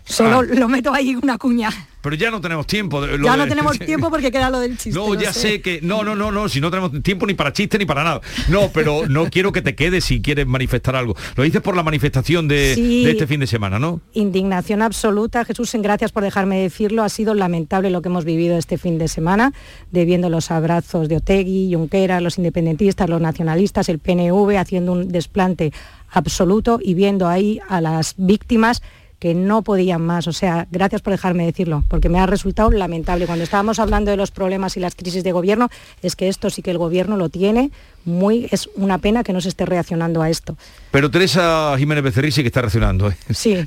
Solo 0.03 0.39
Ah. 0.39 0.43
lo 0.43 0.67
meto 0.67 0.93
ahí 0.93 1.15
una 1.15 1.38
cuña. 1.38 1.69
Pero 2.09 2.15
ya 2.15 2.31
no 2.31 2.39
tenemos 2.39 2.65
tiempo. 2.65 3.01
de- 3.01 3.17
Ya 3.21 3.31
de- 3.33 3.37
no 3.37 3.47
tenemos 3.47 3.77
tiempo 3.91 4.09
porque 4.09 4.31
queda 4.31 4.49
lo 4.49 4.59
del 4.59 4.77
chiste. 4.77 4.97
No, 4.97 5.13
ya 5.15 5.33
sé. 5.33 5.61
que. 5.61 5.81
No, 5.81 6.03
no, 6.03 6.15
no, 6.15 6.31
no, 6.31 6.47
si 6.47 6.61
no 6.61 6.69
tenemos 6.69 6.91
tiempo 7.03 7.25
ni 7.25 7.33
para 7.33 7.51
chiste 7.51 7.77
ni 7.77 7.85
para 7.85 8.03
nada. 8.03 8.21
No, 8.49 8.69
pero 8.73 9.07
no 9.07 9.25
quiero 9.29 9.51
que 9.51 9.61
te 9.61 9.75
quedes 9.75 10.05
si 10.05 10.21
quieres 10.21 10.47
manifestar 10.47 10.95
algo. 10.95 11.15
Lo 11.35 11.43
dices 11.43 11.61
por 11.61 11.75
la 11.75 11.83
manifestación 11.83 12.47
de, 12.47 12.75
Sí. 12.75 13.03
de 13.03 13.11
este 13.11 13.27
fin 13.27 13.39
de 13.41 13.47
semana, 13.47 13.77
¿no? 13.79 13.99
Indignación 14.13 14.81
absoluta. 14.81 15.43
Jesús, 15.45 15.73
en 15.75 15.81
gracias 15.81 16.11
por 16.11 16.23
dejarme 16.23 16.59
decirlo. 16.61 17.03
Ha 17.03 17.09
sido 17.09 17.33
lamentable 17.33 17.89
lo 17.89 18.01
que 18.01 18.07
hemos 18.09 18.23
vivido 18.25 18.57
este 18.57 18.77
fin 18.77 18.97
de 18.97 19.07
semana, 19.09 19.51
de 19.91 20.05
viendo 20.05 20.29
los 20.29 20.49
abrazos 20.51 21.09
de 21.09 21.17
Otegui, 21.17 21.73
Junquera, 21.73 22.21
los 22.21 22.37
independentistas, 22.37 23.09
los 23.09 23.19
nacionalistas, 23.19 23.89
el 23.89 23.99
PNV 23.99 24.57
haciendo 24.57 24.93
un 24.93 25.09
desplante 25.09 25.73
absoluto 26.11 26.79
y 26.81 26.93
viendo 26.93 27.27
ahí 27.27 27.59
a 27.67 27.81
las 27.81 28.13
víctimas 28.17 28.81
que 29.20 29.34
no 29.34 29.61
podían 29.63 30.01
más. 30.01 30.28
O 30.28 30.34
sea, 30.34 30.68
gracias 30.72 31.01
por 31.01 31.11
dejarme 31.11 31.45
decirlo, 31.45 31.84
porque 31.88 32.09
me 32.09 32.20
ha 32.20 32.26
resultado 32.26 32.70
lamentable. 32.72 33.26
Cuando 33.26 33.43
estábamos 33.43 33.80
hablando 33.80 34.11
de 34.11 34.18
los 34.18 34.32
problemas 34.32 34.78
y 34.78 34.80
las 34.80 34.95
crisis 34.95 35.24
de 35.24 35.32
gobierno, 35.32 35.70
es 36.01 36.15
que 36.15 36.28
esto 36.28 36.49
sí 36.49 36.61
que 36.61 36.72
el 36.72 36.78
gobierno 36.78 37.18
lo 37.18 37.30
tiene 37.30 37.72
muy... 38.07 38.47
Es 38.51 38.69
una 38.75 38.97
pena 38.97 39.23
que 39.23 39.33
no 39.33 39.41
se 39.41 39.49
esté 39.49 39.65
reaccionando 39.65 40.21
a 40.21 40.29
esto. 40.29 40.57
Pero 40.91 41.11
Teresa 41.11 41.75
Jiménez 41.77 42.03
Becerril 42.03 42.31
sí 42.33 42.41
que 42.41 42.47
está 42.47 42.61
reaccionando. 42.61 43.09
¿eh? 43.09 43.17
Sí. 43.33 43.57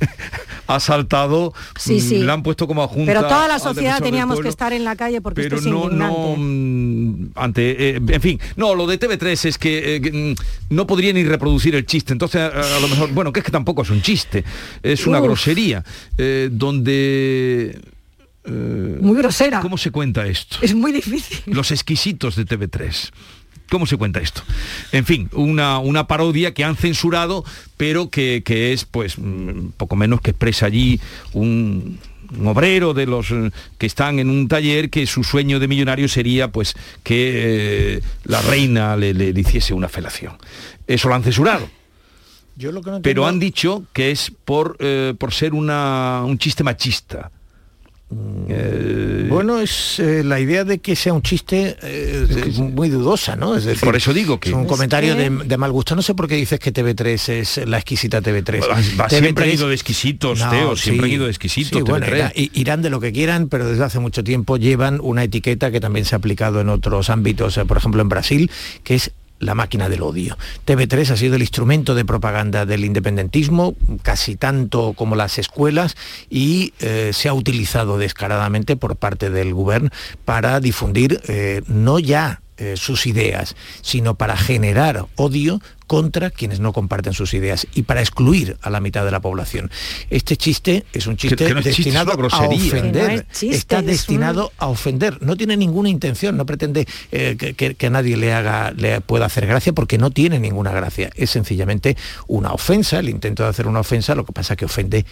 Ha 0.67 0.79
saltado, 0.79 1.53
Sí, 1.77 1.95
mm, 1.97 2.01
sí. 2.01 2.19
la 2.19 2.35
han 2.35 2.45
puesto 2.45 2.69
como 2.69 2.85
adjunta. 2.85 3.13
Pero 3.13 3.23
toda 3.27 3.49
la 3.49 3.59
sociedad 3.59 4.01
teníamos 4.01 4.39
que 4.39 4.49
estar 4.49 4.73
en 4.73 4.85
la 4.85 4.95
calle 4.95 5.21
porque 5.21 5.43
pero 5.43 5.57
esto 5.57 5.69
es 5.69 5.75
no, 5.75 5.85
indignante. 5.87 6.17
no 6.17 6.37
mm, 6.39 7.31
ante 7.35 7.97
eh, 7.97 8.01
en 8.07 8.21
fin 8.21 8.39
no 8.55 8.77
lo 8.77 8.87
de 8.87 9.01
TV3 9.01 9.47
es 9.47 9.59
que, 9.59 9.97
eh, 9.97 10.01
que, 10.01 10.13
mm, 10.13 10.35
no 10.73 10.87
podría 10.87 11.13
ni 11.13 11.25
reproducir 11.25 11.75
el 11.75 11.87
chiste 11.87 12.13
entonces 12.13 12.41
a, 12.43 12.77
a 12.77 12.79
lo 12.79 12.87
mejor 12.87 13.11
bueno 13.11 13.33
que 13.33 13.41
es 13.41 13.45
que 13.47 13.51
tampoco 13.51 13.83
es 13.83 13.91
un 13.91 14.01
chiste 14.01 14.45
es 14.81 15.09
una 15.09 15.19
Uf. 15.19 15.25
grosería 15.25 15.83
eh, 16.17 16.49
donde 16.53 17.77
Muy 18.47 19.17
grosera. 19.17 19.61
cómo 19.63 19.77
se 19.77 19.91
cuenta 19.91 20.25
esto 20.25 20.59
Es 20.63 20.73
muy 20.73 20.93
difícil. 20.93 21.39
los 21.47 21.73
exquisitos 21.73 22.37
de 22.37 22.47
TV3 22.47 23.11
¿Cómo 23.71 23.87
se 23.87 23.97
cuenta 23.97 24.21
esto? 24.21 24.43
En 24.93 25.07
fin, 25.07 25.31
una, 25.33 25.79
una 25.79 26.07
parodia 26.07 26.53
que 26.53 26.65
han 26.65 26.77
censurado, 26.77 27.45
pero 27.77 28.11
que, 28.11 28.43
que 28.45 28.73
es, 28.73 28.85
pues, 28.85 29.17
mm, 29.17 29.71
poco 29.77 29.97
menos 29.97 30.21
que 30.21 30.33
expresa 30.33 30.67
allí 30.67 31.01
un, 31.33 31.99
un 32.37 32.47
obrero 32.49 32.93
de 32.95 33.07
los 33.07 33.31
eh, 33.31 33.51
que 33.79 33.87
están 33.87 34.19
en 34.19 34.29
un 34.29 34.49
taller 34.49 34.91
que 34.91 35.07
su 35.07 35.23
sueño 35.23 35.61
de 35.61 35.69
millonario 35.69 36.09
sería, 36.09 36.51
pues, 36.51 36.75
que 37.05 37.97
eh, 37.97 38.01
la 38.25 38.43
reina 38.43 38.97
le, 38.97 39.15
le 39.15 39.41
hiciese 39.41 39.73
una 39.73 39.89
felación. 39.89 40.37
Eso 40.87 41.09
lo 41.09 41.15
han 41.15 41.23
censurado. 41.23 41.71
Yo 42.57 42.73
lo 42.73 42.83
que 42.83 42.91
no 42.91 43.01
Pero 43.01 43.27
han 43.27 43.39
dicho 43.39 43.85
que 43.93 44.11
es 44.11 44.33
por, 44.45 44.77
eh, 44.81 45.15
por 45.19 45.33
ser 45.33 45.55
una, 45.55 46.23
un 46.27 46.39
chiste 46.39 46.63
machista. 46.63 47.31
Eh, 48.49 49.27
Bueno, 49.29 49.61
es 49.61 50.01
eh, 50.01 50.25
la 50.25 50.41
idea 50.41 50.65
de 50.65 50.79
que 50.81 50.97
sea 50.97 51.13
un 51.13 51.23
chiste 51.23 51.77
eh, 51.83 52.27
es 52.49 52.59
muy 52.59 52.89
dudosa, 52.89 53.37
¿no? 53.37 53.57
Es 53.57 53.65
decir, 53.65 53.85
Por 53.85 53.95
eso 53.95 54.13
digo 54.13 54.41
que- 54.41 54.49
es 54.49 54.55
un 54.55 54.63
Es 54.63 54.69
comentario 54.69 55.15
que- 55.17 55.31
de, 55.31 55.45
de 55.45 55.57
mal 55.57 55.71
gusto. 55.71 55.95
No 55.95 56.03
sé 56.03 56.15
por 56.15 56.27
qué 56.27 56.35
dices 56.35 56.59
que 56.59 56.73
TV3 56.73 57.29
es 57.29 57.57
la 57.69 57.79
exquisita 57.79 58.21
TV3. 58.21 58.61
Va- 59.01 59.09
siempre 59.09 59.45
han 59.45 59.51
ido 59.53 59.69
de 59.69 59.75
exquisitos, 59.75 60.41
Teo, 60.51 60.75
siempre 60.77 61.07
han 61.07 61.13
ido 61.13 61.25
de 61.27 61.31
exquisitos, 61.31 61.79
Sí, 61.79 61.83
bueno, 61.89 62.07
TV3. 62.07 62.33
irá- 62.35 62.51
irán 62.55 62.83
de 62.83 62.91
lo 62.91 62.99
que 63.01 63.13
quieran, 63.13 63.49
pero 63.49 63.69
desde 63.69 63.85
hace 63.85 64.01
mucho 64.01 64.25
tiempo 64.25 64.57
llevan 64.57 64.99
una 65.01 65.23
etiqueta 65.25 65.71
que 65.71 65.81
también 65.81 66.05
se 66.05 66.17
ha 66.17 66.19
aplicado 66.19 66.61
en 66.61 66.69
otros 66.69 67.11
ámbitos, 67.11 67.59
por 67.69 67.77
ejemplo 67.77 68.03
en 68.03 68.09
Brasil, 68.09 68.51
que 68.83 68.97
es 68.97 69.13
la 69.41 69.55
máquina 69.55 69.89
del 69.89 70.03
odio. 70.03 70.39
TV3 70.67 71.11
ha 71.11 71.17
sido 71.17 71.35
el 71.35 71.43
instrumento 71.43 71.95
de 71.95 72.05
propaganda 72.05 72.67
del 72.67 72.85
independentismo, 72.85 73.75
casi 74.03 74.37
tanto 74.37 74.93
como 74.93 75.17
las 75.17 75.39
escuelas, 75.39 75.97
y 76.29 76.73
eh, 76.81 77.11
se 77.13 77.29
ha 77.29 77.35
utilizado 77.35 77.99
descaradamente 77.99 78.77
por 78.77 78.97
parte 78.97 79.31
del 79.31 79.53
gobierno 79.55 79.91
para 80.25 80.61
difundir 80.61 81.21
eh, 81.27 81.63
no 81.67 81.99
ya 81.99 82.43
eh, 82.59 82.77
sus 82.77 83.07
ideas, 83.07 83.57
sino 83.81 84.15
para 84.17 84.37
generar 84.37 85.07
odio 85.17 85.61
contra 85.91 86.31
quienes 86.31 86.61
no 86.61 86.73
comparten 86.73 87.15
sus 87.15 87.35
ideas 87.35 87.67
y 87.75 87.83
para 87.83 87.99
excluir 88.01 88.57
a 88.63 88.71
la 88.71 88.79
mitad 88.79 89.05
de 89.05 89.11
la 89.11 89.19
población. 89.19 89.73
Este 90.09 90.37
chiste 90.37 90.85
es 90.93 91.09
un 91.09 91.17
chiste 91.17 91.35
que 91.47 91.53
no 91.53 91.59
es 91.59 91.65
chiste, 91.67 91.83
destinado 91.83 92.13
es 92.13 92.17
una 92.17 92.29
a 92.45 92.47
ofender. 92.69 92.93
Que 93.09 93.17
no 93.17 93.21
es 93.23 93.29
chiste, 93.37 93.57
Está 93.57 93.79
es 93.81 93.87
destinado 93.87 94.53
a 94.59 94.69
ofender. 94.69 95.21
No 95.21 95.37
tiene 95.37 95.57
ninguna 95.57 95.89
intención, 95.89 96.37
no 96.37 96.47
pretende 96.47 96.87
eh, 97.11 97.35
que, 97.37 97.55
que- 97.55 97.75
que 97.75 97.91
nadie 97.91 98.17
le 98.17 98.33
haga, 98.33 98.71
le 98.71 99.01
pueda 99.01 99.27
hacer 99.27 99.49
gracia 99.49 99.73
porque 99.73 99.99
no 99.99 100.13
tiene 100.13 100.39
ninguna 100.39 100.71
gracia. 100.71 101.11
Es 101.17 101.31
sencillamente 101.31 101.97
una 102.29 102.53
ofensa, 102.53 103.01
el 103.01 103.09
intento 103.09 103.43
de 103.43 103.49
hacer 103.49 103.67
una 103.67 103.81
ofensa, 103.81 104.15
lo 104.15 104.25
que 104.25 104.31
pasa 104.33 104.53
es 104.55 104.59
que 104.59 104.67
ofende 104.67 105.05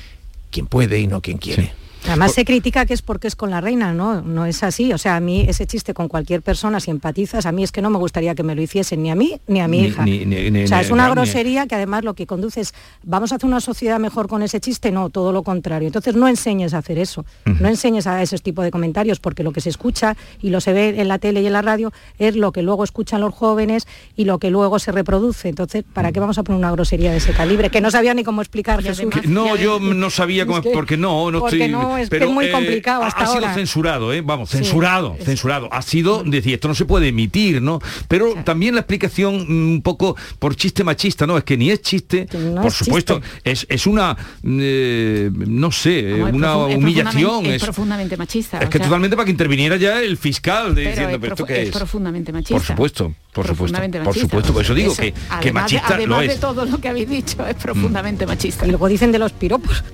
quien 0.52 0.68
puede 0.68 1.00
y 1.00 1.08
no 1.08 1.20
quien 1.20 1.38
quiere. 1.38 1.72
Además 2.06 2.32
se 2.32 2.44
critica 2.44 2.86
que 2.86 2.94
es 2.94 3.02
porque 3.02 3.28
es 3.28 3.36
con 3.36 3.50
la 3.50 3.60
reina, 3.60 3.92
¿no? 3.92 4.22
No 4.22 4.46
es 4.46 4.62
así. 4.62 4.92
O 4.92 4.98
sea, 4.98 5.16
a 5.16 5.20
mí 5.20 5.44
ese 5.48 5.66
chiste 5.66 5.94
con 5.94 6.08
cualquier 6.08 6.42
persona, 6.42 6.80
si 6.80 6.90
empatizas, 6.90 7.44
a 7.46 7.52
mí 7.52 7.64
es 7.64 7.72
que 7.72 7.82
no 7.82 7.90
me 7.90 7.98
gustaría 7.98 8.34
que 8.34 8.42
me 8.42 8.54
lo 8.54 8.62
hiciesen 8.62 9.02
ni 9.02 9.10
a 9.10 9.14
mí 9.14 9.38
ni 9.46 9.60
a 9.60 9.68
mi 9.68 9.82
Ni- 9.82 9.86
hija. 9.88 10.04
ni- 10.04 10.24
ni- 10.24 10.50
ni- 10.50 10.64
o 10.64 10.68
sea, 10.68 10.78
ni- 10.78 10.84
es 10.84 10.90
una 10.90 11.08
grosería 11.10 11.66
que 11.66 11.74
además 11.74 12.04
lo 12.04 12.14
que 12.14 12.26
conduce 12.26 12.60
es, 12.60 12.72
vamos 13.02 13.32
a 13.32 13.36
hacer 13.36 13.46
una 13.46 13.60
sociedad 13.60 13.98
mejor 13.98 14.28
con 14.28 14.42
ese 14.42 14.60
chiste, 14.60 14.90
no, 14.92 15.10
todo 15.10 15.32
lo 15.32 15.42
contrario. 15.42 15.86
Entonces 15.88 16.14
no 16.14 16.28
enseñes 16.28 16.72
a 16.74 16.78
hacer 16.78 16.98
eso, 16.98 17.24
no 17.44 17.68
enseñes 17.68 18.06
a 18.06 18.22
ese 18.22 18.38
tipo 18.38 18.62
de 18.62 18.70
comentarios, 18.70 19.20
porque 19.20 19.42
lo 19.42 19.52
que 19.52 19.60
se 19.60 19.68
escucha 19.68 20.16
y 20.40 20.50
lo 20.50 20.60
se 20.60 20.72
ve 20.72 20.94
en 21.00 21.08
la 21.08 21.18
tele 21.18 21.42
y 21.42 21.46
en 21.46 21.52
la 21.52 21.62
radio 21.62 21.92
es 22.18 22.36
lo 22.36 22.52
que 22.52 22.62
luego 22.62 22.84
escuchan 22.84 23.20
los 23.20 23.34
jóvenes 23.34 23.86
y 24.16 24.24
lo 24.24 24.38
que 24.38 24.50
luego 24.50 24.78
se 24.78 24.92
reproduce. 24.92 25.48
Entonces, 25.48 25.84
¿para 25.92 26.12
qué 26.12 26.20
vamos 26.20 26.38
a 26.38 26.42
poner 26.42 26.58
una 26.58 26.70
grosería 26.70 27.10
de 27.10 27.18
ese 27.18 27.32
calibre? 27.32 27.70
Que 27.70 27.80
no 27.80 27.90
sabía 27.90 28.14
ni 28.14 28.24
cómo 28.24 28.40
explicar 28.40 28.82
Jesús. 28.82 29.08
Que- 29.10 29.26
No, 29.28 29.56
yo 29.56 29.78
no 29.80 30.10
sabía 30.10 30.46
cómo, 30.46 30.58
Es 30.58 30.64
que- 30.64 30.70
porque 30.72 30.96
no, 30.96 31.30
no 31.30 31.40
porque 31.40 31.56
estoy. 31.56 31.72
no, 31.72 31.87
es 31.96 32.10
es 32.12 32.28
muy 32.28 32.50
complicado 32.50 33.02
ha- 33.02 33.06
hasta 33.06 33.22
ha, 33.24 33.26
sido 33.26 33.38
ahora. 33.40 33.54
censurado, 33.54 34.12
¿eh? 34.12 34.20
Vamos, 34.20 34.50
Sí. 34.50 34.58
censurado, 34.58 35.16
censurado. 35.24 35.68
Ha 35.72 35.82
sido 35.82 36.22
decir 36.24 36.54
esto 36.54 36.68
no 36.68 36.74
se 36.74 36.84
puede 36.84 37.08
emitir, 37.08 37.62
¿no? 37.62 37.80
Pero 38.08 38.34
también 38.44 38.74
la 38.74 38.80
explicación 38.80 39.46
mm, 39.48 39.70
un 39.74 39.82
poco 39.82 40.16
por 40.38 40.54
chiste 40.56 40.84
machista, 40.84 41.26
¿no? 41.26 41.38
Es 41.38 41.44
que 41.44 41.56
ni 41.56 41.70
es 41.70 41.80
chiste, 41.82 42.26
no 42.32 42.56
por 42.62 42.66
es 42.66 42.74
supuesto, 42.74 43.20
es, 43.44 43.66
es 43.68 43.86
una, 43.86 44.16
eh, 44.44 45.30
no 45.32 45.70
sé, 45.72 46.14
una 46.22 46.56
humillación. 46.56 47.46
Es, 47.46 47.54
Es, 47.56 47.62
profundamente 47.62 48.16
machista. 48.16 48.58
es 48.58 48.68
que 48.68 48.78
sea, 48.78 48.86
totalmente 48.86 49.16
para 49.16 49.24
que 49.26 49.30
interviniera 49.30 49.76
ya 49.76 50.00
el 50.02 50.16
fiscal 50.16 50.74
de, 50.74 50.82
pero 50.82 50.90
diciendo, 50.90 51.14
es 51.14 51.20
¿pero 51.20 51.34
esto 51.34 51.44
qué 51.46 51.62
es 51.62 51.68
es? 51.68 51.74
profundamente 51.76 52.32
machista. 52.32 52.54
Por 52.54 52.62
supuesto, 52.66 53.04
por 53.04 53.14
supuesto, 53.14 53.42
Profundamente 53.54 53.98
por 53.98 54.06
machista. 54.08 54.26
supuesto, 54.28 54.52
por 54.52 54.62
eso 54.64 54.74
digo 54.74 54.92
Eso, 54.92 55.02
que, 55.02 55.12
que 55.12 55.18
además 55.30 55.44
de- 55.44 55.52
machista 55.52 55.94
además 55.94 56.08
lo 56.08 56.18
de 56.20 56.26
es. 56.26 56.36
Mm. 56.36 56.40
todo 56.40 56.64
lo 56.64 56.78
que 56.78 56.88
habéis 56.88 57.08
dicho, 57.08 57.46
es 57.46 57.54
profundamente 57.54 58.26
machista. 58.26 58.66
Y 58.66 58.70
luego 58.70 58.88
dicen 58.88 59.12
de 59.12 59.18
los 59.18 59.32
piropos. 59.32 59.84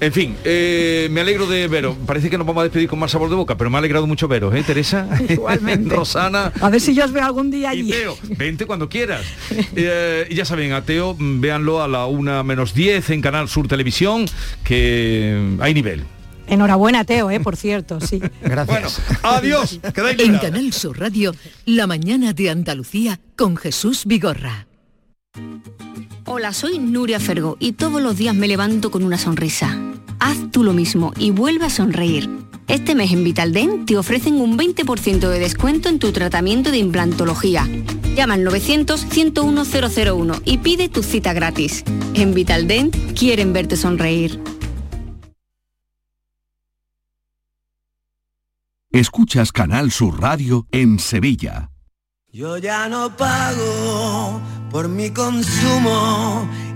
En 0.00 0.12
fin, 0.12 0.36
eh, 0.44 1.08
me 1.10 1.20
alegro 1.20 1.46
de 1.46 1.66
veros. 1.66 1.96
Parece 2.06 2.30
que 2.30 2.38
nos 2.38 2.46
vamos 2.46 2.60
a 2.60 2.64
despedir 2.64 2.88
con 2.88 2.98
más 3.00 3.10
sabor 3.10 3.28
de 3.30 3.34
boca, 3.34 3.56
pero 3.56 3.68
me 3.68 3.76
ha 3.76 3.80
alegrado 3.80 4.06
mucho 4.06 4.28
veros, 4.28 4.54
¿eh, 4.54 4.62
Teresa? 4.64 5.08
Igualmente. 5.28 5.94
Rosana. 5.94 6.52
A 6.60 6.70
ver 6.70 6.80
si 6.80 6.94
yo 6.94 7.04
os 7.04 7.12
veo 7.12 7.24
algún 7.24 7.50
día 7.50 7.74
Y 7.74 7.80
allí. 7.80 7.90
Teo, 7.90 8.16
vente 8.36 8.66
cuando 8.66 8.88
quieras. 8.88 9.24
Eh, 9.80 10.26
y 10.30 10.34
ya 10.34 10.44
saben, 10.44 10.72
a 10.72 10.82
Teo, 10.82 11.14
mm, 11.18 11.40
véanlo 11.40 11.82
a 11.82 11.88
la 11.88 12.06
una 12.06 12.42
menos 12.42 12.74
10 12.74 13.10
en 13.10 13.20
Canal 13.20 13.48
Sur 13.48 13.68
Televisión, 13.68 14.26
que 14.64 15.56
hay 15.60 15.74
nivel. 15.74 16.04
Enhorabuena, 16.46 17.04
Teo, 17.04 17.30
¿eh? 17.30 17.40
por 17.40 17.56
cierto, 17.56 18.00
sí. 18.00 18.20
Gracias. 18.42 19.00
Adiós. 19.22 19.80
Quedáis 19.94 20.18
En. 20.20 20.38
Canal 20.38 20.72
Sur 20.72 20.98
Radio, 20.98 21.34
La 21.64 21.86
mañana 21.86 22.32
de 22.32 22.50
Andalucía 22.50 23.20
con 23.36 23.56
Jesús 23.56 24.04
Vigorra. 24.06 24.66
Hola, 26.24 26.52
soy 26.52 26.78
Nuria 26.78 27.20
Fergo 27.20 27.56
y 27.60 27.72
todos 27.72 28.02
los 28.02 28.16
días 28.16 28.34
me 28.34 28.48
levanto 28.48 28.90
con 28.90 29.02
una 29.02 29.18
sonrisa. 29.18 29.78
Haz 30.20 30.50
tú 30.50 30.64
lo 30.64 30.72
mismo 30.72 31.12
y 31.18 31.30
vuelve 31.30 31.66
a 31.66 31.70
sonreír. 31.70 32.28
Este 32.66 32.94
mes 32.94 33.12
en 33.12 33.24
Vitaldent 33.24 33.86
te 33.86 33.96
ofrecen 33.96 34.40
un 34.40 34.58
20% 34.58 35.28
de 35.28 35.38
descuento 35.38 35.88
en 35.88 35.98
tu 35.98 36.12
tratamiento 36.12 36.70
de 36.70 36.78
implantología. 36.78 37.66
Llama 38.14 38.34
al 38.34 38.44
900-101-001 38.46 40.42
y 40.44 40.58
pide 40.58 40.88
tu 40.88 41.02
cita 41.02 41.32
gratis. 41.32 41.84
En 42.14 42.34
Vitaldent 42.34 42.94
quieren 43.18 43.52
verte 43.52 43.76
sonreír. 43.76 44.40
Escuchas 48.90 49.52
Canal 49.52 49.92
Sur 49.92 50.20
Radio 50.20 50.66
en 50.72 50.98
Sevilla. 50.98 51.70
Yo 52.32 52.58
ya 52.58 52.88
no 52.88 53.16
pago 53.16 54.40
por 54.70 54.88
mi 54.88 55.10
consumo 55.10 56.48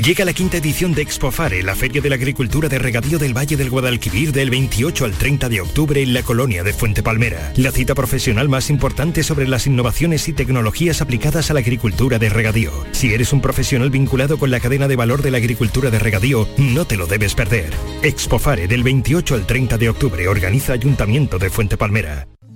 Llega 0.00 0.24
la 0.24 0.32
quinta 0.32 0.56
edición 0.56 0.94
de 0.94 1.02
Expofare, 1.02 1.62
la 1.62 1.74
Feria 1.74 2.00
de 2.00 2.08
la 2.08 2.14
Agricultura 2.14 2.70
de 2.70 2.78
Regadío 2.78 3.18
del 3.18 3.36
Valle 3.36 3.58
del 3.58 3.68
Guadalquivir 3.68 4.32
del 4.32 4.48
28 4.48 5.04
al 5.04 5.12
30 5.12 5.50
de 5.50 5.60
octubre 5.60 6.02
en 6.02 6.14
la 6.14 6.22
colonia 6.22 6.62
de 6.62 6.72
Fuente 6.72 7.02
Palmera. 7.02 7.52
La 7.56 7.72
cita 7.72 7.94
profesional 7.94 8.48
más 8.48 8.70
importante 8.70 9.22
sobre 9.22 9.46
las 9.46 9.66
innovaciones 9.66 10.26
y 10.28 10.32
tecnologías 10.32 11.02
aplicadas 11.02 11.50
a 11.50 11.54
la 11.54 11.60
agricultura 11.60 12.18
de 12.18 12.30
regadío. 12.30 12.72
Si 12.92 13.12
eres 13.12 13.34
un 13.34 13.42
profesional 13.42 13.90
vinculado 13.90 14.38
con 14.38 14.50
la 14.50 14.60
cadena 14.60 14.88
de 14.88 14.96
valor 14.96 15.20
de 15.20 15.30
la 15.30 15.38
agricultura 15.38 15.90
de 15.90 15.98
regadío, 15.98 16.48
no 16.56 16.86
te 16.86 16.96
lo 16.96 17.06
debes 17.06 17.34
perder. 17.34 17.70
Expofare 18.02 18.68
del 18.68 18.82
28 18.82 19.34
al 19.34 19.46
30 19.46 19.76
de 19.76 19.90
octubre 19.90 20.26
organiza 20.26 20.72
Ayuntamiento 20.72 21.38
de 21.38 21.50
Fuente 21.50 21.76
Palmera. 21.76 22.28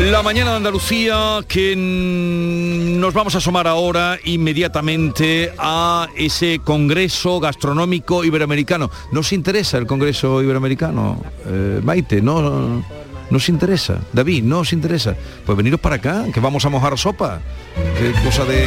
La 0.00 0.22
mañana 0.22 0.52
de 0.52 0.56
Andalucía 0.56 1.40
que 1.46 1.74
nos 1.76 3.12
vamos 3.12 3.34
a 3.34 3.38
asomar 3.38 3.66
ahora 3.68 4.18
inmediatamente 4.24 5.52
a 5.58 6.08
ese 6.16 6.58
Congreso 6.64 7.38
Gastronómico 7.38 8.24
Iberoamericano. 8.24 8.90
¿Nos 9.12 9.32
interesa 9.32 9.76
el 9.76 9.86
Congreso 9.86 10.42
Iberoamericano? 10.42 11.22
Eh, 11.46 11.80
Maite, 11.84 12.22
no, 12.22 12.82
nos 13.28 13.48
interesa. 13.50 13.98
David, 14.12 14.42
no 14.42 14.60
os 14.60 14.72
interesa. 14.72 15.14
Pues 15.44 15.56
veniros 15.56 15.78
para 15.80 15.96
acá, 15.96 16.24
que 16.32 16.40
vamos 16.40 16.64
a 16.64 16.70
mojar 16.70 16.96
sopa. 16.98 17.40
Qué 17.98 18.12
cosa 18.24 18.44
de... 18.46 18.66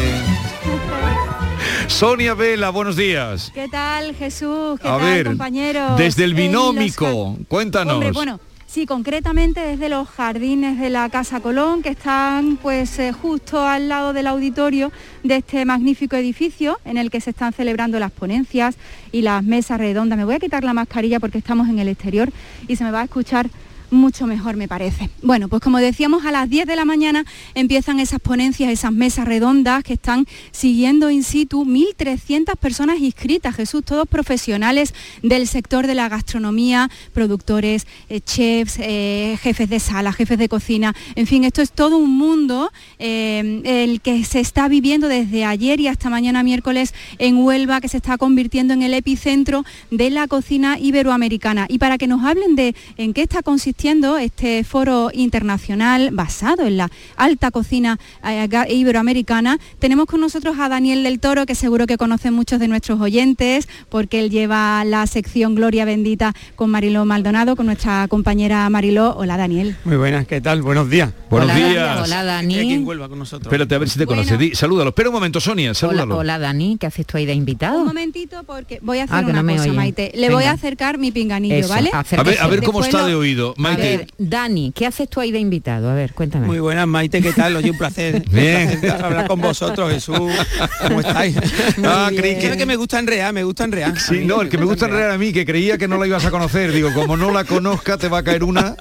Sonia 1.87 2.35
Vela, 2.35 2.69
buenos 2.69 2.95
días. 2.95 3.51
¿Qué 3.53 3.67
tal, 3.67 4.15
Jesús? 4.15 4.79
¿Qué 4.79 4.87
A 4.87 4.97
tal, 4.97 5.01
ver, 5.01 5.25
compañeros? 5.27 5.97
desde 5.97 6.23
el 6.25 6.31
los 6.31 6.39
binómico, 6.39 7.37
cuéntanos. 7.47 7.95
Hombre, 7.95 8.11
bueno, 8.11 8.39
sí, 8.73 8.87
concretamente 8.87 9.59
desde 9.59 9.87
los 9.87 10.09
jardines 10.09 10.79
de 10.79 10.89
la 10.89 11.07
Casa 11.09 11.41
Colón, 11.41 11.83
que 11.83 11.89
están 11.89 12.57
pues 12.57 12.97
eh, 12.97 13.11
justo 13.11 13.63
al 13.67 13.87
lado 13.87 14.13
del 14.13 14.25
auditorio 14.25 14.91
de 15.21 15.35
este 15.35 15.63
magnífico 15.63 16.15
edificio 16.15 16.79
en 16.83 16.97
el 16.97 17.11
que 17.11 17.21
se 17.21 17.29
están 17.29 17.53
celebrando 17.53 17.99
las 17.99 18.09
ponencias 18.09 18.75
y 19.11 19.21
las 19.21 19.43
mesas 19.43 19.77
redondas. 19.77 20.17
Me 20.17 20.25
voy 20.25 20.33
a 20.33 20.39
quitar 20.39 20.63
la 20.63 20.73
mascarilla 20.73 21.19
porque 21.19 21.37
estamos 21.37 21.69
en 21.69 21.77
el 21.77 21.87
exterior 21.87 22.31
y 22.67 22.75
se 22.75 22.83
me 22.83 22.89
va 22.89 23.01
a 23.01 23.03
escuchar 23.03 23.47
mucho 23.93 24.27
mejor 24.27 24.57
me 24.57 24.67
parece. 24.67 25.09
Bueno, 25.21 25.47
pues 25.47 25.61
como 25.61 25.77
decíamos, 25.77 26.25
a 26.25 26.31
las 26.31 26.49
10 26.49 26.65
de 26.65 26.75
la 26.75 26.85
mañana 26.85 27.25
empiezan 27.53 27.99
esas 27.99 28.19
ponencias, 28.19 28.71
esas 28.71 28.91
mesas 28.91 29.25
redondas 29.25 29.83
que 29.83 29.93
están 29.93 30.25
siguiendo 30.51 31.09
in 31.09 31.23
situ 31.23 31.65
1.300 31.65 32.55
personas 32.57 32.99
inscritas, 32.99 33.55
Jesús, 33.55 33.83
todos 33.85 34.07
profesionales 34.07 34.93
del 35.21 35.47
sector 35.47 35.87
de 35.87 35.95
la 35.95 36.09
gastronomía, 36.09 36.89
productores, 37.13 37.87
eh, 38.09 38.19
chefs, 38.21 38.77
eh, 38.79 39.37
jefes 39.41 39.69
de 39.69 39.79
sala, 39.79 40.11
jefes 40.11 40.37
de 40.37 40.49
cocina, 40.49 40.95
en 41.15 41.27
fin, 41.27 41.43
esto 41.43 41.61
es 41.61 41.71
todo 41.71 41.97
un 41.97 42.17
mundo 42.17 42.71
eh, 42.99 43.61
el 43.63 44.01
que 44.01 44.23
se 44.25 44.39
está 44.39 44.67
viviendo 44.67 45.07
desde 45.07 45.45
ayer 45.45 45.79
y 45.79 45.87
hasta 45.87 46.09
mañana 46.09 46.43
miércoles 46.43 46.93
en 47.19 47.37
Huelva, 47.37 47.81
que 47.81 47.89
se 47.89 47.97
está 47.97 48.17
convirtiendo 48.17 48.73
en 48.73 48.81
el 48.81 48.93
epicentro 48.93 49.63
de 49.91 50.09
la 50.09 50.27
cocina 50.27 50.79
iberoamericana. 50.79 51.67
Y 51.69 51.77
para 51.77 51.97
que 51.97 52.07
nos 52.07 52.23
hablen 52.23 52.55
de 52.55 52.75
en 52.97 53.13
qué 53.13 53.21
está 53.21 53.43
consistiendo 53.43 53.82
este 53.87 54.63
foro 54.63 55.09
internacional 55.13 56.11
basado 56.13 56.65
en 56.65 56.77
la 56.77 56.89
alta 57.17 57.51
cocina 57.51 57.99
eh, 58.25 58.47
iberoamericana, 58.69 59.59
tenemos 59.79 60.05
con 60.05 60.21
nosotros 60.21 60.55
a 60.57 60.69
Daniel 60.69 61.03
del 61.03 61.19
Toro, 61.19 61.45
que 61.45 61.53
seguro 61.53 61.85
que 61.85 61.97
conocen 61.97 62.33
muchos 62.33 62.61
de 62.61 62.69
nuestros 62.69 63.01
oyentes, 63.01 63.67
porque 63.89 64.21
él 64.21 64.29
lleva 64.29 64.85
la 64.85 65.05
sección 65.05 65.53
Gloria 65.55 65.83
Bendita 65.83 66.33
con 66.55 66.69
Mariló 66.69 67.03
Maldonado, 67.03 67.57
con 67.57 67.65
nuestra 67.65 68.07
compañera 68.07 68.69
Mariló. 68.69 69.15
Hola 69.17 69.35
Daniel. 69.35 69.75
Muy 69.83 69.97
buenas, 69.97 70.27
¿qué 70.27 70.39
tal? 70.39 70.61
Buenos 70.61 70.89
días. 70.89 71.11
Buenos 71.29 71.49
Hola, 71.51 71.67
días. 71.67 71.99
Hola 72.07 72.23
Dani. 72.23 72.77
Vuelva 72.79 73.09
con 73.09 73.19
nosotros. 73.19 73.47
Espérate 73.47 73.75
a 73.75 73.79
ver 73.79 73.89
si 73.89 73.99
te 73.99 74.05
conoce. 74.05 74.37
Di- 74.37 74.55
salúdalo. 74.55 74.91
Espera 74.91 75.09
un 75.09 75.15
momento, 75.15 75.41
Sonia, 75.41 75.71
Hola, 75.71 75.75
salúdalo. 75.75 76.17
hola 76.19 76.39
Dani, 76.39 76.77
¿qué 76.79 76.87
haces 76.87 77.05
tú 77.05 77.17
ahí 77.17 77.25
de 77.25 77.33
invitado? 77.33 77.79
Un 77.79 77.87
momentito 77.87 78.43
porque 78.45 78.79
voy 78.81 78.99
a 78.99 79.03
hacer 79.03 79.17
Ah, 79.17 79.21
una 79.27 79.43
no 79.43 79.51
cosa. 79.57 79.73
Maite. 79.73 80.11
Le 80.15 80.29
voy 80.29 80.37
Venga. 80.43 80.51
a 80.51 80.53
acercar 80.53 80.97
mi 80.97 81.11
pinganillo, 81.11 81.55
Eso, 81.55 81.67
¿vale? 81.69 81.89
A 81.91 82.23
ver, 82.23 82.39
a 82.39 82.47
ver 82.47 82.63
cómo 82.63 82.81
está 82.81 83.01
lo- 83.01 83.07
de 83.07 83.15
oído. 83.15 83.55
A 83.72 83.72
Maite. 83.77 83.97
ver, 83.97 84.07
Dani, 84.17 84.71
¿qué 84.75 84.85
haces 84.85 85.09
tú 85.09 85.19
ahí 85.19 85.31
de 85.31 85.39
invitado? 85.39 85.89
A 85.89 85.93
ver, 85.93 86.13
cuéntame. 86.13 86.47
Muy 86.47 86.59
buenas, 86.59 86.87
Maite, 86.87 87.21
¿qué 87.21 87.33
tal? 87.33 87.55
Oye, 87.55 87.71
un 87.71 87.77
placer, 87.77 88.15
un 88.27 88.33
Bien. 88.35 88.79
placer 88.79 89.03
hablar 89.05 89.27
con 89.27 89.41
vosotros, 89.41 89.91
Jesús. 89.91 90.17
¿Cómo 90.87 90.99
estáis? 91.01 91.35
Ah, 91.83 92.09
creí 92.15 92.37
que- 92.39 92.57
que 92.57 92.65
me 92.65 92.75
gusta 92.75 92.99
enrear, 92.99 93.33
me 93.33 93.43
gusta 93.43 93.63
enrear. 93.65 93.99
Sí, 93.99 94.23
no, 94.25 94.41
el 94.41 94.49
que 94.49 94.57
me 94.57 94.65
gusta 94.65 94.85
enredar 94.85 95.11
a 95.11 95.17
mí, 95.17 95.33
que 95.33 95.45
creía 95.45 95.77
que 95.77 95.87
no 95.87 95.97
la 95.97 96.07
ibas 96.07 96.23
a 96.25 96.31
conocer. 96.31 96.71
Digo, 96.71 96.93
como 96.93 97.17
no 97.17 97.31
la 97.31 97.43
conozca, 97.43 97.97
te 97.97 98.07
va 98.07 98.19
a 98.19 98.23
caer 98.23 98.43
una. 98.43 98.75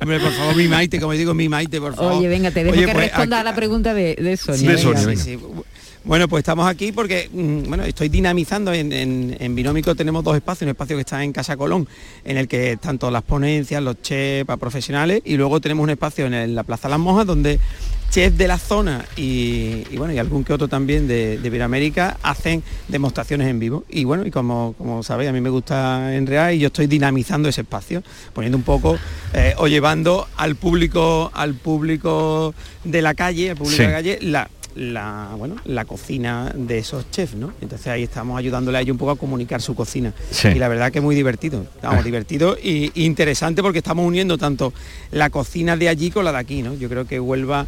Hombre, 0.00 0.20
por 0.20 0.32
favor, 0.32 0.56
mi 0.56 0.66
Maite, 0.68 0.98
como 1.00 1.12
digo, 1.12 1.34
mi 1.34 1.48
Maite, 1.48 1.80
por 1.80 1.94
favor. 1.94 2.12
Oye, 2.14 2.28
venga, 2.28 2.50
te 2.50 2.64
dejo 2.64 2.76
Oye, 2.76 2.86
que 2.86 2.92
pues, 2.92 3.04
responda 3.10 3.38
aquí- 3.40 3.48
a 3.48 3.50
la 3.50 3.54
pregunta 3.56 3.94
de, 3.94 4.14
de 4.16 4.36
Sonia. 4.36 4.60
De 4.70 4.76
venga. 4.76 4.82
Sonia, 4.82 5.00
Sí, 5.16 5.36
venga. 5.36 5.54
sí. 5.54 5.62
Bueno, 6.04 6.28
pues 6.28 6.42
estamos 6.42 6.66
aquí 6.68 6.92
porque, 6.92 7.30
mm, 7.32 7.66
bueno, 7.68 7.84
estoy 7.84 8.10
dinamizando 8.10 8.74
en, 8.74 8.92
en, 8.92 9.36
en 9.40 9.54
Binómico 9.54 9.94
tenemos 9.94 10.22
dos 10.22 10.36
espacios, 10.36 10.62
un 10.66 10.68
espacio 10.70 10.96
que 10.96 11.00
está 11.00 11.24
en 11.24 11.32
Casa 11.32 11.56
Colón, 11.56 11.88
en 12.26 12.36
el 12.36 12.46
que 12.46 12.72
están 12.72 12.98
todas 12.98 13.12
las 13.14 13.22
ponencias, 13.22 13.82
los 13.82 14.02
chefs 14.02 14.44
para 14.46 14.58
profesionales, 14.58 15.22
y 15.24 15.36
luego 15.38 15.62
tenemos 15.62 15.82
un 15.82 15.90
espacio 15.90 16.26
en, 16.26 16.34
el- 16.34 16.54
la 16.54 16.62
Plaza 16.62 16.90
Las 16.90 16.98
Monjas 16.98 17.26
donde 17.26 17.58
chefs 18.10 18.36
de 18.36 18.46
la 18.46 18.58
zona 18.58 19.04
y, 19.16 19.84
y, 19.90 19.96
bueno, 19.96 20.12
y 20.12 20.18
algún 20.18 20.44
que 20.44 20.52
otro 20.52 20.68
también 20.68 21.08
de, 21.08 21.38
de 21.38 21.46
Iberoamérica 21.48 22.18
hacen 22.22 22.62
demostraciones 22.86 23.48
en 23.48 23.58
vivo. 23.58 23.84
Y 23.88 24.04
bueno, 24.04 24.26
y 24.26 24.30
como, 24.30 24.74
como 24.76 25.02
sabéis, 25.02 25.30
a 25.30 25.32
mí 25.32 25.40
me 25.40 25.48
gusta 25.50 26.14
enrear 26.14 26.52
y 26.52 26.58
yo 26.58 26.66
estoy 26.66 26.86
dinamizando 26.86 27.48
ese 27.48 27.62
espacio, 27.62 28.04
poniendo 28.34 28.58
un 28.58 28.62
poco 28.62 28.98
eh, 29.32 29.54
o 29.56 29.66
llevando 29.68 30.28
al 30.36 30.54
público, 30.54 31.30
al 31.34 31.54
público 31.54 32.54
de 32.84 33.00
la 33.02 33.14
calle, 33.14 33.50
al 33.50 33.56
público 33.56 33.76
Sí. 33.78 33.82
de 33.82 33.88
la 33.88 33.94
calle, 33.94 34.18
la, 34.20 34.50
la, 34.74 35.34
bueno, 35.38 35.56
la 35.64 35.84
cocina 35.84 36.52
de 36.54 36.78
esos 36.78 37.10
chefs, 37.10 37.34
¿no? 37.34 37.52
Entonces 37.60 37.86
ahí 37.88 38.02
estamos 38.02 38.38
ayudándole 38.38 38.78
a 38.78 38.80
ellos 38.80 38.92
un 38.94 38.98
poco 38.98 39.12
a 39.12 39.16
comunicar 39.16 39.62
su 39.62 39.74
cocina. 39.74 40.12
Sí. 40.30 40.48
Y 40.48 40.54
la 40.54 40.68
verdad 40.68 40.90
que 40.92 40.98
es 40.98 41.04
muy 41.04 41.14
divertido, 41.14 41.64
vamos, 41.82 42.00
Ah. 42.00 42.02
divertido 42.02 42.56
y, 42.62 42.90
y 42.94 43.04
interesante 43.04 43.62
porque 43.62 43.78
estamos 43.78 44.06
uniendo 44.06 44.36
tanto 44.38 44.72
la 45.12 45.30
cocina 45.30 45.76
de 45.76 45.88
allí 45.88 46.10
con 46.10 46.24
la 46.24 46.32
de 46.32 46.38
aquí, 46.38 46.62
¿no? 46.62 46.74
Yo 46.74 46.88
creo 46.88 47.06
que 47.06 47.20
Huelva 47.20 47.66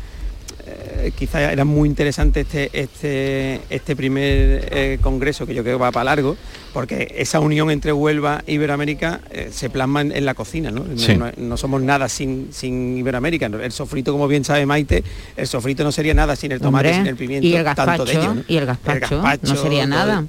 eh, 0.67 1.12
quizá 1.17 1.53
era 1.53 1.64
muy 1.64 1.89
interesante 1.89 2.41
este, 2.41 2.71
este, 2.73 3.61
este 3.71 3.95
primer 3.95 4.69
eh, 4.71 4.99
congreso 5.01 5.47
que 5.47 5.55
yo 5.55 5.62
creo 5.62 5.79
que 5.79 5.83
va 5.83 5.93
para 5.93 6.05
largo, 6.05 6.37
porque 6.73 7.14
esa 7.17 7.41
unión 7.41 7.71
entre 7.71 7.93
Huelva 7.93 8.43
e 8.47 8.55
Iberoamérica 8.55 9.21
eh, 9.31 9.51
se 9.53 9.71
plasma 9.71 10.01
en, 10.01 10.12
en 10.12 10.25
la 10.25 10.35
cocina, 10.35 10.71
¿no? 10.71 10.85
No- 10.85 10.99
Sí. 10.99 11.17
no, 11.17 11.31
no 11.37 11.57
somos 11.57 11.81
nada 11.83 12.09
sin, 12.09 12.49
sin 12.53 12.97
Iberoamérica. 12.99 13.47
El 13.47 13.73
sofrito, 13.73 14.12
como 14.12 14.27
bien 14.29 14.45
sabe 14.45 14.67
Maite, 14.67 15.05
el 15.37 15.47
sofrito 15.47 15.85
no 15.85 15.93
sería 15.93 16.14
nada 16.14 16.35
sin 16.37 16.53
el 16.53 16.61
tomate, 16.61 16.89
Hombre, 16.89 16.99
sin 17.01 17.07
el 17.07 17.17
pimiento, 17.17 17.47
y 17.47 17.55
el 17.55 17.64
tanto 17.64 17.83
de 17.83 17.87
gazpacho, 17.87 18.21
ellos, 18.21 18.35
¿no? 18.37 18.45
y 18.49 18.57
el 18.57 18.67
gazpacho, 18.67 19.17
no 19.19 19.23
gazpacho, 19.23 19.57
sería 19.62 19.87
nada. 19.87 20.25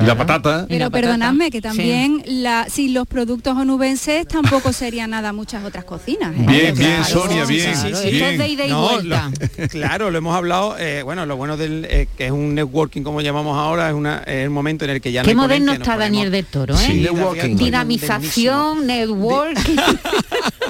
Y 0.00 0.06
la 0.06 0.16
patata. 0.16 0.50
La 0.62 0.66
Pero 0.66 0.84
patata. 0.86 0.90
perdonadme 0.90 1.50
que 1.50 1.60
también 1.60 2.22
la, 2.26 2.66
sin 2.68 2.94
los 2.94 3.06
productos 3.06 3.56
onubenses 3.56 4.26
tampoco 4.28 4.72
serían 4.72 5.10
nada 5.10 5.32
muchas 5.32 5.64
otras 5.64 5.84
cocinas. 5.84 6.34
¿eh? 6.36 6.44
Bien, 6.46 6.74
Claro, 6.74 6.74
bien, 6.76 7.04
Sonia, 7.04 7.46
sí, 7.46 7.52
bien. 7.54 7.72
claro, 7.72 8.00
bien. 8.02 8.14
Esto 8.14 8.26
es 8.26 8.38
de 8.38 8.48
ida 8.48 8.66
y 8.66 8.70
No, 8.70 8.82
vuelta. 8.88 9.30
lo- 9.58 9.68
claro, 9.68 10.10
lo 10.10 10.18
hemos 10.18 10.36
hablado, 10.36 10.76
eh, 10.78 11.02
bueno, 11.02 11.26
lo 11.26 11.36
bueno 11.36 11.56
del 11.56 11.86
eh, 11.90 12.08
que 12.16 12.26
es 12.26 12.30
un 12.32 12.54
networking 12.54 13.02
como 13.02 13.20
llamamos 13.20 13.56
ahora, 13.56 13.88
es, 13.88 13.94
una, 13.94 14.18
es 14.18 14.44
el 14.44 14.50
momento 14.50 14.84
en 14.84 14.92
el 14.92 15.00
que 15.00 15.12
ya 15.12 15.22
no 15.22 15.24
Qué 15.24 15.30
hay 15.30 15.36
moderno 15.36 15.72
está 15.72 15.96
Daniel 15.96 16.30
del 16.30 16.44
Toro, 16.44 16.74
¿eh? 16.74 16.78
Sí, 16.78 17.00
Networking. 17.00 17.56
Dinamización, 17.56 18.86
networking. 18.86 19.76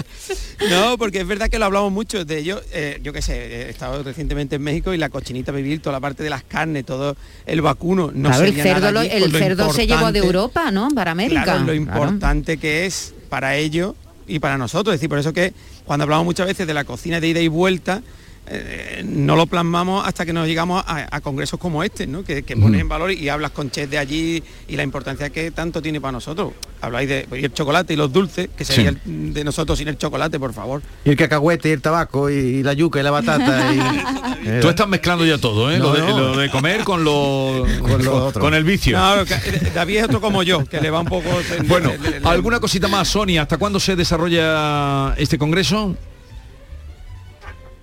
No, 0.70 0.98
porque 0.98 1.20
es 1.20 1.26
verdad 1.26 1.48
que 1.48 1.58
lo 1.58 1.66
hablamos 1.66 1.92
mucho 1.92 2.24
de 2.24 2.38
ello. 2.38 2.60
eh, 2.72 2.98
yo 3.02 3.12
qué 3.12 3.22
sé, 3.22 3.66
he 3.66 3.70
estado 3.70 4.02
recientemente 4.02 4.56
en 4.56 4.62
México 4.62 4.92
y 4.92 4.98
la 4.98 5.08
cochinita 5.08 5.52
vivir, 5.52 5.80
toda 5.80 5.92
la 5.94 6.00
parte 6.00 6.22
de 6.22 6.30
las 6.30 6.42
carnes, 6.42 6.84
todo 6.84 7.16
el 7.46 7.60
vacuno. 7.62 8.10
No 8.12 8.28
claro, 8.30 8.44
el 8.44 8.54
cerdo, 8.54 8.72
nada 8.80 8.90
lo- 8.92 9.00
allí, 9.00 9.10
el 9.12 9.30
lo 9.32 9.38
cerdo 9.38 9.72
se 9.72 9.86
llevó 9.86 10.10
de 10.12 10.18
Europa, 10.18 10.70
¿no? 10.70 10.88
Para 10.90 11.12
América. 11.12 11.44
Claro, 11.44 11.58
lo 11.60 11.64
Claro. 11.66 11.74
importante 11.76 12.56
que 12.58 12.86
es 12.86 13.14
para 13.28 13.56
ellos 13.56 13.94
y 14.26 14.40
para 14.40 14.58
nosotros. 14.58 14.94
Es 14.94 15.00
decir, 15.00 15.08
por 15.08 15.18
eso 15.18 15.32
que 15.32 15.52
cuando 15.84 16.02
hablamos 16.04 16.24
muchas 16.24 16.46
veces 16.46 16.66
de 16.66 16.74
la 16.74 16.84
cocina 16.84 17.20
de 17.20 17.28
ida 17.28 17.40
y 17.40 17.48
vuelta, 17.48 18.02
eh, 18.50 19.02
no 19.06 19.36
lo 19.36 19.46
plasmamos 19.46 20.06
hasta 20.06 20.24
que 20.26 20.32
nos 20.32 20.46
llegamos 20.46 20.82
a, 20.86 21.14
a 21.14 21.20
congresos 21.20 21.58
como 21.60 21.82
este, 21.82 22.06
¿no? 22.06 22.24
que, 22.24 22.42
que 22.42 22.56
pones 22.56 22.80
en 22.80 22.88
valor 22.88 23.12
y 23.12 23.28
hablas 23.28 23.50
con 23.52 23.70
chefs 23.70 23.90
de 23.90 23.98
allí 23.98 24.42
y 24.68 24.76
la 24.76 24.82
importancia 24.82 25.30
que 25.30 25.50
tanto 25.50 25.80
tiene 25.82 26.00
para 26.00 26.12
nosotros. 26.12 26.52
Habláis 26.80 27.08
de 27.08 27.26
el 27.32 27.52
chocolate 27.52 27.94
y 27.94 27.96
los 27.96 28.12
dulces, 28.12 28.48
que 28.56 28.64
sería 28.64 28.90
Sí. 28.92 28.98
el- 29.06 29.34
de 29.34 29.44
nosotros 29.44 29.78
sin 29.78 29.88
el 29.88 29.98
chocolate, 29.98 30.38
por 30.38 30.52
favor. 30.54 30.80
Y 31.04 31.10
el 31.10 31.16
cacahuete 31.16 31.68
y 31.68 31.72
el 31.72 31.82
tabaco 31.82 32.30
y, 32.30 32.34
y 32.34 32.62
la 32.62 32.72
yuca 32.72 33.00
y 33.00 33.02
la 33.02 33.10
batata. 33.10 33.72
y- 33.72 33.78
Tú 34.60 34.68
estás 34.68 34.88
mezclando 34.88 35.26
ya 35.26 35.38
todo, 35.38 35.70
¿eh? 35.70 35.78
No, 35.78 35.86
lo, 35.86 35.92
de, 35.94 36.00
no. 36.00 36.18
lo 36.18 36.36
de 36.38 36.50
comer 36.50 36.84
con 36.84 37.02
lo, 37.04 37.66
Con 37.82 38.04
lo 38.04 38.26
otro. 38.26 38.40
con 38.40 38.54
el 38.54 38.64
vicio. 38.64 38.96
No, 38.98 39.24
que- 39.24 39.70
David 39.74 39.96
es 39.98 40.04
otro 40.04 40.20
como 40.20 40.42
yo, 40.42 40.64
que 40.64 40.80
le 40.80 40.90
va 40.90 41.00
un 41.00 41.06
poco... 41.06 41.28
Bueno, 41.66 41.90
le- 42.00 42.10
le- 42.10 42.20
le- 42.20 42.28
¿alguna 42.28 42.60
cosita 42.60 42.86
más, 42.88 43.08
Sonia? 43.08 43.42
¿Hasta 43.42 43.58
cuándo 43.58 43.80
se 43.80 43.96
desarrolla 43.96 45.14
este 45.16 45.36
congreso? 45.38 45.96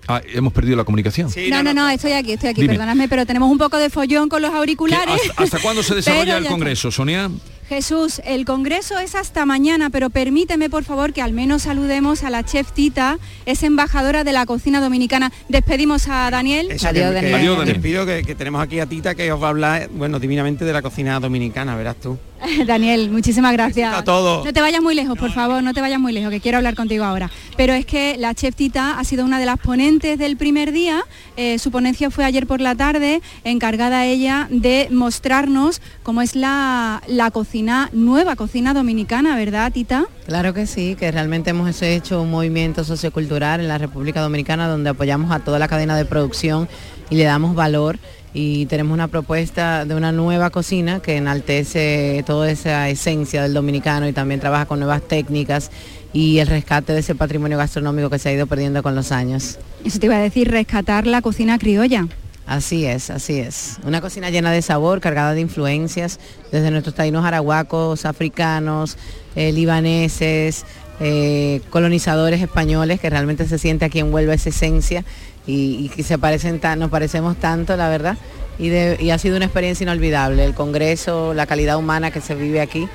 Ah, 0.08 0.20
hemos 0.32 0.52
perdido 0.52 0.76
la 0.76 0.84
comunicación. 0.84 1.30
Sí, 1.30 1.48
No, 1.50 1.62
no, 1.62 1.74
no, 1.74 1.88
estoy 1.88 2.12
aquí, 2.12 2.32
estoy 2.32 2.50
aquí, 2.50 2.60
Dime. 2.62 2.74
perdonadme, 2.74 3.08
pero 3.08 3.26
tenemos 3.26 3.50
un 3.50 3.58
poco 3.58 3.76
de 3.78 3.90
follón 3.90 4.28
con 4.28 4.40
los 4.42 4.50
¿Qué- 4.52 4.56
auriculares. 4.56 5.14
hasta, 5.30 5.42
hasta 5.42 5.58
cuándo 5.58 5.82
se 5.82 5.94
desarrolla 5.96 6.36
el 6.38 6.46
congreso, 6.46 6.90
Sonia? 6.90 7.30
Jesús, 7.68 8.20
el 8.24 8.44
congreso 8.44 8.96
es 9.00 9.16
hasta 9.16 9.44
mañana, 9.44 9.90
pero 9.90 10.08
permíteme 10.08 10.70
por 10.70 10.84
favor 10.84 11.12
que 11.12 11.20
al 11.20 11.32
menos 11.32 11.62
saludemos 11.62 12.22
a 12.22 12.30
la 12.30 12.44
chef 12.44 12.70
Tita, 12.70 13.18
es 13.44 13.64
embajadora 13.64 14.22
de 14.22 14.32
la 14.32 14.46
cocina 14.46 14.80
dominicana. 14.80 15.32
Despedimos 15.48 16.06
a 16.08 16.30
Daniel. 16.30 16.70
Eso, 16.70 16.86
Adiós, 16.86 17.06
que- 17.06 17.08
que- 17.08 17.14
Daniel. 17.14 17.34
Adiós, 17.34 17.58
Daniel. 17.58 17.74
Les 17.74 17.82
pido 17.82 18.06
que, 18.06 18.22
que 18.22 18.34
tenemos 18.36 18.62
aquí 18.62 18.78
a 18.78 18.86
Tita 18.86 19.16
que 19.16 19.32
os 19.32 19.42
va 19.42 19.46
a 19.48 19.50
hablar, 19.50 19.88
bueno, 19.92 20.20
divinamente 20.20 20.64
de 20.64 20.72
la 20.72 20.80
cocina 20.82 21.18
dominicana, 21.18 21.74
verás 21.74 21.96
tú. 21.96 22.16
Daniel, 22.66 23.10
muchísimas 23.10 23.52
gracias. 23.52 23.94
a 23.94 24.04
todos. 24.04 24.44
No 24.44 24.52
te 24.52 24.60
vayas 24.60 24.82
muy 24.82 24.94
lejos, 24.94 25.18
por 25.18 25.32
favor, 25.32 25.62
no 25.62 25.72
te 25.74 25.80
vayas 25.80 26.00
muy 26.00 26.12
lejos, 26.12 26.30
que 26.30 26.40
quiero 26.40 26.58
hablar 26.58 26.74
contigo 26.74 27.04
ahora. 27.04 27.30
Pero 27.56 27.72
es 27.72 27.86
que 27.86 28.16
la 28.18 28.34
chef 28.34 28.54
Tita 28.54 28.98
ha 28.98 29.04
sido 29.04 29.24
una 29.24 29.38
de 29.38 29.46
las 29.46 29.58
ponentes 29.58 30.18
del 30.18 30.36
primer 30.36 30.72
día. 30.72 31.02
Eh, 31.36 31.58
su 31.58 31.70
ponencia 31.70 32.10
fue 32.10 32.24
ayer 32.24 32.46
por 32.46 32.60
la 32.60 32.74
tarde, 32.74 33.22
encargada 33.44 34.04
ella 34.04 34.48
de 34.50 34.88
mostrarnos 34.90 35.80
cómo 36.02 36.22
es 36.22 36.34
la, 36.34 37.02
la 37.06 37.30
cocina, 37.30 37.90
nueva 37.92 38.36
cocina 38.36 38.74
dominicana, 38.74 39.36
¿verdad, 39.36 39.72
Tita? 39.72 40.06
Claro 40.26 40.54
que 40.54 40.66
sí, 40.66 40.96
que 40.98 41.10
realmente 41.10 41.50
hemos 41.50 41.82
hecho 41.82 42.22
un 42.22 42.30
movimiento 42.30 42.84
sociocultural 42.84 43.60
en 43.60 43.68
la 43.68 43.78
República 43.78 44.20
Dominicana 44.20 44.68
donde 44.68 44.90
apoyamos 44.90 45.30
a 45.30 45.40
toda 45.40 45.58
la 45.58 45.68
cadena 45.68 45.96
de 45.96 46.04
producción 46.04 46.68
y 47.10 47.16
le 47.16 47.24
damos 47.24 47.54
valor 47.54 47.98
y 48.34 48.66
tenemos 48.66 48.92
una 48.92 49.08
propuesta 49.08 49.86
de 49.86 49.94
una 49.94 50.12
nueva 50.12 50.50
cocina 50.50 51.00
que 51.00 51.16
enaltece 51.16 52.22
toda 52.26 52.50
esa 52.50 52.88
esencia 52.90 53.42
del 53.42 53.54
dominicano 53.54 54.06
y 54.06 54.12
también 54.12 54.40
trabaja 54.40 54.66
con 54.66 54.78
nuevas 54.78 55.00
técnicas 55.02 55.70
y 56.12 56.38
el 56.38 56.46
rescate 56.46 56.92
de 56.92 57.00
ese 57.00 57.14
patrimonio 57.14 57.56
gastronómico 57.56 58.10
que 58.10 58.18
se 58.18 58.28
ha 58.28 58.32
ido 58.32 58.46
perdiendo 58.46 58.82
con 58.82 58.94
los 58.94 59.10
años. 59.10 59.58
Eso 59.84 59.98
te 59.98 60.06
iba 60.06 60.16
a 60.16 60.20
decir, 60.20 60.50
rescatar 60.50 61.06
la 61.06 61.22
cocina 61.22 61.58
criolla. 61.58 62.08
Así 62.46 62.84
es, 62.84 63.10
así 63.10 63.40
es. 63.40 63.78
Una 63.84 64.00
cocina 64.00 64.30
llena 64.30 64.52
de 64.52 64.62
sabor, 64.62 65.00
cargada 65.00 65.34
de 65.34 65.40
influencias, 65.40 66.20
desde 66.52 66.70
nuestros 66.70 66.94
taínos 66.94 67.24
arahuacos, 67.24 68.04
africanos, 68.04 68.98
eh, 69.34 69.50
libaneses, 69.50 70.64
eh, 71.00 71.60
colonizadores 71.70 72.40
españoles, 72.40 73.00
que 73.00 73.10
realmente 73.10 73.46
se 73.48 73.58
siente 73.58 73.84
aquí 73.84 73.98
en 73.98 74.12
Huelva 74.12 74.34
esa 74.34 74.50
esencia 74.50 75.04
y, 75.46 75.88
que 75.90 76.02
se 76.02 76.18
parecen 76.18 76.58
tan, 76.60 76.78
nos 76.78 76.90
parecemos 76.90 77.36
tanto, 77.36 77.76
la 77.76 77.88
verdad. 77.88 78.16
Y, 78.58 78.68
de- 78.68 78.96
y 79.00 79.10
ha 79.10 79.18
sido 79.18 79.36
una 79.36 79.44
experiencia 79.44 79.84
inolvidable. 79.84 80.44
El 80.44 80.54
congreso, 80.54 81.34
la 81.34 81.46
calidad 81.46 81.76
humana 81.76 82.10
que 82.10 82.20
se 82.20 82.34
vive 82.34 82.60
aquí 82.60 82.88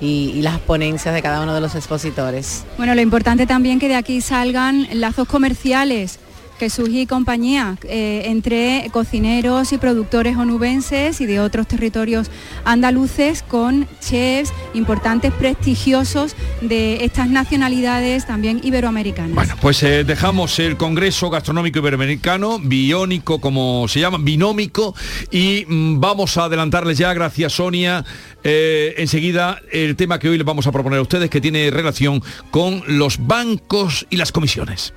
y 0.00 0.42
las 0.42 0.58
ponencias 0.58 1.14
de 1.14 1.22
cada 1.22 1.40
uno 1.42 1.54
de 1.54 1.60
los 1.62 1.74
expositores. 1.74 2.64
Bueno, 2.76 2.94
lo 2.94 3.00
importante 3.00 3.46
también 3.46 3.78
que 3.78 3.88
de 3.88 3.94
aquí 3.96 4.20
salgan 4.20 4.86
lazos 4.92 5.26
comerciales. 5.26 6.18
Jesús 6.58 6.88
y 6.92 7.06
compañía, 7.06 7.76
eh, 7.84 8.22
entre 8.26 8.88
cocineros 8.92 9.72
y 9.72 9.78
productores 9.78 10.36
onubenses 10.36 11.20
y 11.20 11.26
de 11.26 11.40
otros 11.40 11.66
territorios 11.66 12.30
andaluces 12.64 13.42
con 13.42 13.86
chefs 14.00 14.52
importantes, 14.74 15.32
prestigiosos 15.32 16.34
de 16.60 17.04
estas 17.04 17.28
nacionalidades 17.28 18.26
también 18.26 18.60
iberoamericanas. 18.62 19.34
Bueno, 19.34 19.54
pues 19.60 19.82
eh, 19.82 20.04
dejamos 20.04 20.58
el 20.58 20.76
Congreso 20.76 21.30
Gastronómico 21.30 21.78
Iberoamericano, 21.78 22.58
biónico 22.58 23.40
como 23.40 23.86
se 23.88 24.00
llama, 24.00 24.18
binómico, 24.20 24.94
y 25.30 25.64
mm, 25.66 26.00
vamos 26.00 26.36
a 26.36 26.44
adelantarles 26.44 26.98
ya, 26.98 27.12
gracias 27.12 27.54
Sonia, 27.54 28.04
eh, 28.44 28.94
enseguida 28.98 29.60
el 29.72 29.96
tema 29.96 30.18
que 30.18 30.28
hoy 30.28 30.38
les 30.38 30.46
vamos 30.46 30.66
a 30.66 30.72
proponer 30.72 30.98
a 30.98 31.02
ustedes 31.02 31.30
que 31.30 31.40
tiene 31.40 31.70
relación 31.70 32.22
con 32.50 32.82
los 32.86 33.26
bancos 33.26 34.06
y 34.10 34.16
las 34.16 34.32
comisiones. 34.32 34.94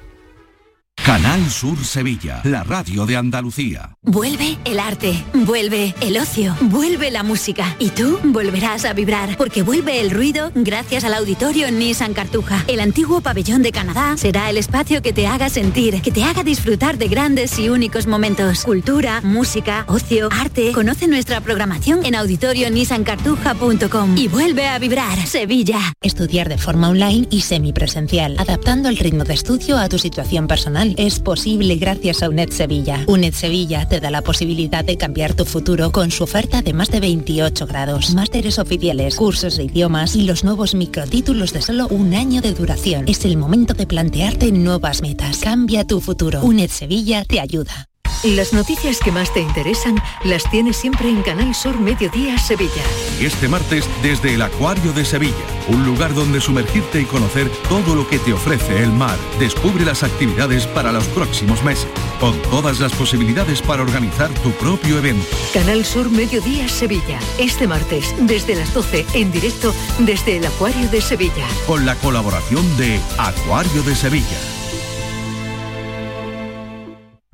Canal 1.06 1.50
Sur 1.50 1.84
Sevilla, 1.84 2.42
la 2.44 2.64
radio 2.64 3.06
de 3.06 3.16
Andalucía. 3.16 3.96
Vuelve 4.04 4.58
el 4.66 4.80
arte, 4.80 5.24
vuelve 5.34 5.96
el 6.02 6.18
ocio, 6.18 6.56
vuelve 6.62 7.10
la 7.10 7.24
música 7.24 7.76
y 7.80 7.90
tú 7.90 8.20
volverás 8.24 8.86
a 8.86 8.94
vibrar 8.94 9.36
porque 9.38 9.64
vuelve 9.64 10.02
el 10.02 10.12
ruido 10.12 10.52
gracias 10.54 11.04
al 11.04 11.16
auditorio 11.16 11.72
Nissan 11.72 12.14
Cartuja. 12.14 12.64
El 12.68 12.80
antiguo 12.80 13.22
pabellón 13.22 13.64
de 13.64 13.72
Canadá 13.72 14.18
será 14.18 14.50
el 14.50 14.58
espacio 14.58 15.02
que 15.02 15.14
te 15.14 15.26
haga 15.26 15.50
sentir, 15.50 16.02
que 16.02 16.12
te 16.12 16.24
haga 16.24 16.44
disfrutar 16.44 16.98
de 16.98 17.08
grandes 17.08 17.58
y 17.58 17.70
únicos 17.70 18.06
momentos. 18.06 18.64
Cultura, 18.64 19.22
música, 19.22 19.86
ocio, 19.88 20.30
arte. 20.32 20.74
Conoce 20.74 21.08
nuestra 21.08 21.42
programación 21.42 22.06
en 22.06 22.16
auditorionissancartuja.com 22.16 24.18
y 24.18 24.28
vuelve 24.28 24.68
a 24.68 24.78
vibrar 24.78 25.26
Sevilla. 25.26 25.80
Estudiar 26.02 26.50
de 26.50 26.58
forma 26.58 26.90
online 26.90 27.28
y 27.32 27.42
semipresencial, 27.42 28.36
adaptando 28.38 28.90
el 28.90 28.98
ritmo 28.98 29.24
de 29.24 29.34
estudio 29.34 29.78
a 29.78 29.90
tu 29.90 29.98
situación 29.98 30.48
personal. 30.48 30.89
Es 30.98 31.20
posible 31.20 31.76
gracias 31.76 32.24
a 32.24 32.30
UNED 32.30 32.50
Sevilla. 32.50 33.04
UNED 33.08 33.34
Sevilla 33.34 33.88
te 33.88 34.00
da 34.00 34.10
la 34.12 34.22
posibilidad 34.22 34.86
de 34.86 34.98
cambiar 34.98 35.34
tu 35.34 35.46
futuro 35.46 35.92
con 35.92 36.12
su 36.12 36.24
oferta 36.24 36.62
de 36.62 36.74
más 36.74 36.90
de 36.90 37.00
28 37.00 37.68
grados, 37.68 38.14
másteres 38.14 38.60
oficiales, 38.60 39.16
cursos 39.16 39.58
de 39.58 39.64
idiomas 39.64 40.16
y 40.16 40.24
los 40.24 40.44
nuevos 40.44 40.76
microtítulos 40.76 41.54
de 41.54 41.62
solo 41.62 41.88
un 41.90 42.14
año 42.14 42.42
de 42.42 42.54
duración. 42.54 43.06
Es 43.08 43.26
el 43.26 43.38
momento 43.38 43.74
de 43.74 43.88
plantearte 43.88 44.52
nuevas 44.52 45.02
metas. 45.02 45.40
Cambia 45.40 45.86
tu 45.86 46.02
futuro. 46.02 46.42
UNED 46.42 46.70
Sevilla 46.70 47.26
te 47.26 47.40
ayuda. 47.40 47.89
Las 48.24 48.52
noticias 48.52 49.00
que 49.00 49.14
más 49.14 49.34
te 49.34 49.40
interesan 49.40 49.96
las 50.26 50.44
tienes 50.52 50.76
siempre 50.76 51.08
en 51.08 51.22
Canal 51.22 51.56
Sur 51.56 51.80
Mediodía 51.80 52.38
Sevilla. 52.38 52.84
Y 53.18 53.26
este 53.26 53.48
martes 53.48 53.86
desde 54.04 54.34
el 54.34 54.42
Acuario 54.42 54.92
de 54.92 55.06
Sevilla, 55.06 55.38
un 55.70 55.86
lugar 55.86 56.14
donde 56.14 56.42
sumergirte 56.42 57.00
y 57.00 57.06
conocer 57.06 57.50
todo 57.70 57.96
lo 57.96 58.06
que 58.10 58.20
te 58.20 58.34
ofrece 58.34 58.84
el 58.84 58.92
mar. 58.92 59.18
Descubre 59.40 59.86
las 59.86 60.04
actividades 60.04 60.68
para 60.68 60.92
los 60.92 61.08
próximos 61.08 61.64
meses, 61.64 61.88
con 62.20 62.38
todas 62.50 62.82
las 62.82 62.92
posibilidades 62.92 63.62
para 63.62 63.84
organizar 63.84 64.30
tu 64.44 64.52
propio 64.52 64.98
evento. 64.98 65.38
Canal 65.54 65.86
Sur 65.86 66.10
Mediodía 66.10 66.68
Sevilla. 66.68 67.20
Este 67.38 67.68
martes 67.68 68.14
desde 68.20 68.56
las 68.56 68.74
12 68.74 69.06
en 69.14 69.32
directo 69.32 69.74
desde 70.00 70.38
el 70.38 70.46
Acuario 70.46 70.90
de 70.90 71.00
Sevilla. 71.00 71.48
Con 71.66 71.86
la 71.86 71.96
colaboración 71.96 72.66
de 72.76 73.00
Acuario 73.18 73.82
de 73.84 73.96
Sevilla. 73.96 74.59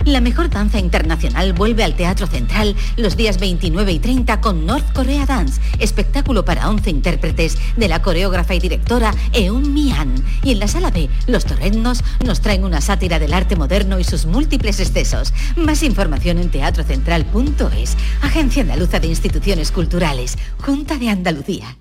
La 0.05 0.21
mejor 0.21 0.51
danza 0.51 0.77
internacional 0.77 1.53
vuelve 1.53 1.83
al 1.83 1.95
Teatro 1.95 2.27
Central 2.27 2.75
los 2.95 3.17
días 3.17 3.39
29 3.39 3.91
y 3.91 3.97
30 3.97 4.39
con 4.39 4.63
North 4.63 4.93
Korea 4.93 5.25
Dance, 5.25 5.59
espectáculo 5.79 6.45
para 6.45 6.69
11 6.69 6.91
intérpretes 6.91 7.57
de 7.75 7.87
la 7.87 8.03
coreógrafa 8.03 8.53
y 8.53 8.59
directora 8.59 9.15
Eun 9.33 9.73
Mi-an. 9.73 10.23
Y 10.43 10.51
en 10.51 10.59
la 10.59 10.67
sala 10.67 10.91
B, 10.91 11.09
los 11.25 11.45
torrendos 11.45 12.03
nos 12.23 12.39
traen 12.41 12.65
una 12.65 12.81
sátira 12.81 13.17
del 13.17 13.33
arte 13.33 13.55
moderno 13.55 13.97
y 13.97 14.03
sus 14.03 14.27
múltiples 14.27 14.79
excesos. 14.79 15.33
Más 15.55 15.81
información 15.81 16.37
en 16.37 16.51
teatrocentral.es, 16.51 17.97
Agencia 18.21 18.61
Andaluza 18.61 18.99
de 18.99 19.07
Instituciones 19.07 19.71
Culturales, 19.71 20.37
Junta 20.59 20.97
de 20.97 21.09
Andalucía. 21.09 21.77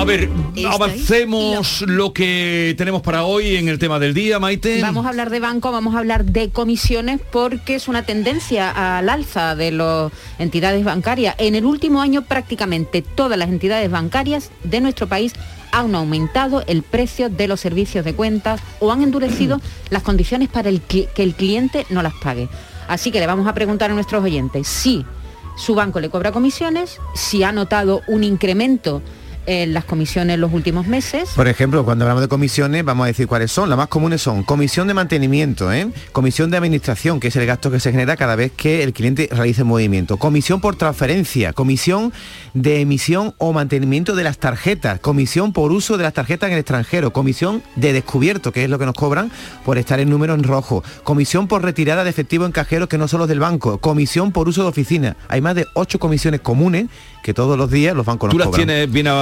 A 0.00 0.04
ver, 0.06 0.30
avancemos 0.66 1.82
lo 1.82 2.14
que 2.14 2.74
tenemos 2.78 3.02
para 3.02 3.24
hoy 3.24 3.56
en 3.56 3.68
el 3.68 3.78
tema 3.78 3.98
del 3.98 4.14
día, 4.14 4.38
Maite. 4.38 4.80
Vamos 4.80 5.04
a 5.04 5.10
hablar 5.10 5.28
de 5.28 5.40
banco, 5.40 5.70
vamos 5.72 5.94
a 5.94 5.98
hablar 5.98 6.24
de 6.24 6.48
comisiones 6.48 7.20
porque 7.30 7.74
es 7.74 7.86
una 7.86 8.02
tendencia 8.06 8.96
al 8.96 9.10
alza 9.10 9.54
de 9.54 9.72
las 9.72 10.10
entidades 10.38 10.84
bancarias. 10.84 11.34
En 11.36 11.54
el 11.54 11.66
último 11.66 12.00
año 12.00 12.22
prácticamente 12.22 13.02
todas 13.02 13.36
las 13.36 13.50
entidades 13.50 13.90
bancarias 13.90 14.50
de 14.64 14.80
nuestro 14.80 15.06
país 15.06 15.34
han 15.70 15.94
aumentado 15.94 16.64
el 16.66 16.82
precio 16.82 17.28
de 17.28 17.46
los 17.46 17.60
servicios 17.60 18.02
de 18.02 18.14
cuentas 18.14 18.62
o 18.78 18.90
han 18.92 19.02
endurecido 19.02 19.60
las 19.90 20.02
condiciones 20.02 20.48
para 20.48 20.70
el 20.70 20.80
que, 20.80 21.10
que 21.14 21.22
el 21.22 21.34
cliente 21.34 21.84
no 21.90 22.02
las 22.02 22.14
pague. 22.14 22.48
Así 22.88 23.10
que 23.10 23.20
le 23.20 23.26
vamos 23.26 23.46
a 23.46 23.52
preguntar 23.52 23.90
a 23.90 23.94
nuestros 23.94 24.24
oyentes 24.24 24.66
si 24.66 25.04
su 25.58 25.74
banco 25.74 26.00
le 26.00 26.08
cobra 26.08 26.32
comisiones, 26.32 26.98
si 27.14 27.42
ha 27.42 27.52
notado 27.52 28.00
un 28.06 28.24
incremento 28.24 29.02
en 29.46 29.72
las 29.72 29.84
comisiones 29.84 30.34
en 30.34 30.40
los 30.40 30.52
últimos 30.52 30.86
meses. 30.86 31.30
Por 31.34 31.48
ejemplo, 31.48 31.84
cuando 31.84 32.04
hablamos 32.04 32.22
de 32.22 32.28
comisiones, 32.28 32.84
vamos 32.84 33.04
a 33.04 33.06
decir 33.08 33.26
cuáles 33.26 33.50
son. 33.50 33.68
Las 33.68 33.78
más 33.78 33.88
comunes 33.88 34.22
son 34.22 34.42
comisión 34.42 34.86
de 34.88 34.94
mantenimiento, 34.94 35.72
¿eh? 35.72 35.88
comisión 36.12 36.50
de 36.50 36.56
administración, 36.56 37.20
que 37.20 37.28
es 37.28 37.36
el 37.36 37.46
gasto 37.46 37.70
que 37.70 37.80
se 37.80 37.90
genera 37.90 38.16
cada 38.16 38.36
vez 38.36 38.52
que 38.52 38.82
el 38.82 38.92
cliente 38.92 39.28
realice 39.30 39.64
movimiento, 39.64 40.16
comisión 40.16 40.60
por 40.60 40.76
transferencia, 40.76 41.52
comisión 41.52 42.12
de 42.54 42.80
emisión 42.80 43.34
o 43.38 43.52
mantenimiento 43.52 44.14
de 44.14 44.24
las 44.24 44.38
tarjetas, 44.38 45.00
comisión 45.00 45.52
por 45.52 45.72
uso 45.72 45.96
de 45.96 46.04
las 46.04 46.14
tarjetas 46.14 46.48
en 46.48 46.54
el 46.54 46.60
extranjero, 46.60 47.12
comisión 47.12 47.62
de 47.76 47.92
descubierto, 47.92 48.52
que 48.52 48.64
es 48.64 48.70
lo 48.70 48.78
que 48.78 48.86
nos 48.86 48.94
cobran 48.94 49.30
por 49.64 49.78
estar 49.78 50.00
en 50.00 50.10
número 50.10 50.34
en 50.34 50.42
rojo, 50.42 50.82
comisión 51.04 51.48
por 51.48 51.62
retirada 51.62 52.04
de 52.04 52.10
efectivo 52.10 52.46
en 52.46 52.52
cajeros 52.52 52.88
que 52.88 52.98
no 52.98 53.08
son 53.08 53.20
los 53.20 53.28
del 53.28 53.40
banco, 53.40 53.78
comisión 53.78 54.32
por 54.32 54.48
uso 54.48 54.62
de 54.62 54.68
oficina. 54.68 55.16
Hay 55.28 55.40
más 55.40 55.54
de 55.54 55.66
ocho 55.74 55.98
comisiones 55.98 56.40
comunes 56.40 56.86
que 57.22 57.34
todos 57.34 57.58
los 57.58 57.70
días 57.70 57.94
los 57.94 58.06
bancos 58.06 58.30
¿Tú 58.30 58.38
nos 58.38 58.46
las 58.46 58.50
cobran. 58.50 58.66
tienes 58.66 58.90
bien 58.90 59.06
a 59.06 59.12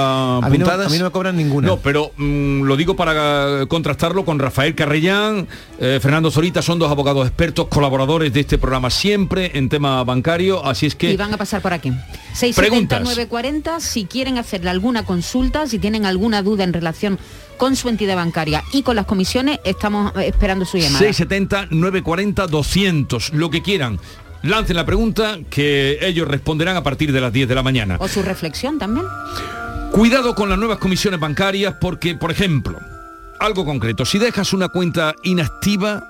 mí, 0.49 0.57
no, 0.57 0.69
a 0.69 0.89
mí 0.89 0.97
no 0.97 1.05
me 1.05 1.11
cobran 1.11 1.35
ninguna. 1.35 1.67
No, 1.67 1.77
pero 1.77 2.11
mm, 2.15 2.63
lo 2.63 2.75
digo 2.77 2.95
para 2.95 3.65
contrastarlo 3.67 4.25
con 4.25 4.39
Rafael 4.39 4.75
Carrellán, 4.75 5.47
eh, 5.79 5.99
Fernando 6.01 6.31
Solita, 6.31 6.61
son 6.61 6.79
dos 6.79 6.91
abogados 6.91 7.27
expertos, 7.27 7.67
colaboradores 7.67 8.33
de 8.33 8.41
este 8.41 8.57
programa 8.57 8.89
siempre 8.89 9.51
en 9.53 9.69
tema 9.69 10.03
bancario, 10.03 10.65
así 10.65 10.85
es 10.85 10.95
que... 10.95 11.11
Y 11.11 11.17
van 11.17 11.33
a 11.33 11.37
pasar 11.37 11.61
por 11.61 11.73
aquí. 11.73 11.89
670 12.33 12.61
Preguntas. 12.61 13.01
940 13.01 13.79
si 13.79 14.05
quieren 14.05 14.37
hacerle 14.37 14.69
alguna 14.69 15.05
consulta, 15.05 15.67
si 15.67 15.79
tienen 15.79 16.05
alguna 16.05 16.41
duda 16.41 16.63
en 16.63 16.73
relación 16.73 17.19
con 17.57 17.75
su 17.75 17.89
entidad 17.89 18.15
bancaria 18.15 18.63
y 18.71 18.83
con 18.83 18.95
las 18.95 19.05
comisiones, 19.05 19.59
estamos 19.63 20.13
eh, 20.15 20.27
esperando 20.27 20.65
su 20.65 20.77
llamada. 20.77 20.99
670 20.99 21.67
940 21.71 22.47
200, 22.47 23.33
lo 23.33 23.49
que 23.49 23.61
quieran. 23.61 23.99
Lancen 24.41 24.77
la 24.77 24.85
pregunta 24.85 25.37
que 25.49 25.99
ellos 26.01 26.27
responderán 26.27 26.77
a 26.77 26.83
partir 26.83 27.11
de 27.11 27.19
las 27.19 27.33
10 27.33 27.49
de 27.49 27.55
la 27.55 27.63
mañana. 27.63 27.97
O 27.99 28.07
su 28.07 28.21
reflexión 28.21 28.79
también. 28.79 29.05
Cuidado 29.91 30.35
con 30.35 30.49
las 30.49 30.57
nuevas 30.57 30.77
comisiones 30.77 31.19
bancarias 31.19 31.75
porque, 31.79 32.15
por 32.15 32.31
ejemplo, 32.31 32.79
algo 33.39 33.65
concreto, 33.65 34.05
si 34.05 34.19
dejas 34.19 34.53
una 34.53 34.69
cuenta 34.69 35.15
inactiva, 35.23 36.07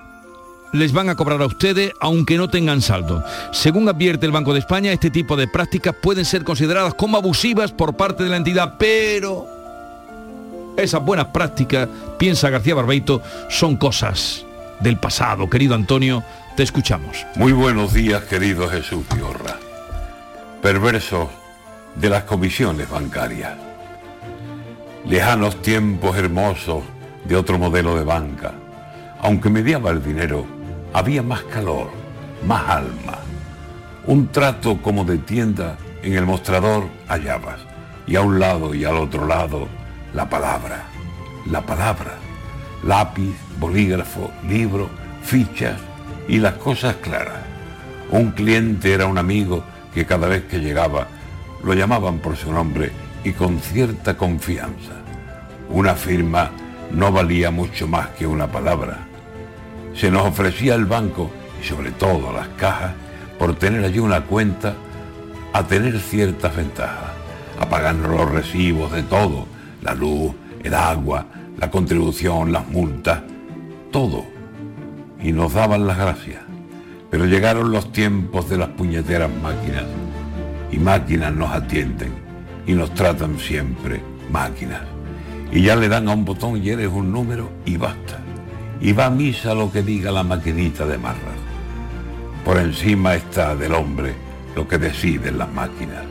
les 0.74 0.92
van 0.92 1.10
a 1.10 1.16
cobrar 1.16 1.42
a 1.42 1.46
ustedes 1.46 1.94
aunque 2.00 2.38
no 2.38 2.50
tengan 2.50 2.82
saldo. 2.82 3.24
Según 3.52 3.88
advierte 3.90 4.26
el 4.26 4.32
Banco 4.32 4.54
de 4.54 4.60
España, 4.60 4.92
este 4.92 5.10
tipo 5.10 5.36
de 5.36 5.48
prácticas 5.48 5.96
pueden 5.96 6.26
ser 6.26 6.44
consideradas 6.44 6.94
como 6.94 7.18
abusivas 7.18 7.72
por 7.72 7.96
parte 7.96 8.24
de 8.24 8.30
la 8.30 8.38
entidad, 8.38 8.76
pero 8.78 9.48
esas 10.78 11.04
buenas 11.04 11.28
prácticas, 11.28 11.88
piensa 12.18 12.50
García 12.50 12.76
Barbeito, 12.76 13.22
son 13.50 13.78
cosas 13.78 14.46
del 14.80 14.98
pasado. 14.98 15.50
Querido 15.50 15.76
Antonio, 15.76 16.24
te 16.56 16.64
escuchamos. 16.64 17.26
Muy 17.36 17.54
buenos 17.54 17.94
días, 17.94 18.24
querido 18.24 18.70
Jesús 18.70 19.06
Piorra. 19.14 19.58
Perversos 20.62 21.30
de 21.96 22.10
las 22.10 22.24
comisiones 22.24 22.90
bancarias. 22.90 23.69
Lejanos 25.10 25.60
tiempos 25.64 26.16
hermosos 26.18 26.84
de 27.26 27.36
otro 27.36 27.58
modelo 27.58 27.98
de 27.98 28.04
banca. 28.04 28.52
Aunque 29.20 29.50
mediaba 29.50 29.90
el 29.90 30.04
dinero, 30.04 30.46
había 30.94 31.24
más 31.24 31.42
calor, 31.46 31.90
más 32.46 32.70
alma. 32.70 33.18
Un 34.06 34.28
trato 34.28 34.80
como 34.84 35.06
de 35.06 35.18
tienda 35.18 35.78
en 36.04 36.14
el 36.14 36.28
mostrador 36.28 36.84
hallabas. 37.08 37.60
Y 38.06 38.18
a 38.18 38.22
un 38.22 38.40
lado 38.40 38.76
y 38.76 38.86
al 38.86 38.98
otro 38.98 39.26
lado, 39.26 39.68
la 40.14 40.30
palabra. 40.30 40.84
La 41.50 41.62
palabra. 41.66 42.14
Lápiz, 42.84 43.36
bolígrafo, 43.60 44.30
libro, 44.48 44.92
fichas 45.24 45.80
y 46.28 46.38
las 46.38 46.54
cosas 46.54 46.98
claras. 46.98 47.42
Un 48.12 48.30
cliente 48.30 48.94
era 48.94 49.08
un 49.08 49.18
amigo 49.18 49.64
que 49.92 50.06
cada 50.06 50.28
vez 50.28 50.44
que 50.44 50.60
llegaba 50.60 51.08
lo 51.64 51.74
llamaban 51.74 52.20
por 52.20 52.38
su 52.38 52.54
nombre 52.54 53.09
y 53.24 53.32
con 53.34 53.60
cierta 53.60 54.18
confianza. 54.18 54.94
Una 55.70 55.96
firma 55.96 56.52
no 56.92 57.12
valía 57.12 57.52
mucho 57.52 57.88
más 57.88 58.10
que 58.10 58.26
una 58.26 58.48
palabra. 58.48 59.08
Se 59.94 60.10
nos 60.10 60.28
ofrecía 60.28 60.76
el 60.76 60.86
banco 60.86 61.30
y 61.62 61.66
sobre 61.66 61.92
todo 61.92 62.32
las 62.32 62.48
cajas 62.50 62.94
por 63.38 63.56
tener 63.56 63.84
allí 63.84 64.00
una 64.00 64.22
cuenta 64.22 64.76
a 65.54 65.64
tener 65.64 66.00
ciertas 66.00 66.56
ventajas, 66.56 67.12
a 67.60 67.68
pagarnos 67.68 68.12
los 68.12 68.32
recibos 68.32 68.92
de 68.92 69.04
todo, 69.04 69.46
la 69.82 69.94
luz, 69.94 70.34
el 70.64 70.74
agua, 70.74 71.26
la 71.58 71.70
contribución, 71.70 72.52
las 72.52 72.68
multas, 72.68 73.22
todo. 73.92 74.26
Y 75.22 75.34
nos 75.34 75.54
daban 75.54 75.86
las 75.86 75.98
gracias. 75.98 76.42
Pero 77.10 77.26
llegaron 77.26 77.72
los 77.72 77.92
tiempos 77.92 78.50
de 78.50 78.58
las 78.58 78.70
puñeteras 78.70 79.30
máquinas 79.42 79.84
y 80.72 80.78
máquinas 80.78 81.34
nos 81.34 81.52
atienden 81.52 82.29
y 82.70 82.74
nos 82.74 82.94
tratan 82.94 83.40
siempre 83.40 84.00
máquinas. 84.32 84.84
Y 85.52 85.64
ya 85.64 85.76
le 85.76 85.90
dan 85.90 86.08
a 86.08 86.14
un 86.14 86.24
botón 86.24 86.64
y 86.64 86.70
eres 86.70 86.90
un 86.90 87.12
número 87.12 87.50
y 87.66 87.78
basta. 87.78 88.20
Y 88.80 88.92
va 88.92 89.08
a 89.08 89.10
misa 89.10 89.56
lo 89.56 89.72
que 89.72 89.82
diga 89.82 90.12
la 90.12 90.24
maquinita 90.24 90.86
de 90.86 91.00
marras. 91.00 91.40
Por 92.46 92.58
encima 92.58 93.16
está 93.16 93.56
del 93.56 93.74
hombre 93.74 94.14
lo 94.56 94.68
que 94.68 94.78
deciden 94.78 95.40
las 95.40 95.52
máquinas. 95.52 96.04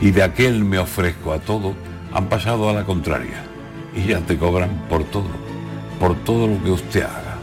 Y 0.00 0.12
de 0.12 0.22
aquel 0.22 0.64
me 0.64 0.78
ofrezco 0.78 1.32
a 1.32 1.40
todo, 1.40 1.74
han 2.12 2.28
pasado 2.28 2.70
a 2.70 2.72
la 2.72 2.84
contraria. 2.84 3.42
Y 3.92 4.04
ya 4.04 4.20
te 4.20 4.38
cobran 4.38 4.86
por 4.88 5.02
todo, 5.02 5.30
por 5.98 6.14
todo 6.22 6.46
lo 6.46 6.62
que 6.62 6.70
usted 6.70 7.02
haga. 7.02 7.38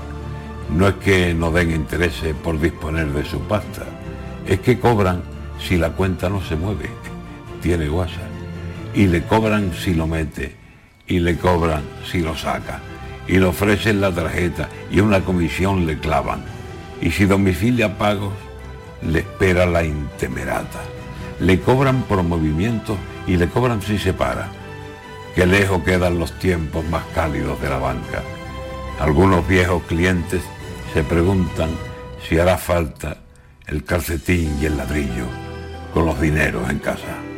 No 0.69 0.87
es 0.87 0.93
que 0.95 1.33
no 1.33 1.51
den 1.51 1.71
intereses 1.71 2.33
por 2.41 2.57
disponer 2.57 3.07
de 3.07 3.25
su 3.25 3.41
pasta, 3.41 3.83
es 4.47 4.61
que 4.61 4.79
cobran 4.79 5.23
si 5.59 5.75
la 5.75 5.89
cuenta 5.89 6.29
no 6.29 6.41
se 6.41 6.55
mueve, 6.55 6.89
tiene 7.61 7.89
WhatsApp. 7.89 8.34
Y 8.95 9.07
le 9.07 9.23
cobran 9.23 9.73
si 9.73 9.93
lo 9.93 10.07
mete, 10.07 10.55
y 11.05 11.19
le 11.19 11.37
cobran 11.37 11.83
si 12.09 12.21
lo 12.21 12.35
saca, 12.35 12.79
y 13.27 13.33
le 13.33 13.45
ofrecen 13.45 14.01
la 14.01 14.11
tarjeta 14.11 14.69
y 14.89 14.99
una 15.01 15.21
comisión 15.21 15.85
le 15.85 15.99
clavan. 15.99 16.43
Y 17.01 17.11
si 17.11 17.25
domicilia 17.25 17.97
pagos, 17.97 18.33
le 19.01 19.19
espera 19.19 19.65
la 19.65 19.83
intemerata. 19.83 20.79
Le 21.39 21.59
cobran 21.59 22.03
por 22.03 22.23
movimientos 22.23 22.97
y 23.27 23.37
le 23.37 23.47
cobran 23.49 23.81
si 23.81 23.97
se 23.97 24.13
para. 24.13 24.47
Que 25.35 25.45
lejos 25.45 25.83
quedan 25.83 26.17
los 26.17 26.31
tiempos 26.39 26.85
más 26.85 27.03
cálidos 27.13 27.61
de 27.61 27.69
la 27.69 27.77
banca. 27.77 28.23
Algunos 28.99 29.45
viejos 29.47 29.83
clientes 29.83 30.41
se 30.93 31.03
preguntan 31.03 31.69
si 32.27 32.39
hará 32.39 32.57
falta 32.57 33.17
el 33.67 33.83
calcetín 33.83 34.57
y 34.61 34.65
el 34.65 34.77
ladrillo 34.77 35.25
con 35.93 36.05
los 36.05 36.19
dineros 36.21 36.69
en 36.69 36.79
casa. 36.79 37.34